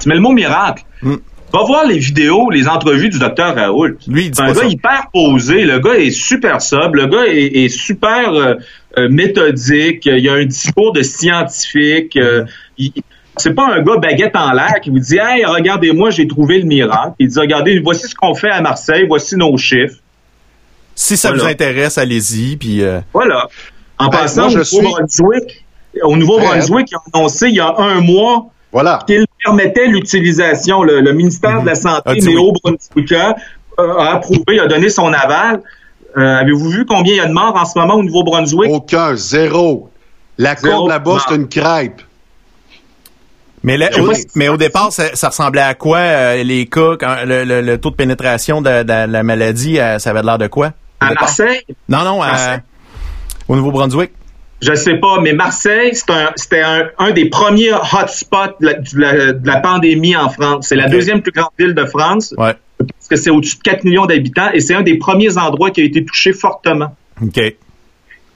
[0.00, 0.82] Tu mets le mot miracle.
[1.02, 1.16] Mm.
[1.52, 3.98] Va voir les vidéos, les entrevues du docteur Raoult.
[4.08, 4.64] Lui, il dit C'est un gars ça.
[4.64, 5.64] hyper posé.
[5.66, 6.94] Le gars est super sobre.
[6.96, 8.54] Le gars est, est super euh,
[8.96, 10.06] euh, méthodique.
[10.06, 12.16] Il a un discours de scientifique.
[12.16, 12.44] Euh,
[12.78, 12.92] il-
[13.36, 16.64] c'est pas un gars baguette en l'air qui vous dit Hey, regardez-moi, j'ai trouvé le
[16.64, 17.14] miracle.
[17.18, 19.96] Il dit Regardez, voici ce qu'on fait à Marseille, voici nos chiffres.
[20.94, 21.44] Si ça Voilà.
[21.44, 22.56] vous intéresse, allez-y.
[22.56, 23.48] Puis euh, Voilà.
[23.98, 25.64] En Ben, passant moi, au je suis- Nouveau-Brunswick,
[26.02, 28.98] au Nouveau-Brunswick, ils ont annoncé il y a un mois Voilà.
[29.06, 30.82] qu'il permettait l'utilisation.
[30.82, 32.34] Le, le ministère de la Santé Ah, dis oui.
[32.34, 33.34] néo-brunswickien
[33.78, 35.62] euh, a approuvé, a donné son aval.
[36.18, 38.70] Euh, Avez-vous vu combien il y a de morts en ce moment au Nouveau-Brunswick?
[38.70, 39.88] Aucun, zéro.
[40.36, 40.76] La Zéro.
[40.80, 42.02] courbe là-bas, c'est une crêpe.
[43.62, 47.16] Mais, là, au, mais au départ, ça, ça ressemblait à quoi euh, les cas, quand,
[47.24, 50.46] le, le- le taux de pénétration de, de la maladie, euh, ça avait l'air de
[50.48, 51.14] quoi À?
[51.14, 51.62] Marseille?
[51.88, 52.60] Non, non, Marseille.
[53.48, 54.10] au Nouveau-Brunswick.
[54.60, 58.88] Je sais pas, mais Marseille, un- c'était un, un des premiers hotspots de la, de
[58.94, 60.66] la- de la pandémie en France.
[60.68, 62.54] C'est la deuxième plus grande ville de France, Ouais.
[62.78, 65.80] parce que c'est au-dessus de 4 millions d'habitants, et c'est un des premiers endroits qui
[65.80, 66.94] a été touché fortement.
[67.20, 67.40] OK.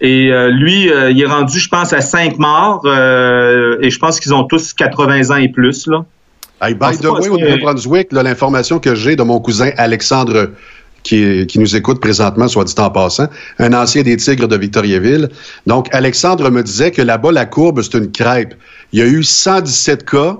[0.01, 3.99] Et euh, lui, euh, il est rendu, je pense, à 5 morts, euh, et je
[3.99, 5.87] pense qu'ils ont tous 80 ans et plus.
[5.87, 6.05] Là.
[6.61, 10.51] Hey, by the way, au Nouveau-Brunswick, l'information que j'ai de mon cousin Alexandre,
[11.03, 13.29] qui, qui nous écoute présentement, soit dit en passant,
[13.59, 15.31] un ancien des Tigres de Victoriaville.
[15.67, 18.55] Donc, Alexandre me disait que là-bas, la courbe, c'est une crêpe.
[18.93, 20.39] Il y a eu 117 cas,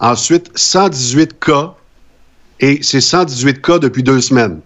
[0.00, 1.74] ensuite 118 cas,
[2.60, 4.60] et c'est 118 cas depuis deux semaines.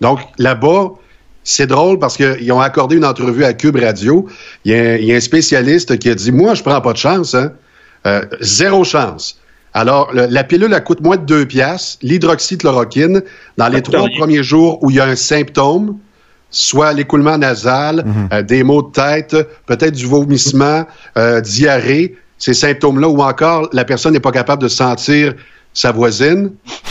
[0.00, 0.92] Donc, là-bas,
[1.44, 4.26] c'est drôle parce qu'ils ont accordé une entrevue à Cube Radio.
[4.64, 6.80] Il y, a, un- il y a un spécialiste qui a dit Moi, je prends
[6.80, 7.52] pas de chance, hein.
[8.06, 9.38] Euh, zéro chance.
[9.74, 11.98] Alors, le- la pilule, elle coûte moins de 2 piastres.
[12.02, 13.22] L'hydroxychloroquine,
[13.56, 15.98] dans les trois premiers jours où il y a un symptôme,
[16.50, 19.34] soit l'écoulement nasal, euh, des maux de tête,
[19.66, 20.84] peut-être du vomissement,
[21.16, 25.34] euh, diarrhée, ces symptômes-là, ou encore la personne n'est pas capable de sentir
[25.72, 26.50] sa voisine.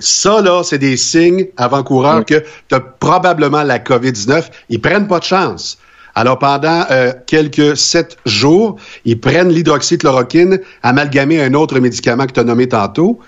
[0.00, 4.44] Ça, là, c'est des signes avant-coureurs que tu as probablement la COVID-19.
[4.68, 5.78] Ils prennent pas de chance.
[6.14, 12.32] Alors, pendant euh, quelques sept jours, ils prennent l'hydroxychloroquine amalgamée à un autre médicament que
[12.32, 13.20] tu as nommé tantôt.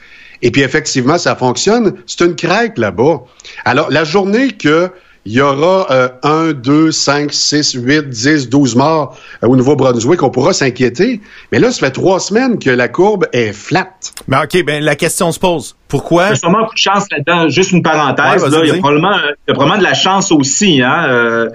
[0.43, 1.95] Et puis, effectivement, ça fonctionne.
[2.07, 3.21] C'est une crêpe là-bas.
[3.65, 4.91] Alors, la journée que
[5.27, 10.23] il y aura euh, 1, 2, 5, 6, 8, 10, 12 morts euh, au Nouveau-Brunswick,
[10.23, 11.21] on pourra s'inquiéter.
[11.53, 13.91] Mais là, ça fait trois semaines que la courbe est flat.
[14.29, 15.77] Mais OK, ben la question se pose.
[15.89, 16.27] Pourquoi?
[16.27, 17.49] Il y a sûrement un coup de chance là-dedans.
[17.49, 19.95] Juste une parenthèse, Ouais, là, il, y a probablement, il y a probablement de la
[19.95, 20.81] chance aussi.
[20.83, 21.05] Hein?
[21.09, 21.49] Euh,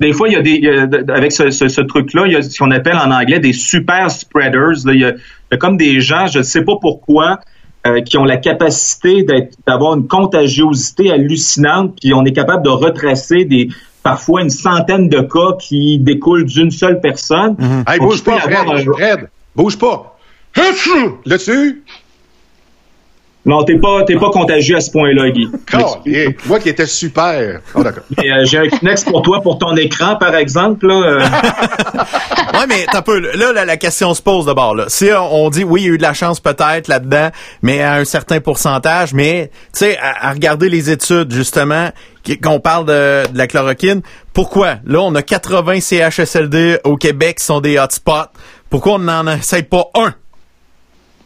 [0.00, 2.32] des fois, il y a des, il y a- avec ce, ce- ce truc-là, il
[2.32, 4.84] y a ce qu'on appelle en anglais des super spreaders.
[4.84, 4.92] là.
[4.94, 5.14] Il, y a, il
[5.52, 7.38] y a comme des gens, je ne sais pas pourquoi,
[7.86, 12.68] euh, qui ont la capacité d'être- d'avoir une contagiosité hallucinante, puis on est capable de
[12.70, 13.68] retracer des
[14.02, 17.56] parfois une centaine de cas qui découlent d'une seule personne.
[17.88, 20.16] Hey, Donc, bouge pas, un- Fred, bouge pas.
[21.24, 21.82] Là-dessus?
[23.44, 25.50] Non, t'es pas, t'es pas contagieux à ce point-là, Guy.
[25.68, 26.36] Collier.
[26.46, 27.60] Moi qui étais super.
[27.74, 28.04] Oh, d'accord.
[28.16, 30.86] Mais, euh, J'ai un Kleenex pour toi pour ton écran, par exemple.
[30.86, 31.20] Là, euh.
[32.52, 33.18] Ouais, mais t'as peu.
[33.18, 34.74] Là, là, la question se pose d'abord.
[34.74, 34.84] Là.
[34.88, 37.30] Si on on dit oui, il y a eu de la chance peut-être là-dedans,
[37.62, 41.88] mais à un certain pourcentage, mais tu sais, à, à regarder les études justement,
[42.42, 44.02] qu'on parle de, de la chloroquine,
[44.34, 44.76] pourquoi?
[44.84, 48.30] Là on a 80 CHSLD au Québec qui sont des hotspots.
[48.70, 50.14] Pourquoi on n'en essaye pas un?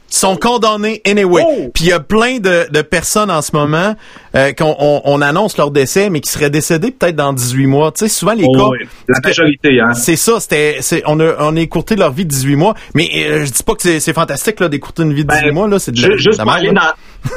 [0.08, 1.42] Sont condamnés anyway.
[1.44, 1.70] Oh!
[1.74, 3.94] Puis il y a plein de, de personnes en ce moment
[4.36, 7.90] euh, qu'on on, on annonce leur décès, mais qui seraient décédés peut-être dans 18 mois.
[7.92, 8.64] Tu sais, souvent les Oh, cas.
[8.70, 8.78] oui,
[9.08, 9.94] la majorité, hein.
[9.94, 13.08] C'est ça, c'était, c'est, on a, on a écourté leur vie de 18 mois, mais
[13.16, 15.52] euh, je dis pas que c'est, c'est fantastique là d'écourter une vie de 18 Ben,
[15.54, 16.80] mois là, c'est de la, juste, de la pour merde, aller là.
[16.80, 16.92] dans,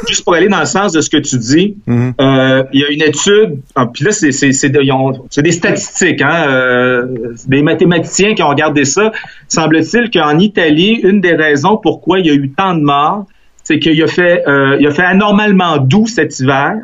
[0.07, 2.13] juste pour aller dans le sens de ce que tu dis, Mhm.
[2.19, 4.29] euh, il y a une étude, ah, puis là, c'est,
[4.69, 7.05] de- des statistiques, hein, euh,
[7.47, 9.11] des mathématiciens qui ont regardé ça.
[9.47, 13.25] Semble-t-il qu'en Italie, une des raisons pourquoi il y a eu tant de morts,
[13.63, 16.75] c'est qu'il a fait, euh, il a fait anormalement doux cet hiver.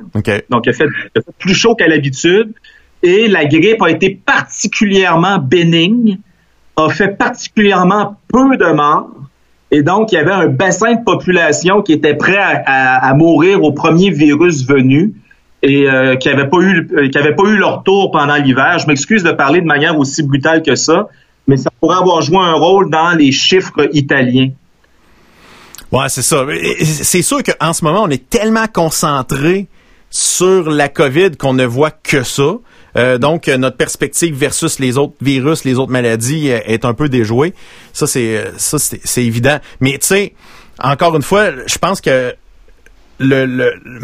[0.49, 2.51] Donc, il a fait, il a fait plus chaud qu'à l'habitude.
[3.03, 6.18] Et la grippe a été particulièrement bénigne,
[6.78, 9.10] a fait particulièrement peu de morts.
[9.72, 13.72] Et donc, il y avait un bassin de population qui était prêt à, mourir au
[13.72, 15.13] premier virus venu
[15.63, 18.78] et euh, qui n'avait pas eu euh, qui pas eu leur tour pendant l'hiver.
[18.78, 21.07] Je m'excuse de parler de manière aussi brutale que ça,
[21.47, 24.51] mais ça pourrait avoir joué un rôle dans les chiffres italiens.
[25.91, 26.45] Ouais, c'est ça.
[26.84, 29.68] C'est sûr qu'en ce moment, on est tellement concentré
[30.09, 32.55] sur la COVID qu'on ne voit que ça.
[32.97, 36.93] Euh, donc, euh, notre perspective versus les autres virus, les autres maladies euh, est un
[36.93, 37.53] peu déjouée.
[37.93, 39.59] Ça, c'est ça, c'est c'est évident.
[39.81, 40.33] Mais tu sais,
[40.81, 42.33] encore une fois, je pense que
[43.19, 43.99] le, le, le-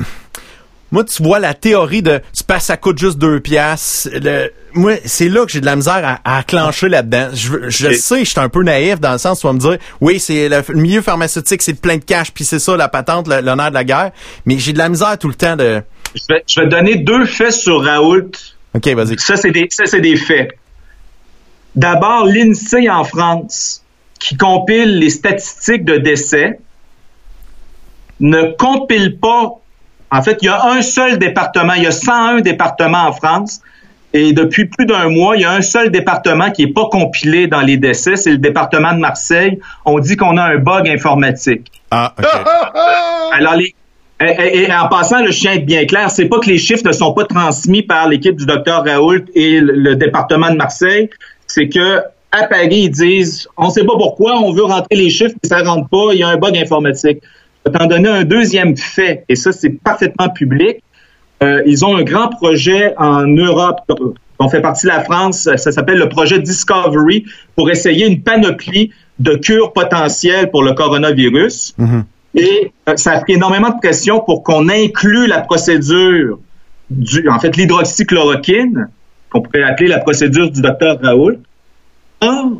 [0.93, 4.09] moi, tu vois la théorie de tu passes, ça coûte juste deux piastres.
[4.13, 7.29] Le- moi, c'est là que j'ai de la misère à, à clencher là-dedans.
[7.33, 9.59] Je, je sais, je suis un peu naïf dans le sens où on va me
[9.59, 12.89] dire, oui, c'est le, le milieu pharmaceutique, c'est plein de cash, puis c'est ça la
[12.89, 14.11] patente, l'honneur de la guerre.
[14.45, 15.81] Mais j'ai de la misère tout le temps de.
[16.13, 18.31] Je vais, je vais donner deux faits sur Raoult.
[18.73, 19.19] Ok, vas-y.
[19.19, 20.57] Ça, c'est des, ça, c'est des faits.
[21.75, 23.83] D'abord, l'INSEE en France,
[24.19, 26.59] qui compile les statistiques de décès,
[28.19, 29.59] ne compile pas.
[30.11, 33.61] En fait, il y a un seul département, il y a 101 départements en France,
[34.13, 37.47] et depuis plus d'un mois, il y a un seul département qui n'est pas compilé
[37.47, 39.59] dans les décès, c'est le département de Marseille.
[39.85, 41.81] On dit qu'on a un bug informatique.
[41.91, 42.25] Ah, ok.
[43.33, 43.73] Alors, les,
[44.21, 47.13] et, en passant, le chien est bien clair, c'est pas que les chiffres ne sont
[47.13, 51.09] pas transmis par l'équipe du docteur Raoult et le, département de Marseille,
[51.47, 55.35] c'est que à Paris, ils disent, on sait pas pourquoi, on veut rentrer les chiffres,
[55.43, 57.21] mais ça rentre pas, il y a un bug informatique.
[57.65, 60.77] Je vais donner un deuxième fait, et ça, c'est parfaitement public.
[61.43, 63.79] Euh, ils ont un grand projet en Europe,
[64.39, 67.25] on fait partie de la France, ça s'appelle le projet Discovery,
[67.55, 71.75] pour essayer une panoplie de cures potentielles pour le coronavirus.
[72.35, 76.39] Et euh, ça a pris énormément de pression pour qu'on inclue la procédure
[76.89, 78.87] du, en fait, l'hydroxychloroquine,
[79.29, 81.37] qu'on pourrait appeler la procédure du docteur Raoult.
[82.21, 82.51] Or,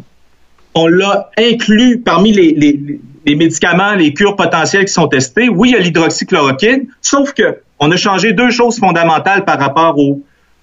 [0.73, 5.47] on l'a inclus parmi les, les- les médicaments, les cures potentielles qui sont testées.
[5.47, 9.97] Oui, il y a l'hydroxychloroquine, sauf que on a changé deux choses fondamentales par rapport
[9.99, 10.21] au,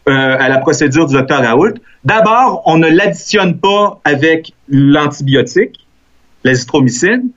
[0.09, 1.75] euh, à la procédure du docteur Raoult.
[2.05, 5.87] D'abord, on ne l'additionne pas avec l'antibiotique,
[6.43, 7.31] l'azithromycine,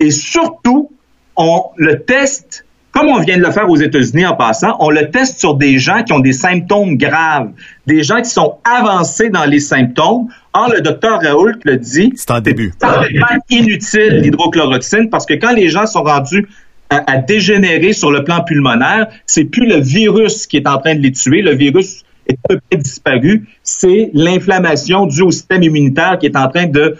[0.00, 0.90] et surtout,
[1.38, 5.10] on le teste, comme on vient de le faire aux États-Unis en passant, on le
[5.10, 7.50] teste sur des gens qui ont des symptômes graves,
[7.86, 10.28] des gens qui sont avancés dans les symptômes.
[10.52, 12.72] Or, le docteur Raoult le dit, C'est en début.
[12.80, 16.48] parfaitement inutile l'hydrochloroxine parce que quand les gens sont rendus
[16.90, 20.94] à, à dégénérer sur le plan pulmonaire, c'est plus le virus qui est en train
[20.96, 25.62] de les tuer, le virus est à peu près disparu, c'est l'inflammation due au système
[25.62, 26.96] immunitaire qui est en train de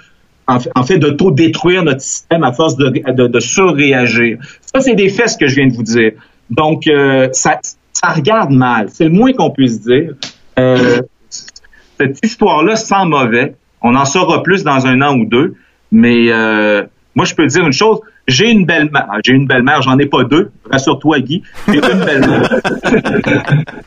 [0.49, 4.39] en fait, fait d'auto-détruire notre système à force de, de, de surréagir.
[4.61, 6.13] Ça, c'est des faits ce que je viens de vous dire.
[6.51, 7.61] Donc, euh, ça,
[7.93, 8.89] ça regarde mal.
[8.91, 10.15] C'est le moins qu'on puisse dire.
[10.59, 11.03] Euh,
[12.01, 13.55] cette histoire-là sent mauvais.
[13.83, 15.55] On en saura plus dans un an ou deux.
[15.93, 16.85] Mais euh,
[17.15, 18.01] moi, je peux dire une chose.
[18.29, 19.09] J'ai une belle-mère.
[19.25, 20.51] J'ai une belle-mère, j'en ai pas deux.
[20.71, 21.43] Rassure-toi, Guy.
[21.67, 22.61] J'ai une belle-mère.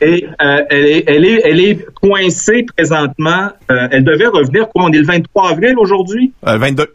[0.00, 3.50] Et euh, elle, est, elle, est, elle est coincée présentement.
[3.70, 6.32] Euh, elle devait revenir, quoi, on est le 23 avril aujourd'hui?
[6.44, 6.86] Euh, 22.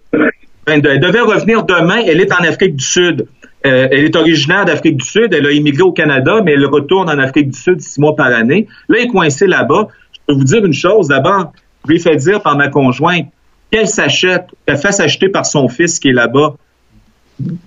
[0.68, 0.90] 22.
[0.90, 2.02] Elle devait revenir demain.
[2.06, 3.26] Elle est en Afrique du Sud.
[3.66, 5.34] Euh, elle est originaire d'Afrique du Sud.
[5.34, 8.28] Elle a immigré au Canada, mais elle retourne en Afrique du Sud six mois par
[8.28, 8.68] année.
[8.90, 9.88] Là, elle est coincée là-bas.
[10.12, 11.08] Je peux vous dire une chose.
[11.08, 11.54] D'abord,
[11.86, 13.28] je lui ai fait dire par ma conjointe
[13.72, 16.56] qu'elle s'achète, qu'elle fasse acheter par son fils qui est là-bas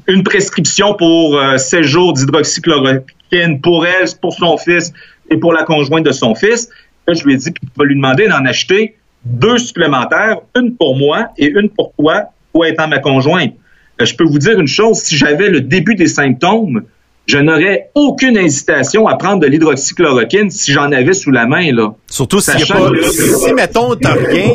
[0.06, 4.92] une prescription pour euh, 16 jours d'hydroxychloroquine pour elle, pour son fils
[5.30, 6.68] et pour la conjointe de son fils.
[7.08, 11.28] Je lui ai dit qu'il va lui demander d'en acheter deux supplémentaires, une pour moi
[11.36, 13.54] et une pour toi, toi étant ma conjointe.
[14.00, 16.84] Euh, je peux vous dire une chose, si j'avais le début des symptômes,
[17.26, 21.92] je n'aurais aucune hésitation à prendre de l'hydroxychloroquine si j'en avais sous la main, là.
[22.08, 24.54] Surtout s'il y a pas, que- si mettons t'as rien,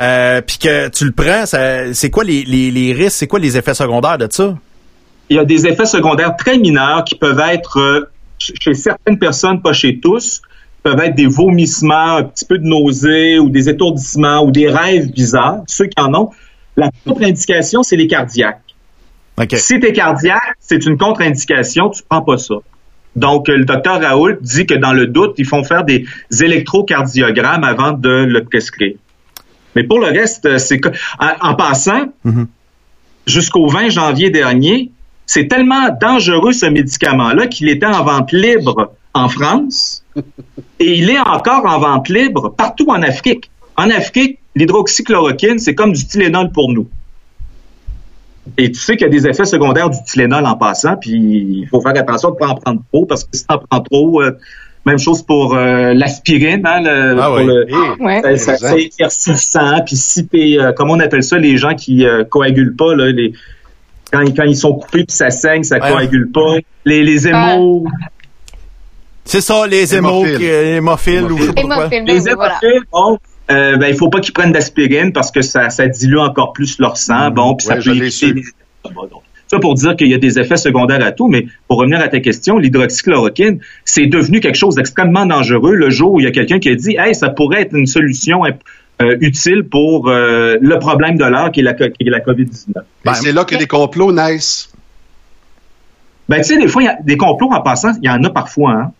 [0.00, 1.44] euh, puis que tu le prends,
[1.92, 4.54] c'est quoi les, les, les risques, c'est quoi les effets secondaires de ça?
[5.30, 8.00] il y a des effets secondaires très mineurs qui peuvent être euh,
[8.38, 10.42] ch- chez certaines personnes, pas chez tous,
[10.82, 15.10] peuvent être des vomissements, un petit peu de nausées ou des étourdissements ou des rêves
[15.10, 16.30] bizarres, ceux qui en ont.
[16.76, 18.60] La contre-indication, c'est les cardiaques.
[19.56, 22.54] Si tu es cardiaque, c'est une contre-indication, tu prends pas ça.
[23.16, 26.04] Donc, euh, le docteur Raoult dit que dans le doute, ils font faire des
[26.40, 28.94] électrocardiogrammes avant de le prescrire.
[29.76, 30.80] Mais pour le reste, euh, c'est
[31.18, 32.46] en passant, Mhm.
[33.26, 34.90] jusqu'au 20 janvier dernier,
[35.26, 40.04] c'est tellement dangereux ce médicament-là qu'il était en vente libre en France
[40.80, 43.50] et il est encore en vente libre partout en Afrique.
[43.76, 46.88] En Afrique, l'hydroxychloroquine, c'est comme du Tylenol pour nous.
[48.58, 51.66] Et tu sais qu'il y a des effets secondaires du Tylenol en passant, puis il
[51.70, 53.80] faut faire attention de ne pas en prendre trop, parce que si tu en prends
[53.80, 54.32] trop, euh,
[54.86, 57.46] même chose pour euh, l'aspirine, hein, le- Ah pour oui.
[57.46, 58.20] le- Ouais.
[58.36, 61.56] ça, ça, ça éclaircit le sang, puis si t'es, euh, comment on appelle ça, les
[61.56, 63.32] gens qui euh, coagulent pas, là, les,
[64.12, 65.90] quand, quand ils sont coupés puis ça saigne, ça Ouais.
[65.90, 66.56] coagule pas.
[66.84, 67.84] Les, les hémos,
[69.24, 70.38] C'est ça, les hémos, Hémophiles.
[70.38, 71.88] qui- euh, hémophiles ou je sais pas quoi.
[71.88, 72.58] Les ben voilà.
[72.62, 73.18] hémophiles, bon,
[73.50, 76.78] euh, ben, il faut pas qu'ils prennent d'aspirine parce que ça, ça dilue encore plus
[76.78, 78.42] leur sang, bon, puis ça Ouais, peut éviter les-.
[79.46, 82.08] Ça pour dire qu'il y a des effets secondaires à tout, mais pour revenir à
[82.08, 86.30] ta question, l'hydroxychloroquine, c'est devenu quelque chose d'extrêmement dangereux le jour où il y a
[86.32, 90.78] quelqu'un qui a dit, hey, ça pourrait être une solution euh, utile pour euh, le
[90.78, 92.70] problème de l'heure qui est la, co- qui est la COVID-19.
[92.70, 92.72] Et
[93.04, 94.70] Ben, c'est là que les complots naissent.
[96.28, 98.30] Ben, tu sais, des fois, y a des complots en passant, il y en a
[98.30, 98.72] parfois.
[98.72, 98.92] Hein?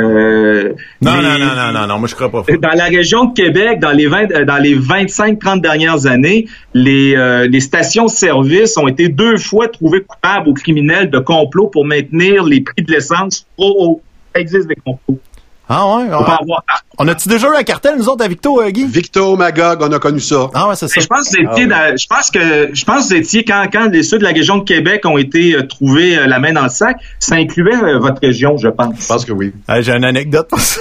[0.00, 2.44] Euh, Non, non, non, non, non, non, moi je crois pas.
[2.56, 7.14] Dans la région de Québec, dans les 20, euh, dans les 25-30 dernières années, les,
[7.14, 12.44] euh, les stations-service ont été deux fois trouvées coupables aux criminels de complot pour maintenir
[12.44, 14.02] les prix de l'essence trop hauts.
[14.34, 15.18] Ça existe des complots.
[15.68, 16.04] Ah ouais?
[16.10, 16.64] Ah, avoir-
[16.98, 18.84] On a-tu déjà eu un cartel, nous autres, à Victo, euh, Guy?
[18.86, 20.50] Victo, Magog, on a connu ça.
[20.52, 21.00] Ah ouais, c'est ça.
[21.00, 23.44] Je pense que vous étiez, Ah dans- je pense que, je pense que vous étiez
[23.44, 26.38] quand, quand les ceux de la région de Québec ont été euh, trouvés euh, la
[26.40, 28.94] main dans le sac, ça incluait euh, votre région, je pense.
[29.02, 29.52] Je pense que oui.
[29.68, 30.80] Ah, J'ai une anecdote pour ça.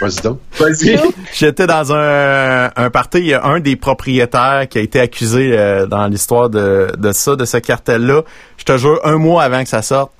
[0.00, 0.38] Vas-y donc.
[0.58, 0.98] Vas-y.
[1.34, 5.50] J'étais dans un, un party, il y a un des propriétaires qui a été accusé
[5.52, 8.22] euh, dans l'histoire de, de ça, de ce cartel-là.
[8.56, 10.10] Je te jure, un mois avant que ça sorte,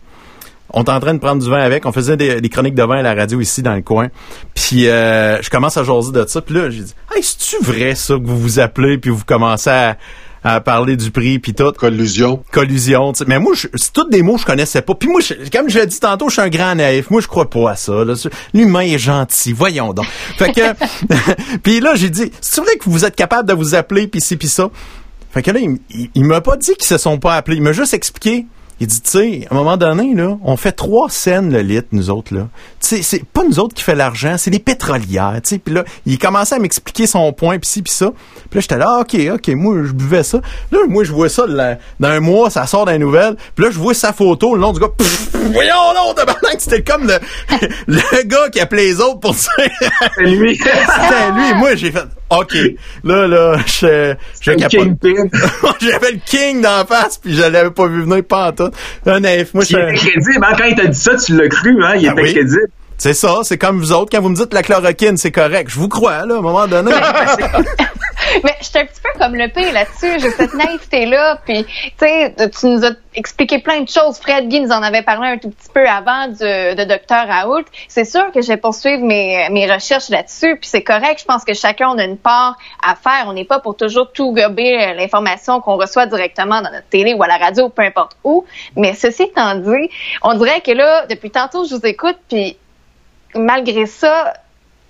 [0.73, 1.87] on était en train de prendre du vin avec.
[1.87, 4.09] On faisait des, des chroniques de vin à la radio ici dans le coin.
[4.55, 6.41] Puis euh, je commence à jaser de ça.
[6.41, 9.71] Puis là, j'ai dit, hey, c'est-tu vrai ça que vous vous appelez puis vous commencez
[9.71, 9.97] à,
[10.43, 11.73] à parler du prix puis tout?
[11.73, 12.43] Collusion.
[12.51, 13.13] collusion.
[13.13, 13.25] tu sais.
[13.29, 14.95] Mais moi, je- c'est tous des mots que je connaissais pas.
[14.95, 17.11] Puis moi, je- comme je l'ai dit tantôt, je suis un grand naïf.
[17.11, 17.93] Moi, je crois pas à ça.
[18.55, 19.53] L'humain est gentil.
[19.53, 20.07] Voyons donc.
[20.39, 20.61] Fait que,
[21.63, 24.37] puis là, j'ai dit, c'est vrai que vous êtes capable de vous appeler puis ci
[24.37, 24.71] puis ça?
[25.33, 27.57] Fait que là, il, il, il m'a pas dit qu'ils se sont pas appelés.
[27.57, 28.47] Il m'a juste expliqué.
[28.83, 31.89] Il dit, tu sais, à un moment donné, là, on fait trois scènes le litre,
[31.93, 32.49] nous autres, là.
[32.81, 35.59] Tu sais, c'est pas nous autres qui fait l'argent, c'est les pétrolières, tu sais.
[35.59, 38.11] Puis là, il commençait à m'expliquer son point, puis ci, puis ça.
[38.49, 40.41] Puis là, j'étais là, ah, OK, OK, moi, je buvais ça.
[40.73, 43.37] Là, moi, je vois ça là, dans un mois, ça sort dans les nouvelles.
[43.55, 44.89] Puis là, je vois sa photo, le nom du gars.
[44.97, 47.19] Pff, voyons, non, tabarnak, c'était comme le,
[47.87, 49.71] le gars qui appelait les autres pour dire...
[50.17, 50.57] C'est lui.
[50.59, 51.55] C'était lui.
[51.59, 52.55] Moi, j'ai fait, OK,
[53.05, 54.51] là, là, je, je.
[55.81, 58.71] J'avais le king d'en face, puis je l'avais pas vu venir pas en tout.
[59.55, 60.45] Moi, je Il était crédible.
[60.45, 60.55] Hein?
[60.57, 61.77] Quand il t'a dit ça, tu l'as cru.
[61.83, 61.95] Hein?
[61.97, 62.33] Il Ah était oui.
[62.33, 62.69] crédible.
[63.01, 65.71] C'est ça, c'est comme vous autres, quand vous me dites la chloroquine, c'est correct.
[65.71, 66.93] Je vous crois, là, à un moment donné.
[68.45, 70.21] Mais je suis un petit peu comme le P là-dessus.
[70.21, 71.39] J'ai cette naïveté-là.
[71.47, 74.19] Puis, tu sais, tu nous as expliqué plein de choses.
[74.19, 77.65] Fred Guy nous en avait parlé un tout petit peu avant de Docteur Raoult.
[77.89, 80.57] C'est sûr que je vais poursuivre mes, mes recherches là-dessus.
[80.57, 81.21] Puis c'est correct.
[81.21, 83.25] Je pense que chacun on a une part à faire.
[83.29, 87.15] On n'est pas pour toujours tout gober euh, l'information qu'on reçoit directement dans notre télé
[87.15, 88.45] ou à la radio, peu importe où.
[88.77, 89.91] Mais ceci étant dit,
[90.23, 92.17] on dirait que là, depuis tantôt, je vous écoute.
[92.29, 92.59] Puis
[93.35, 94.35] malgré ça,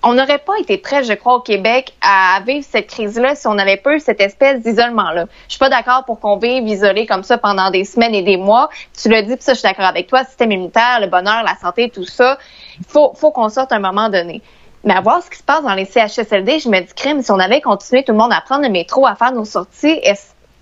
[0.02, 3.54] on n'aurait pas été prêt, je crois, au Québec à vivre cette crise-là si on
[3.54, 5.26] n'avait pas eu cette espèce d'isolement-là.
[5.46, 8.38] Je suis pas d'accord pour qu'on vive isolé comme ça pendant des semaines et des
[8.38, 8.70] mois.
[9.00, 11.56] Tu l'as dit, puis ça, je suis d'accord avec toi, système immunitaire, le bonheur, la
[11.56, 12.38] santé, tout ça,
[12.78, 14.40] il faut, faut qu'on sorte à un moment donné.
[14.84, 17.30] Mais à voir ce qui se passe dans les CHSLD, je me dis, crime, si
[17.30, 20.00] on avait continué tout le monde à prendre le métro, à faire nos sorties,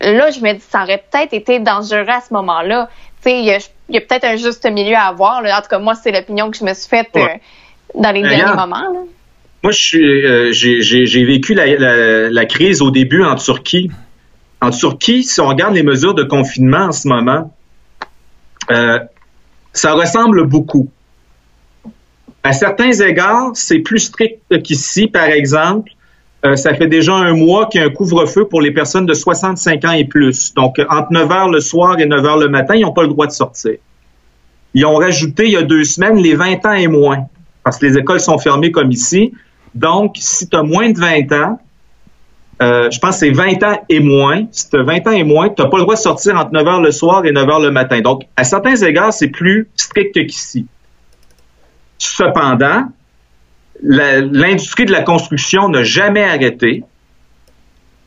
[0.00, 2.88] là, je me dis, ça aurait peut-être été dangereux à ce moment-là.
[3.22, 5.42] Tu sais, il y a, peut-être un juste milieu à avoir.
[5.42, 5.59] là.
[5.59, 7.28] En tout cas, moi, c'est l'opinion que je me suis faite euh.
[7.94, 8.93] Dans les derniers moments.
[8.93, 9.01] Là.
[9.62, 13.90] Moi, euh, j'ai, vécu la, la- la crise au début en Turquie.
[14.60, 17.55] En Turquie, si on regarde les mesures de confinement en ce moment,
[18.70, 18.98] euh,
[19.73, 20.89] ça ressemble beaucoup.
[22.43, 25.06] À certains égards, c'est plus strict qu'ici.
[25.09, 25.90] Par exemple,
[26.44, 29.15] euh, ça fait déjà un mois qu'il y a un couvre-feu pour les personnes de
[29.15, 30.55] 65 ans et plus.
[30.55, 33.09] Donc, entre 9 heures le soir et 9 heures le matin, ils n'ont pas le
[33.09, 33.74] droit de sortir.
[34.74, 37.27] Ils ont rajouté il y a deux semaines les 20 ans et moins,
[37.69, 39.35] parce que les écoles sont fermées comme ici.
[39.74, 41.61] Donc, si tu as moins de 20 ans,
[42.62, 44.47] euh, je pense que c'est 20 ans et moins.
[44.53, 46.51] Si tu as 20 ans et moins, tu n'as pas le droit de sortir entre
[46.53, 48.01] 9 heures le soir et 9 heures le matin.
[48.01, 50.66] Donc, à certains égards, c'est plus strict qu'ici.
[51.99, 52.85] Cependant,
[53.82, 56.85] l'industrie de la construction n'a jamais arrêté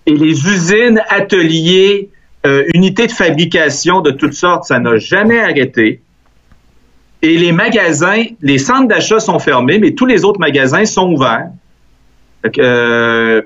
[0.07, 2.09] et les usines, ateliers,
[2.47, 6.01] euh, unités de fabrication de toutes sortes, ça n'a jamais arrêté.
[7.21, 11.49] Et les magasins, les centres d'achat sont fermés, mais tous les autres magasins sont ouverts.
[12.43, 13.41] Que, euh,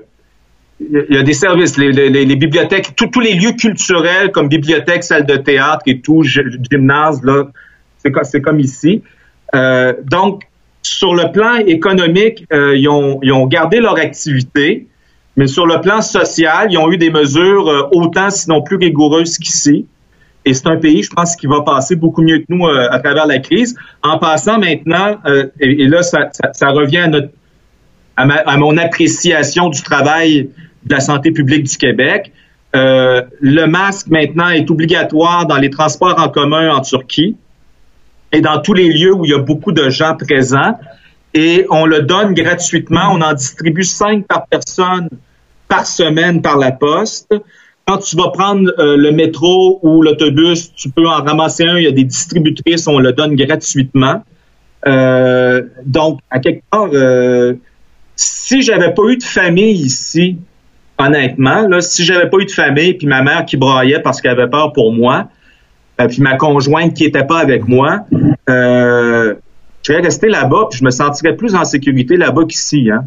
[0.80, 5.36] il y a des services, les, bibliothèques, tous- les lieux culturels comme bibliothèque, salle de
[5.36, 6.40] théâtre et tout, gy-
[6.70, 7.44] gymnase, là,
[7.98, 9.02] c'est co- c'est comme ici.
[9.54, 10.44] Euh, donc,
[10.82, 14.86] sur le plan économique, euh, ils, ont, gardé leur activité,
[15.36, 19.86] mais sur le plan social, ils ont eu des mesures autant, sinon plus rigoureuses qu'ici.
[20.46, 23.00] Et c'est un pays, je pense, qui va passer beaucoup mieux que nous euh, à
[23.00, 23.76] travers la crise.
[24.02, 27.10] En passant maintenant, euh, et, là, ça, revient
[28.16, 30.48] à mon appréciation du travail
[30.84, 32.32] de la santé publique du Québec.
[32.76, 37.36] Euh, le masque maintenant est obligatoire dans les transports en commun en Turquie
[38.32, 40.78] et dans tous les lieux où il y a beaucoup de gens présents.
[41.34, 43.08] Et on le donne gratuitement.
[43.10, 45.08] On en distribue cinq par personne
[45.68, 47.34] par semaine par la poste.
[47.86, 51.76] Quand tu vas prendre euh, le métro ou l'autobus, tu peux en ramasser un.
[51.78, 54.24] Il y a des distributrices, on le donne gratuitement.
[54.86, 57.54] Euh, donc, à quelque part, euh,
[58.16, 60.38] si j'avais pas eu de famille ici,
[60.98, 64.32] honnêtement, là, si j'avais pas eu de famille, puis ma mère qui braillait parce qu'elle
[64.32, 65.28] avait peur pour moi,
[66.00, 68.00] euh, puis ma conjointe qui était pas avec moi,
[68.48, 72.90] je vais rester là-bas, puis je me sentirais plus en sécurité là-bas qu'ici.
[72.90, 73.04] Hein.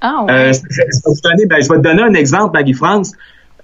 [0.00, 0.52] Ah ouais.
[0.68, 3.12] Je, vais donner- ben, je vais te donner un exemple, Marie-France.
[3.12, 3.16] Euh,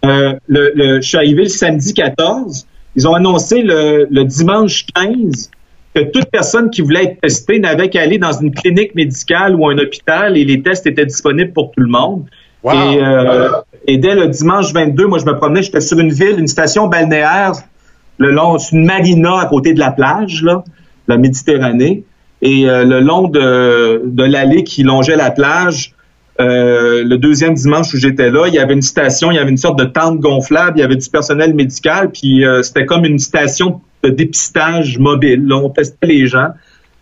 [0.03, 2.67] le, le- je suis arrivé le samedi 14.
[2.97, 5.51] Ils ont annoncé le, le dimanche 15
[5.95, 9.67] que toute personne qui voulait être testée n'avait qu'à aller dans une clinique médicale ou
[9.69, 12.25] un hôpital et les tests étaient disponibles pour tout le monde.
[12.63, 12.73] Wow.
[12.73, 13.49] Et, euh,
[13.87, 16.87] et dès le dimanche 22, moi, je me promenais, j'étais sur une ville, une station
[16.87, 17.53] balnéaire,
[18.19, 20.63] le long, c'est une marina à côté de la plage, là,
[21.09, 22.05] la Méditerranée.
[22.41, 25.95] Et euh, le long de, de l'allée qui longeait la plage,
[26.41, 29.51] euh, le deuxième dimanche où j'étais là, il y avait une station, il y avait
[29.51, 33.05] une sorte de tente gonflable, il y avait du personnel médical, puis euh, c'était comme
[33.05, 35.47] une station de dépistage mobile.
[35.47, 36.49] Là, on testait les gens.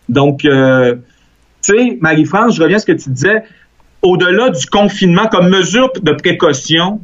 [0.08, 0.96] Donc, euh,
[1.62, 3.44] tu sais, Marie-France, je reviens à ce que tu disais.
[4.02, 7.00] Au-delà du confinement comme mesure de précaution,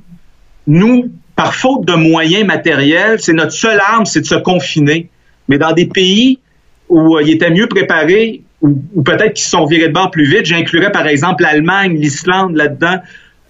[0.66, 5.10] nous, par faute de moyens matériels, c'est notre seule arme, c'est de se confiner.
[5.48, 6.40] Mais dans des pays
[6.88, 10.24] où euh, ils étaient mieux préparés, ou, ou peut-être se sont virés de bord plus
[10.24, 12.98] vite, j'inclurais par exemple l'Allemagne, l'Islande là-dedans,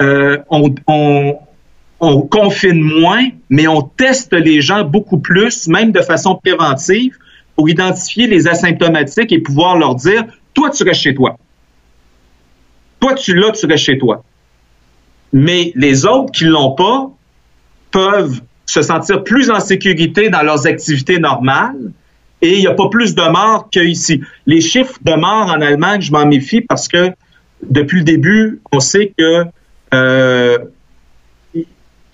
[0.02, 1.38] euh, on, on,
[2.00, 7.16] on confine moins, mais on teste les gens beaucoup plus, même de façon préventive,
[7.54, 11.38] pour identifier les asymptomatiques et pouvoir leur dire, toi, tu restes chez toi.
[13.00, 14.24] Toi, tu l'as, tu restes chez toi.
[15.32, 17.10] Mais les autres qui l'ont pas
[17.90, 21.92] peuvent se sentir plus en sécurité dans leurs activités normales
[22.42, 24.22] et il n'y a pas plus de morts qu'ici.
[24.46, 27.10] Les chiffres de morts en Allemagne, je m'en méfie parce que
[27.62, 29.44] depuis le début, on sait que
[29.94, 30.58] euh,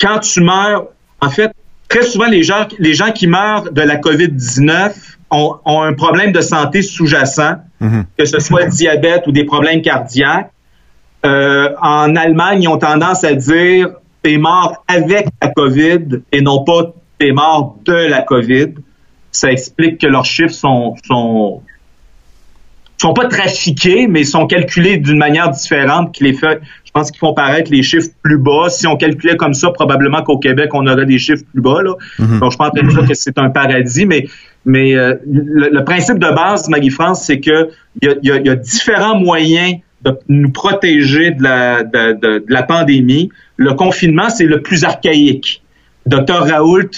[0.00, 0.86] quand tu meurs,
[1.20, 1.52] en fait,
[1.88, 4.92] très souvent les gens, les gens qui meurent de la COVID-19
[5.30, 7.56] ont, ont un problème de santé sous-jacent,
[8.16, 10.50] que ce soit le diabète ou des problèmes cardiaques.
[11.24, 13.90] Euh, en Allemagne, ils ont tendance à dire
[14.22, 18.74] t'es mort avec la COVID et non pas t'es mort de la COVID.
[19.32, 21.62] Ça explique que leurs chiffres sont, sont,
[22.98, 27.18] sont pas trafiqués, mais sont calculés d'une manière différente qui les fait, je pense qu'ils
[27.18, 28.68] font paraître les chiffres plus bas.
[28.68, 31.94] Si on calculait comme ça, probablement qu'au Québec, on aurait des chiffres plus bas, là.
[32.40, 34.28] Donc, je pense pas dire que c'est un paradis, mais,
[34.66, 37.70] mais euh, le, le principe de base, Marie-France, c'est que
[38.02, 42.52] il y a, y y différents moyens de nous protéger de la, de, de- de
[42.52, 43.30] la pandémie.
[43.56, 45.62] Le confinement, c'est le plus archaïque.
[46.06, 46.90] Docteur Raoult,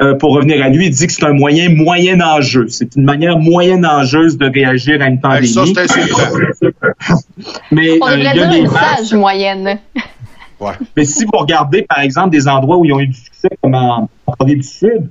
[0.00, 2.66] euh, pour revenir à lui, il dit que c'est un moyen moyen-âgeux.
[2.68, 5.48] C'est une manière moyen-âgeuse de réagir à une ça, pandémie.
[5.48, 6.18] c'est insultant.
[7.70, 9.78] Mais On euh, devrait il y a dire des une sage moyenne.
[10.60, 10.72] Ouais.
[10.96, 13.74] Mais si vous regardez, par exemple, des endroits où ils ont eu du succès, comme
[13.74, 15.08] en, en Corée du Sud,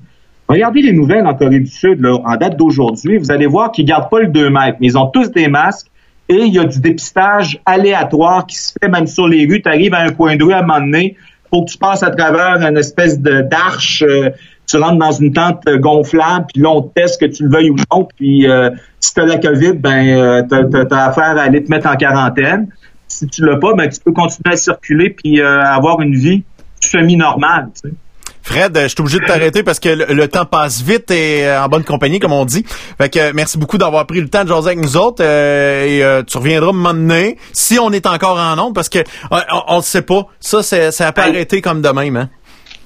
[0.48, 3.86] regardez les nouvelles en Corée du Sud, là, en date d'aujourd'hui, vous allez voir qu'ils
[3.86, 5.88] gardent pas le 2 mètres, mais ils ont tous des masques
[6.30, 9.62] et il y a du dépistage aléatoire qui se fait même sur les rues.
[9.62, 11.16] Tu arrives à un coin de rue à un moment donné,
[11.52, 14.32] faut que tu passes à travers une espèce de d'arche, euh,
[14.68, 17.50] tu rentres dans une tente euh, gonflable, puis là, on te teste que tu le
[17.50, 18.70] veuilles ou non, puis euh,
[19.00, 21.88] si tu as la COVID, ben, euh, t'as, t'as- t'as affaire à aller te mettre
[21.88, 22.68] en quarantaine.
[23.08, 26.44] Si tu l'as pas, ben, tu peux continuer à circuler puis euh, avoir une vie
[26.80, 27.70] semi-normale.
[27.82, 27.96] tu sais.
[28.42, 31.64] Fred, je suis obligé de t'arrêter parce que le, le temps passe vite et euh,
[31.64, 32.64] en bonne compagnie, comme on dit.
[33.00, 35.24] Fait que euh, merci beaucoup d'avoir pris le temps de jaser avec nous autres.
[35.24, 39.00] euh, et euh, tu reviendras me donner si on est encore en onde parce que
[39.00, 39.38] euh,
[39.68, 40.28] on, le sait pas.
[40.40, 42.18] Ça, c'est, ça pas arrêté comme de même.
[42.18, 42.30] Hein?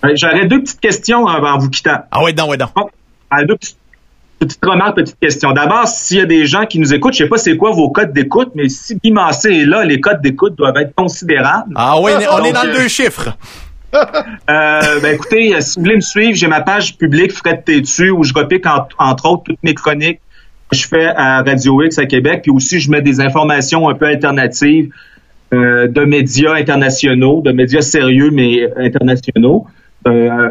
[0.06, 2.00] Euh, J'aurais deux petites questions avant vous quittant.
[2.12, 2.68] Ah ouais, non, ouais, non.
[2.76, 2.88] Bon,
[3.48, 3.78] deux petites,
[4.40, 5.52] petites remarques, petites questions.
[5.52, 7.90] D'abord, s'il y a des gens qui nous écoutent, je sais pas c'est quoi vos
[7.90, 11.74] codes d'écoute, mais si Guy Massé est là, les codes d'écoute doivent être considérables.
[11.76, 13.36] Ah ouais, on est dans le euh, deux chiffres.
[13.94, 18.12] Euh, ben écoutez, euh, si vous voulez me suivre, j'ai ma page publique Fred Tétu
[18.12, 20.20] où je repique en- entre autres toutes mes chroniques
[20.72, 23.96] que je fais à Radio X à Québec, puis aussi je mets des informations un
[23.96, 24.92] peu alternatives
[25.54, 29.66] euh, de médias internationaux, de médias sérieux mais internationaux.
[30.08, 30.50] Euh,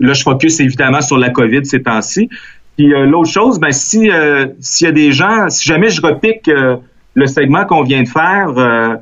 [0.00, 2.28] là, je focus évidemment sur la COVID ces temps-ci.
[2.76, 6.00] Puis euh, l'autre chose, ben si euh, s'il y a des gens, si jamais je
[6.02, 6.76] repique euh,
[7.14, 8.96] le segment qu'on vient de faire euh,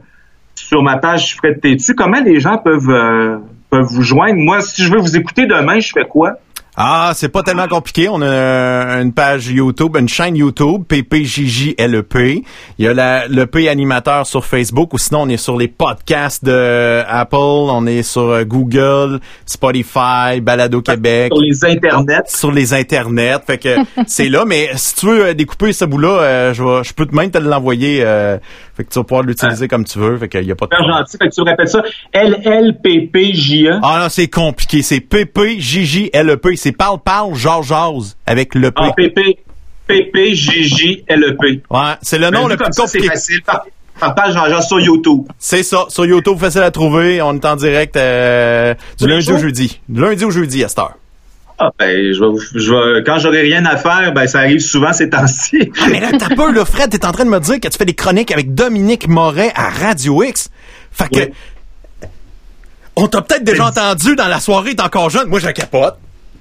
[0.54, 3.40] sur ma page Fred Tétu, comment les gens peuvent
[3.70, 4.36] peuvent vous joindre?
[4.36, 6.38] Moi, si je veux vous écouter demain, je fais quoi?
[6.76, 8.08] Ah, c'est pas tellement compliqué.
[8.08, 12.14] On a une page YouTube, une chaîne YouTube, PPJJLEP.
[12.16, 12.40] E
[12.78, 15.68] Il y a la, le P animateur sur Facebook ou sinon on est sur les
[15.68, 21.32] podcasts de Apple, on est sur euh, Google, Spotify, Balado Québec.
[21.32, 22.22] Sur les internets.
[22.26, 23.38] sur les internets.
[23.46, 23.76] Fait que
[24.08, 27.06] c'est là, mais si tu veux euh, découper ce bout-là, euh, je, vais- je peux
[27.06, 28.00] te même te l'envoyer.
[28.04, 28.36] euh,
[28.76, 30.16] fait que tu vas pouvoir l'utiliser comme tu veux.
[30.18, 31.16] Fait qu'il y a pas de gentil.
[31.18, 31.82] Fait que tu répètes ça.
[32.12, 33.80] LLPPJE.
[33.82, 34.82] Ah non, c'est compliqué.
[34.82, 36.46] C'est PPJJLEP.
[36.46, 38.80] E C'est parle parle jase jase avec le P.
[38.82, 39.20] Ah, PP,
[39.86, 41.62] PPJJLEP.
[41.70, 43.08] Ouais, c'est le nom Ben, le comme plus ça, c'est compliqué.
[43.08, 43.42] facile.
[43.42, 43.64] Par-
[44.00, 45.22] Partage genre sur YouTube.
[45.38, 47.22] C'est ça, sur YouTube, facile à trouver.
[47.22, 49.80] On est en direct euh, du lundi au jeudi.
[49.88, 50.94] Du lundi au jeudi à cette heure.
[51.58, 54.58] Ah, ben, je vais, vous- je vais, quand j'aurai rien à faire, ben, ça arrive
[54.60, 55.70] souvent ces temps-ci.
[55.80, 57.78] Ah, mais là, t'as peur, là, Fred, t'es en train de me dire que tu
[57.78, 60.50] fais des chroniques avec Dominique Moret à Radio X.
[60.90, 61.32] Fait que, Oui.
[62.96, 65.28] on t'a peut-être déjà entendu dans la soirée, t'es encore jeune.
[65.28, 65.96] Moi, je capote.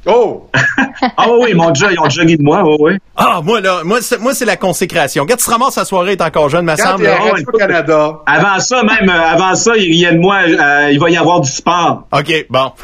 [0.06, 0.50] Oh!
[1.18, 2.98] ah oui, ils m'ont déjà, ils ont déjà de moi, oui, oui.
[3.16, 5.26] Ah, moi, là, moi, c'est, moi, c'est la consécration.
[5.26, 7.04] Quand tu te ramasses la soirée, t'es encore jeune, me Quand semble.
[7.04, 11.10] ouais, Radio-Canada, Avant ça, même, euh, avant ça, ils riaient de moi, euh, il va
[11.10, 12.08] y avoir du sport.
[12.12, 12.72] OK, bon.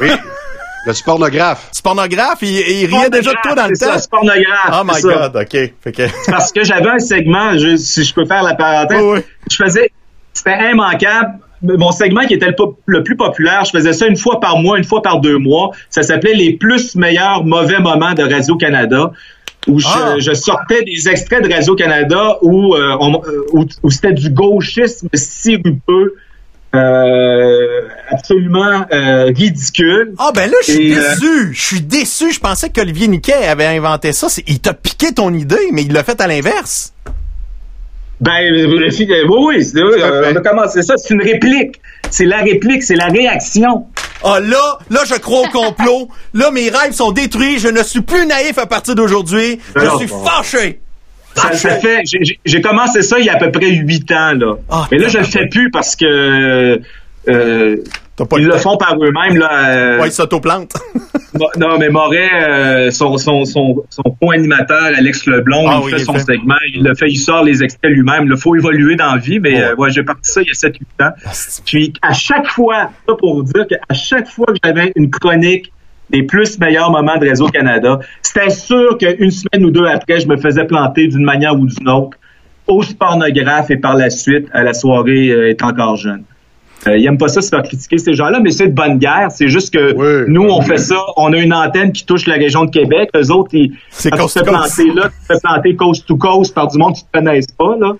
[0.86, 1.68] le pornographe.
[1.72, 3.92] C'est pornographe, il, il riait déjà de toi dans le C'est temps.
[3.92, 4.70] ça, c'est pornographe.
[4.72, 5.28] Oh my ça.
[5.28, 5.46] God,
[5.86, 6.10] OK.
[6.28, 9.20] Parce que j'avais un segment, je- si je peux faire la parenthèse, oui.
[9.50, 9.90] je faisais,
[10.32, 11.38] c'était immanquable.
[11.62, 14.56] Mon segment qui était le, pop- le plus populaire, je faisais ça une fois par
[14.56, 15.70] mois, une fois par deux mois.
[15.90, 19.12] Ça s'appelait les plus meilleurs mauvais moments de Radio-Canada.
[19.68, 20.14] Où je, Ah.
[20.18, 25.08] je sortais des extraits de Radio-Canada où, euh, on- euh, où, où c'était du gauchisme
[25.12, 26.14] sirupeux,
[26.74, 30.14] euh, absolument euh, ridicule.
[30.18, 31.54] Ah, ben là, je suis euh, déçu.
[31.54, 32.32] Je suis déçu.
[32.32, 34.28] Je pensais qu'Olivier Niquet avait inventé ça.
[34.46, 36.92] Il t'a piqué ton idée, mais il l'a fait à l'inverse.
[38.20, 40.94] Ben, euh, euh, oui, oui, c'est- oui, on a commencé ça.
[40.98, 41.80] C'est une réplique.
[42.10, 43.86] C'est la réplique, c'est la réaction.
[44.22, 46.08] Ah là, là, je crois au complot.
[46.34, 47.58] Là, mes rêves sont détruits.
[47.58, 49.58] Je ne suis plus naïf à partir d'aujourd'hui.
[49.74, 50.24] Je suis bon.
[50.24, 50.80] fâché.
[51.34, 52.00] Ça, ça fait,
[52.44, 54.54] j'ai- commencé ça il y a à peu près huit ans, là.
[54.68, 56.80] Ah, Mais là, je le fais plus parce que,
[57.28, 57.76] euh,
[58.36, 59.68] ils le font par eux-mêmes, là.
[59.68, 60.72] euh, Ouais, il s'autoplante.
[61.38, 65.90] Mo- Non, mais Moret, euh, son, son, son, son co-animateur, Alex Leblond, Ah il oui,
[65.92, 66.18] fait il son fait.
[66.34, 68.24] segment, il le fait, il sort les extraits lui-même.
[68.28, 69.62] Il faut évoluer dans la vie, mais Ouais.
[69.62, 71.10] euh, ouais, j'ai parti ça il y a 7-8 ans.
[71.24, 71.30] Ah,
[71.64, 75.72] Puis à chaque fois, ça pour dire qu'à chaque fois que j'avais une chronique
[76.10, 80.36] des plus meilleurs moments de Réseau-Canada, c'était sûr qu'une semaine ou deux après, je me
[80.36, 82.16] faisais planter d'une manière ou d'une autre
[82.66, 86.22] au pornographe et par la suite à la soirée euh, est encore jeune.
[86.86, 89.30] Euh, ils pas ça se faire critiquer ces gens-là, mais c'est de bonne guerre.
[89.30, 90.24] C'est juste que Oui.
[90.28, 90.96] nous, on fait ça.
[91.16, 93.10] On a une antenne qui touche la région de Québec.
[93.14, 93.72] Eux autres, ils,
[94.16, 94.42] coast.
[94.42, 97.52] planter là, tu te fais planter coast to coast par du monde qui te connaissent
[97.52, 97.92] pas, là.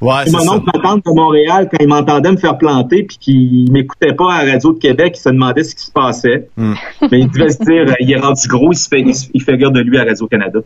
[0.00, 3.72] Ouais, c'est mon oncle m'entend de Montréal, quand il m'entendait me faire planter puis qu'il
[3.72, 6.48] m'écoutait pas à la radio de Québec, il se demandait ce qui se passait.
[6.56, 6.74] Hmm.
[7.10, 9.10] Mais il devait se dire, euh, il est rendu gros, il, se fait, il,
[9.72, 10.58] de lui à Radio-Canada.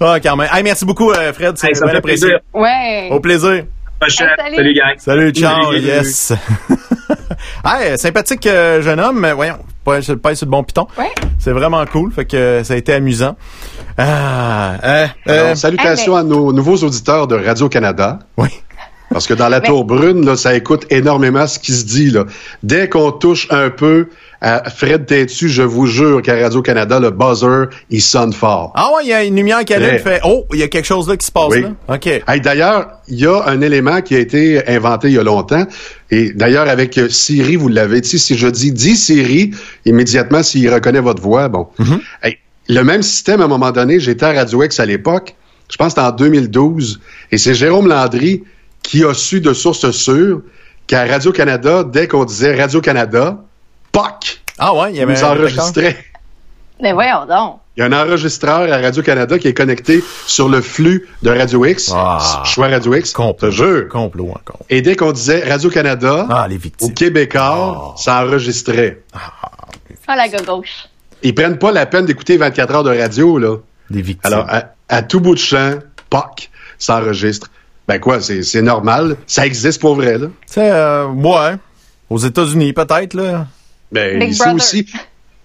[0.00, 0.48] Ah, quand même.
[0.50, 1.58] Hey, merci beaucoup, euh, Fred.
[1.58, 2.28] C'est Hey, bien fait apprécié.
[2.28, 2.40] plaisir.
[2.54, 3.08] Ouais.
[3.10, 3.64] Au plaisir.
[4.00, 4.30] Hey, salut.
[4.56, 4.94] salut, gang.
[4.96, 5.80] Salut, ciao, Salut.
[5.80, 6.32] yes.
[7.64, 9.18] hey, sympathique euh, jeune homme.
[9.18, 10.86] mais Voyons, pas pas sur le bon piton.
[10.96, 11.10] Ouais.
[11.38, 12.12] C'est vraiment cool.
[12.12, 13.36] Fait que ça a été amusant.
[13.98, 18.20] Ah, euh, euh, Alors, salutations à nos nouveaux auditeurs de Radio-Canada.
[18.36, 18.48] oui.
[19.10, 22.10] Parce que dans la Mais- tour brune, là, ça écoute énormément ce qui se dit.
[22.10, 22.26] Là.
[22.62, 24.08] Dès qu'on touche un peu
[24.42, 28.70] à Fred Têtu, je vous jure qu'à Radio-Canada, le buzzer, il sonne fort.
[28.76, 29.98] Ah ouais, il y a une lumière qui allume, Ouais.
[29.98, 31.62] fait Oh, il y a quelque chose là qui se passe Oui.
[31.62, 31.70] là.
[31.94, 32.06] OK.
[32.06, 35.64] Hey, d'ailleurs, il y a un élément qui a été inventé il y a longtemps.
[36.10, 39.52] Et d'ailleurs, avec euh, Siri, vous l'avez dit, si je dis dis Siri,
[39.86, 41.66] immédiatement, s'il reconnaît votre voix, bon.
[42.22, 42.36] Hey,
[42.68, 45.34] le même système, à un moment donné, j'étais à Radio X à l'époque,
[45.70, 47.00] je pense que c'était en 2012,
[47.32, 48.44] et c'est Jérôme Landry
[48.82, 50.40] qui a su de sources sûres
[50.86, 53.38] qu'à Radio-Canada, dès qu'on disait Radio-Canada,
[53.92, 56.04] POC, Ah ouais, il y avait nous un enregistrait.
[56.80, 57.58] Mais voyons donc.
[57.76, 61.64] Il y a un enregistreur à Radio-Canada qui est connecté sur le flux de Radio
[61.64, 62.42] X, Ah.
[62.44, 63.50] choix Radio X, complot.
[63.50, 63.88] je te jure.
[63.88, 64.60] Complot encore.
[64.70, 66.94] Et dès qu'on disait Radio-Canada, Ah, les au victimes.
[66.94, 67.98] Québécois, Oh.
[67.98, 69.02] ça enregistrait.
[69.12, 70.88] Ah, la gauche.
[71.22, 73.56] Ils prennent pas la peine d'écouter 24 heures de radio, là.
[73.90, 74.32] Les victimes.
[74.32, 75.78] Alors, à, à tout bout de champ,
[76.10, 77.50] POC, ça enregistre.
[77.86, 79.16] Ben quoi, c'est normal.
[79.26, 80.26] Ça existe pour vrai, là.
[80.26, 81.56] Tu sais, euh, ouais.
[82.10, 83.46] Aux États-Unis, peut-être, là.
[83.90, 84.56] Ben, Big ici Brother.
[84.56, 84.86] aussi.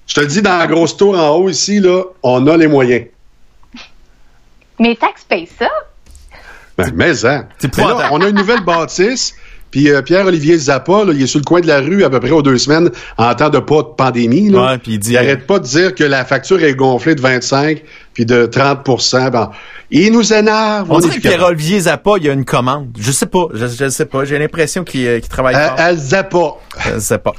[0.05, 2.67] Je te le dis, dans la grosse tour en haut, ici, là, on a les
[2.67, 3.05] moyens.
[4.79, 5.69] Mais taxes payent ça.
[6.77, 7.47] Ben, mais, hein.
[7.77, 9.33] Mais là, on a une nouvelle bâtisse.
[9.73, 12.19] Puis euh, Pierre-Olivier Zappa, là, il est sur le coin de la rue à peu
[12.19, 14.51] près aux deux semaines en temps de pas de pandémie.
[14.51, 14.73] Là.
[14.73, 17.21] Ouais, puis il dit- il arrête pas de dire que la facture est gonflée de
[17.21, 17.81] 25
[18.13, 18.83] puis de 30
[19.31, 19.49] Bon,
[19.91, 20.87] il nous énerve.
[20.91, 21.37] On est dirait que plus capable.
[21.39, 22.89] Pierre-Olivier Zappa, il y a une commande.
[22.99, 23.45] Je sais pas.
[23.53, 24.25] Je, je sais pas.
[24.25, 25.75] J'ai l'impression qu'il euh, travaille fort.
[25.77, 26.29] À, à Zappa.
[26.29, 26.55] Pas.
[26.93, 27.31] Je sais pas.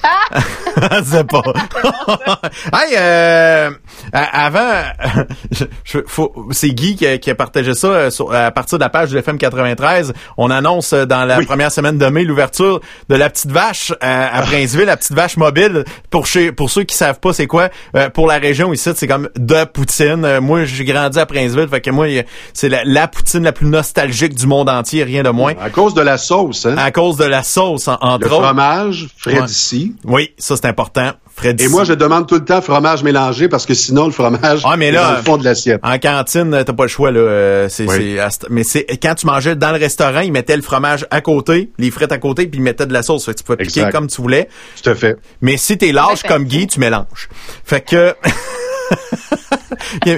[2.72, 3.70] hey, euh,
[4.12, 4.82] avant,
[5.50, 8.78] je- je- faut- c'est Guy qui a, qui a partagé ça euh, sur- à partir
[8.78, 10.12] de la page de FM 93.
[10.36, 14.36] On annonce euh, dans la première semaine de mai l'ouverture de la petite vache à,
[14.38, 15.84] à Princeville, la petite vache mobile.
[16.10, 19.06] Pour chez, pour ceux qui savent pas c'est quoi, euh, pour la région ici, c'est
[19.08, 20.24] comme de poutine.
[20.24, 22.06] Euh, moi, j'ai grandi à Princeville, fait que moi,
[22.52, 25.54] c'est la, la poutine la plus nostalgique du monde entier, rien de moins.
[25.60, 26.76] À cause de la sauce, hein?
[26.78, 28.44] À cause de la sauce, en- entre Le autres.
[28.44, 29.46] fromage, frais Ouais.
[29.46, 29.94] d'ici.
[30.04, 31.12] Oui, ça c'est important.
[31.36, 34.60] Fred Et moi, je demande tout le temps fromage mélangé parce que sinon, le fromage
[34.64, 35.80] Ah, mais est là, dans le fond de l'assiette.
[35.82, 37.18] En cantine, t'as pas le choix là.
[37.18, 38.16] euh, C'est, Oui.
[38.50, 41.90] mais c'est quand tu mangeais dans le restaurant, ils mettaient le fromage à côté, les
[41.90, 43.24] frites à côté, puis ils mettaient de la sauce.
[43.24, 44.48] Fait que tu pouvais piquer comme tu voulais.
[44.80, 45.16] Tout à fait.
[45.40, 47.28] Mais si t'es lâche comme Guy, tu mélanges.
[47.64, 48.14] Fait que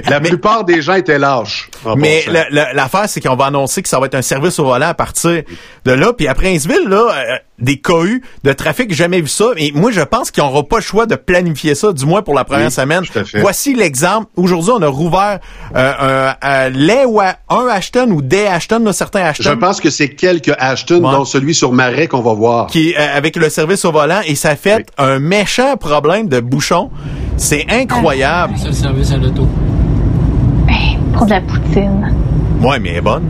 [0.09, 1.69] La mais, plupart des gens étaient lâches.
[1.95, 4.93] mais l'affaire, c'est qu'on va annoncer que ça va être un service au volant à
[4.93, 5.43] partir
[5.85, 6.13] de là.
[6.13, 9.45] Puis à Princeville, là, euh, des cohues de trafic, jamais vu ça.
[9.57, 12.33] Et moi, je pense qu'ils n'auront pas le choix de planifier ça, du moins pour
[12.35, 13.01] la première Oui, semaine.
[13.03, 13.39] tout à fait.
[13.41, 14.27] Voici l'exemple.
[14.35, 15.39] Aujourd'hui, on a rouvert
[15.75, 19.43] euh, un, un lait ou à- un Ashton ou des Ashton, là, certains Ashton.
[19.49, 21.11] Je pense que c'est quelques Ashton, Ouais.
[21.11, 22.67] dont celui sur Marais qu'on va voir.
[22.67, 26.89] qui euh, avec le service au volant et ça fait un méchant problème de bouchon.
[27.37, 28.53] C'est incroyable.
[28.57, 29.47] C'est le service à l'auto.
[31.13, 32.13] Pour de la poutine.
[32.61, 33.23] Ouais, mais elle est bonne.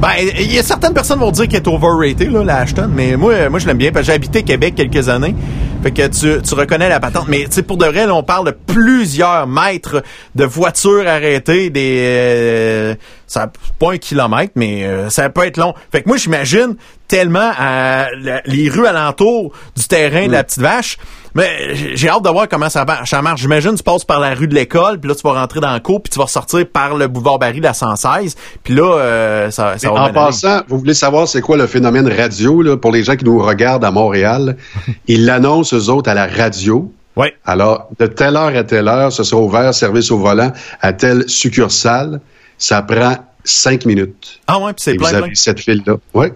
[0.00, 3.16] Ben, il y a certaines personnes vont dire qu'elle est overrated, là, la Ashton, mais
[3.16, 5.34] moi, moi, je l'aime bien parce que j'ai habité Québec quelques années.
[5.82, 7.26] Fait que tu, tu reconnais la patente.
[7.28, 10.02] Mais, tu pour de vrai, là, on parle de plusieurs mètres
[10.34, 12.94] de voitures arrêtées, des, euh,
[13.26, 15.74] ça, pas un kilomètre, mais euh, ça peut être long.
[15.92, 20.60] Fait que moi, j'imagine tellement à la- les rues alentours du terrain de la petite
[20.60, 20.96] vache.
[21.34, 23.40] Mais j'ai- hâte de voir comment ça, ça marche.
[23.40, 25.80] J'imagine tu passes par la rue de l'école, puis là tu vas rentrer dans le
[25.80, 28.34] cours, puis tu vas ressortir par le boulevard Barry de la 116,
[28.64, 30.12] puis là euh, ça, ça va En aller.
[30.14, 33.38] passant, vous voulez savoir c'est quoi le phénomène radio là, pour les gens qui nous
[33.38, 34.56] regardent à Montréal?
[35.06, 36.92] Ils l'annoncent eux autres à la radio.
[37.16, 37.34] Ouais.
[37.44, 41.28] Alors, de telle heure à telle heure, ce sera ouvert, service au volant, à telle
[41.28, 42.20] succursale.
[42.56, 44.40] Ça prend cinq minutes.
[44.46, 45.22] Ah ouais, puis c'est vous plein, plein.
[45.24, 45.94] avez cette file-là.
[46.14, 46.26] Oui.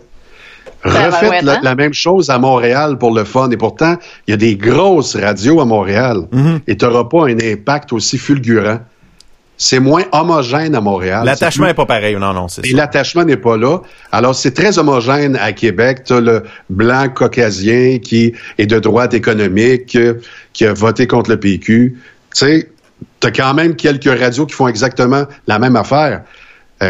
[0.84, 1.60] Ça va, Refaites la, hein?
[1.62, 3.50] la même chose à Montréal pour le fun.
[3.50, 3.96] Et pourtant,
[4.26, 6.26] il y a des grosses radios à Montréal.
[6.30, 6.60] Mhm.
[6.66, 8.80] Et tu n'auras pas un impact aussi fulgurant.
[9.56, 11.24] C'est moins homogène à Montréal.
[11.24, 13.78] L'attachement C'est est pas pareil, non, non, c'est et l'attachement n'est pas là.
[14.10, 16.02] Alors, c'est très homogène à Québec.
[16.04, 20.14] Tu as le blanc caucasien qui est de droite économique, euh,
[20.52, 21.96] qui a voté contre le PQ.
[21.96, 22.00] Tu
[22.32, 22.68] sais,
[23.20, 26.22] tu as quand même quelques radios qui font exactement la même affaire.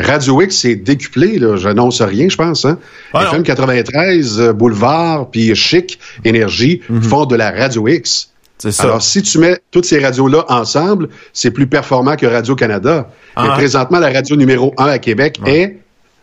[0.02, 1.56] Radio X, c'est décuplé, là.
[1.56, 2.64] Je n'annonce rien, je pense.
[2.64, 2.78] Hein?
[3.12, 3.42] Ah, FM non.
[3.42, 8.30] 93, euh, Boulevard, puis Chic, Énergie font de la Radio X.
[8.58, 8.84] C'est ça.
[8.84, 13.08] Alors, si tu mets toutes ces radios-là ensemble, c'est plus performant que Radio-Canada.
[13.36, 13.54] Mais Ah.
[13.56, 15.78] présentement, la radio numéro un à Québec est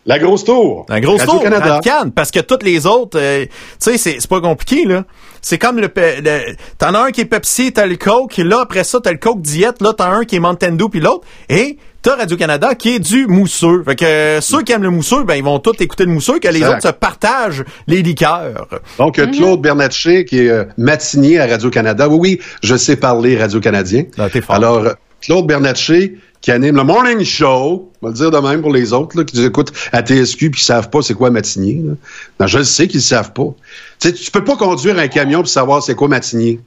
[0.07, 0.85] la Grosse Tour.
[0.89, 1.75] La grosse tour, Radio-Canada.
[1.75, 5.03] Radio-Can, parce que toutes les autres, euh, tu sais, c'est c'est pas compliqué, là.
[5.43, 8.61] C'est comme le, le- t'en as un qui est Pepsi, t'as le Coke, et là,
[8.61, 11.25] après ça, t'as le Coke Diet, là, t'as un qui est Mountain Dew, puis l'autre,
[11.49, 13.83] et t'as Radio-Canada qui est du mousseux.
[13.83, 16.39] Fait que euh, ceux qui aiment le mousseux, ben, ils vont tous écouter le mousseux,
[16.39, 16.77] que les Exact.
[16.77, 18.67] autres se partagent les liqueurs.
[18.97, 22.07] Donc, euh, Claude Bernatchez, qui est euh, matinier à Radio-Canada.
[22.09, 24.05] Oui, oui, je sais parler radio-canadien.
[24.17, 24.55] Ah, t'es fort.
[24.55, 24.87] Alors,
[25.21, 28.93] Claude Bernatchez, qui anime le Morning Show, on va le dire de même pour les
[28.93, 31.81] autres, là, qui nous écoutent à TSQ puis qui savent pas c'est quoi matinier.
[31.85, 31.93] là.
[32.39, 33.53] Non, je le sais qu'ils savent pas.
[33.99, 36.59] Tu sais, tu peux pas conduire un camion pour savoir c'est quoi matinier.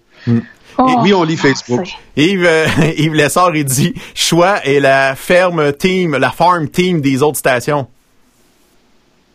[0.79, 1.87] Oh, Et oui, on lit Facebook.
[2.17, 2.67] c'est- Yves, euh,
[2.99, 7.87] Yves Lessard, il dit, choix est la ferme team, la farm team des autres stations.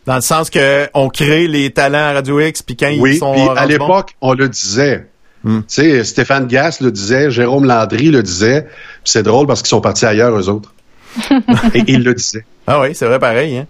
[0.06, 3.18] Dans le sens que on crée les talents à Radio X, puis quand ils Oui,
[3.18, 5.06] sont puis à l'époque, on le disait.
[5.44, 5.60] Hmm.
[5.60, 8.62] Tu sais, Stéphane Gass le disait, Jérôme Landry le disait.
[8.62, 10.74] Puis c'est drôle parce qu'ils sont partis ailleurs, eux autres.
[11.74, 12.44] Et ils le disaient.
[12.66, 13.56] Ah oui, c'est vrai pareil.
[13.56, 13.66] Hein?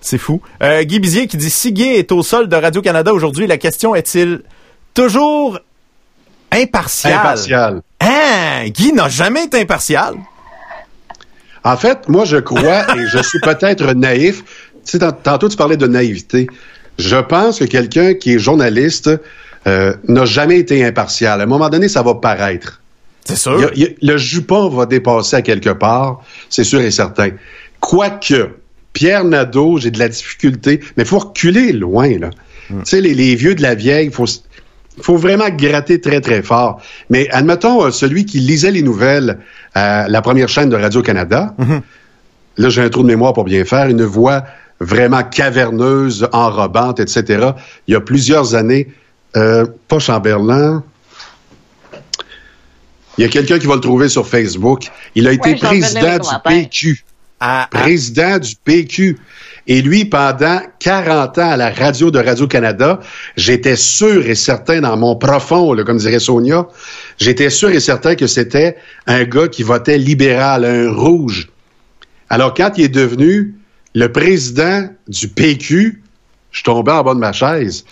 [0.00, 0.40] C'est fou.
[0.62, 3.94] Euh, Guy Bizier qui dit si Guy est au sol de Radio-Canada aujourd'hui, la question
[3.94, 4.42] est-il
[4.94, 5.58] toujours
[6.52, 7.12] impartial?
[7.14, 7.82] Impartial.
[8.00, 8.68] Hein?
[8.68, 10.14] Guy n'a jamais été impartial.
[11.64, 14.44] En fait, moi, je crois, et je suis peut-être naïf,
[14.84, 16.46] tu sais, tant- tantôt tu parlais de naïveté.
[16.98, 19.10] Je pense que quelqu'un qui est journaliste
[19.66, 21.40] euh, n'a jamais été impartial.
[21.40, 22.80] À un moment donné, ça va paraître.
[23.24, 23.58] C'est sûr.
[23.64, 27.30] a- il le jupon va dépasser à quelque part, c'est sûr et certain.
[27.80, 28.50] Quoique,
[28.92, 32.30] Pierre Nadeau, j'ai de la difficulté, mais il faut reculer loin, là.
[32.68, 34.26] Tu sais, les, les vieux de la vieille, il faut,
[35.00, 36.80] faut vraiment gratter très, très fort.
[37.10, 39.38] Mais admettons, euh, celui qui lisait les nouvelles
[39.74, 41.54] à la première chaîne de Radio-Canada,
[42.56, 44.44] là, j'ai un trou de mémoire pour bien faire, une voix
[44.80, 47.50] vraiment caverneuse, enrobante, etc.
[47.86, 48.88] Il y a plusieurs années,
[49.36, 50.82] euh, pas Chamberlain,
[53.18, 54.88] il y a quelqu'un qui va le trouver sur Facebook.
[55.14, 56.28] Il a été Ouais, président du.
[56.44, 57.04] PQ.
[57.40, 59.18] À- à- Président du PQ.
[59.68, 63.00] Et lui, pendant 40 ans à la radio de Radio-Canada,
[63.36, 66.68] j'étais sûr et certain dans mon profond, là, comme dirait Sonia,
[67.18, 68.76] j'étais sûr et certain que c'était
[69.08, 71.48] un gars qui votait libéral, un rouge.
[72.30, 73.54] Alors, quand il est devenu
[73.94, 76.02] le président du PQ,
[76.52, 77.84] je tombais en bas de ma chaise.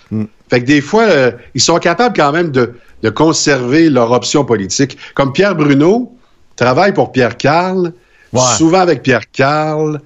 [0.49, 2.73] Fait que des fois, euh, ils sont capables quand même de,
[3.03, 4.97] de conserver leur option politique.
[5.13, 6.15] Comme Pierre Bruno
[6.55, 7.91] travaille pour Pierre Carl,
[8.35, 8.57] Ouais.
[8.57, 10.01] souvent avec Pierre Carl,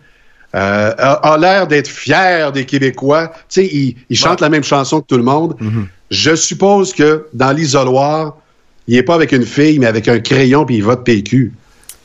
[0.56, 3.32] euh, a, a l'air d'être fier des Québécois.
[3.50, 5.56] Tu sais, il, il chante la même chanson que tout le monde.
[6.10, 8.38] Je suppose que dans l'isoloir,
[8.88, 11.54] il est pas avec une fille, mais avec un crayon puis il vote PQ.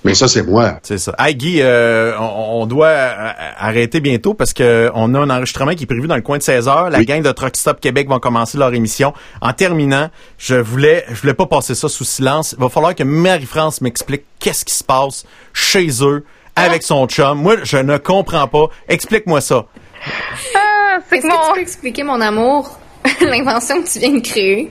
[0.04, 0.78] Mais ça, c'est moi.
[0.82, 1.14] C'est ça.
[1.18, 5.74] Hey Guy, euh, on, on doit euh, arrêter bientôt parce que on a un enregistrement
[5.74, 6.90] qui est prévu dans le coin de 16 heures.
[6.90, 7.06] La Oui.
[7.06, 9.14] gang de Truck Stop Québec vont commencer leur émission.
[9.40, 12.54] En terminant, je voulais je voulais pas passer ça sous silence.
[12.58, 15.24] Il va falloir que Marie-France m'explique qu'est-ce qui se passe
[15.54, 16.24] chez eux
[16.54, 17.38] avec son chum.
[17.40, 18.66] Moi, je ne comprends pas.
[18.88, 19.64] Explique-moi ça.
[20.54, 21.54] Ah, c'est Est-ce que tu mon...
[21.54, 22.78] peux expliquer mon amour?
[23.22, 24.70] L'invention que tu viens de créer.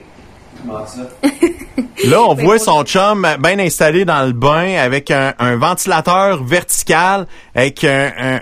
[2.08, 7.26] Là, on voit son chum bien installé dans le bain avec un, un ventilateur vertical
[7.54, 8.40] avec un, un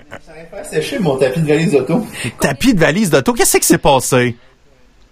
[0.53, 2.05] faire sécher mon tapis de valise d'auto.
[2.39, 3.33] tapis de valise d'auto.
[3.33, 4.35] Qu'est-ce qui s'est passé?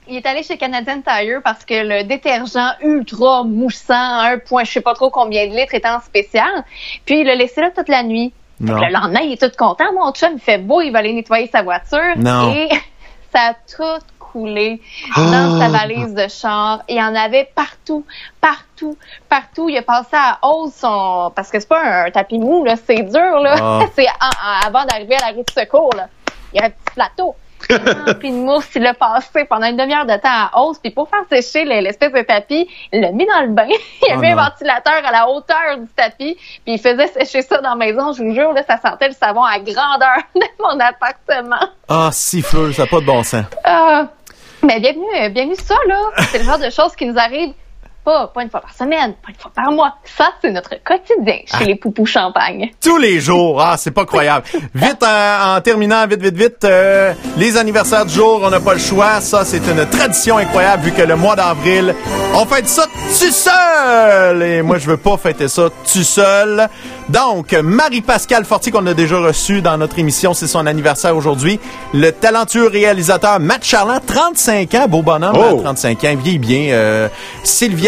[0.07, 4.71] Il est allé chez Canadian Tire parce que le détergent ultra moussant, un point, je
[4.71, 6.65] sais pas trop combien de litres, était en spécial.
[7.05, 8.33] Puis il l'a laissé là toute la nuit.
[8.59, 9.91] Donc, le lendemain, il est tout content.
[9.93, 12.15] Mon chum, il fait beau, il va aller nettoyer sa voiture.
[12.17, 12.53] Non.
[12.53, 12.69] Et
[13.33, 14.81] ça a tout coulé
[15.15, 15.21] Ah.
[15.21, 16.81] dans sa valise de char.
[16.89, 18.05] Il y en avait partout,
[18.39, 18.97] partout,
[19.29, 19.69] partout.
[19.69, 21.31] Il a passé à hausse son...
[21.35, 22.75] Parce que c'est pas un tapis mou, là.
[22.75, 23.55] C'est dur, là.
[23.61, 23.79] Ah.
[23.95, 24.07] c'est
[24.65, 26.07] avant d'arriver à la rue de secours, là.
[26.53, 27.35] Il y a un petit plateau.
[28.19, 30.79] Puis de mousse, il l'a passé pendant une demi-heure de temps à hausse.
[30.79, 33.67] Puis pour faire sécher le- l'espèce de tapis, il l'a mis dans le bain.
[34.07, 36.35] il a Oh mis un ventilateur à la hauteur du tapis.
[36.65, 38.13] Puis il faisait sécher ça dans la maison.
[38.13, 41.67] Je vous jure, là, ça sentait le savon à grandeur de mon appartement.
[41.87, 43.45] Ah, siffleux, ça n'a pas de bon sens.
[43.63, 44.07] Ah,
[44.63, 45.99] mais bienvenue, euh, bienvenue ça, là.
[46.29, 47.53] C'est le genre de choses qui nous arrivent
[48.03, 49.95] pas, pas une fois par semaine, pas une fois par mois.
[50.17, 51.57] Ça, c'est notre quotidien Ah.
[51.59, 52.71] chez les poupous champagne.
[52.83, 53.61] Tous les jours.
[53.61, 54.45] Ah, c'est pas croyable.
[54.75, 58.73] Vite, euh, en terminant, vite, vite, vite, euh, les anniversaires du jour, on n'a pas
[58.73, 59.21] le choix.
[59.21, 61.93] Ça, c'est une tradition incroyable vu que le mois d'avril,
[62.33, 64.41] on fête ça tout seul.
[64.43, 66.67] Et moi, je veux pas fêter ça tout seul.
[67.09, 71.59] Donc, Marie-Pascale Fortier, qu'on a déjà reçu dans notre émission, c'est son anniversaire aujourd'hui.
[71.93, 75.57] Le talentueux réalisateur Matt Charland, 35 ans, beau bonhomme, Oh.
[75.59, 76.69] hein, 35 ans, vieillit bien.
[76.71, 77.09] Euh,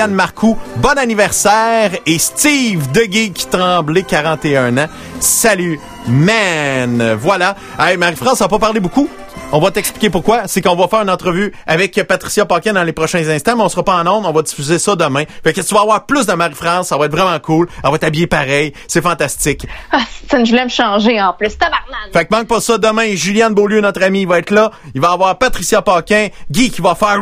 [0.03, 1.91] Sylviane Marcoux, bon anniversaire.
[2.05, 4.87] Et Steve Deguay qui Tremblay, 41 ans.
[5.21, 7.13] Salut, man.
[7.13, 7.55] Voilà.
[7.79, 9.07] Hey, Marie-France, n'a pas parlé beaucoup.
[9.55, 10.47] On va t'expliquer pourquoi.
[10.47, 13.69] C'est qu'on va faire une entrevue avec Patricia Paquin dans les prochains instants, mais on
[13.69, 14.25] sera pas en ondes.
[14.25, 15.25] On va diffuser ça demain.
[15.43, 16.87] Fait que tu vas avoir plus de Marie-France.
[16.87, 17.69] Ça va être vraiment cool.
[17.83, 18.73] Elle va être habillée pareil.
[18.87, 19.67] C'est fantastique.
[19.91, 19.99] Ah,
[20.31, 21.55] je voulais me changer en plus.
[21.55, 22.11] Tabarnak!
[22.11, 23.13] Fait que manque pas ça demain.
[23.13, 24.71] Juliane Beaulieu, notre ami, va être là.
[24.95, 27.21] Il va avoir Patricia Paquin, Guy qui va faire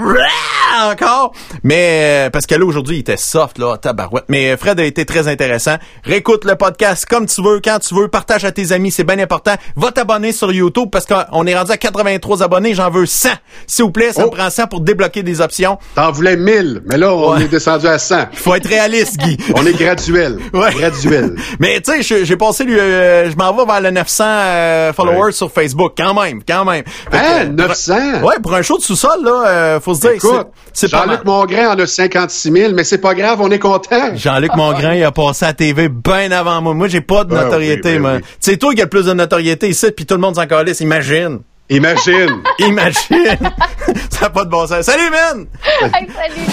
[0.89, 1.33] encore.
[1.63, 4.25] Mais euh, parce que là aujourd'hui, il était soft là, tabarouette.
[4.29, 5.75] Mais euh, Fred a été très intéressant.
[6.05, 8.07] Réécoute le podcast comme tu veux, quand tu veux.
[8.07, 9.55] Partage à tes amis, c'est bien important.
[9.75, 11.77] Va t'abonner sur YouTube parce qu'on est rendu à
[12.21, 12.73] 83 abonnés.
[12.73, 13.29] J'en veux 100.
[13.67, 14.31] S'il vous plaît, ça Oh.
[14.31, 15.77] me prend 100 pour débloquer des options.
[15.95, 17.43] T'en voulais 1000, mais là, on Ouais.
[17.43, 18.27] est descendu à 100.
[18.33, 19.37] Faut être réaliste, Guy.
[19.55, 20.37] On est graduel.
[20.53, 20.71] Ouais.
[20.73, 21.35] Graduel.
[21.59, 25.31] Mais tu sais, j'ai passé, euh, je m'en vais vers le 900 euh, followers Ouais.
[25.31, 26.83] sur Facebook, quand même, quand même.
[26.85, 28.21] Fait que, Hein, euh, 900?
[28.23, 30.89] Ouais, pour un show de sous-sol, là, euh, faut se dire, Écoute, c'est.
[30.89, 34.15] Jean-Luc Mongrain en a 56 000, mais c'est pas grave, on est content.
[34.15, 36.73] Jean-Luc Mongrain, il a passé à la TV bien avant moi.
[36.73, 38.11] Moi, j'ai pas de Ben notoriété, oui, ben moi.
[38.15, 38.21] oui.
[38.39, 40.81] C'est toi qui as le plus de notoriété ici, puis tout le monde s'en calisse.
[40.81, 41.39] Imagine.
[41.71, 42.43] Imagine.
[42.59, 43.37] Imagine.
[44.09, 44.85] Ça n'a pas de bon sens.
[44.85, 45.47] Salut, man!
[45.93, 46.51] Hey, salut!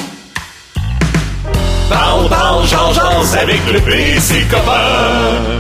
[1.89, 2.99] Parle, parle, change,
[3.37, 5.59] avec le PC copain.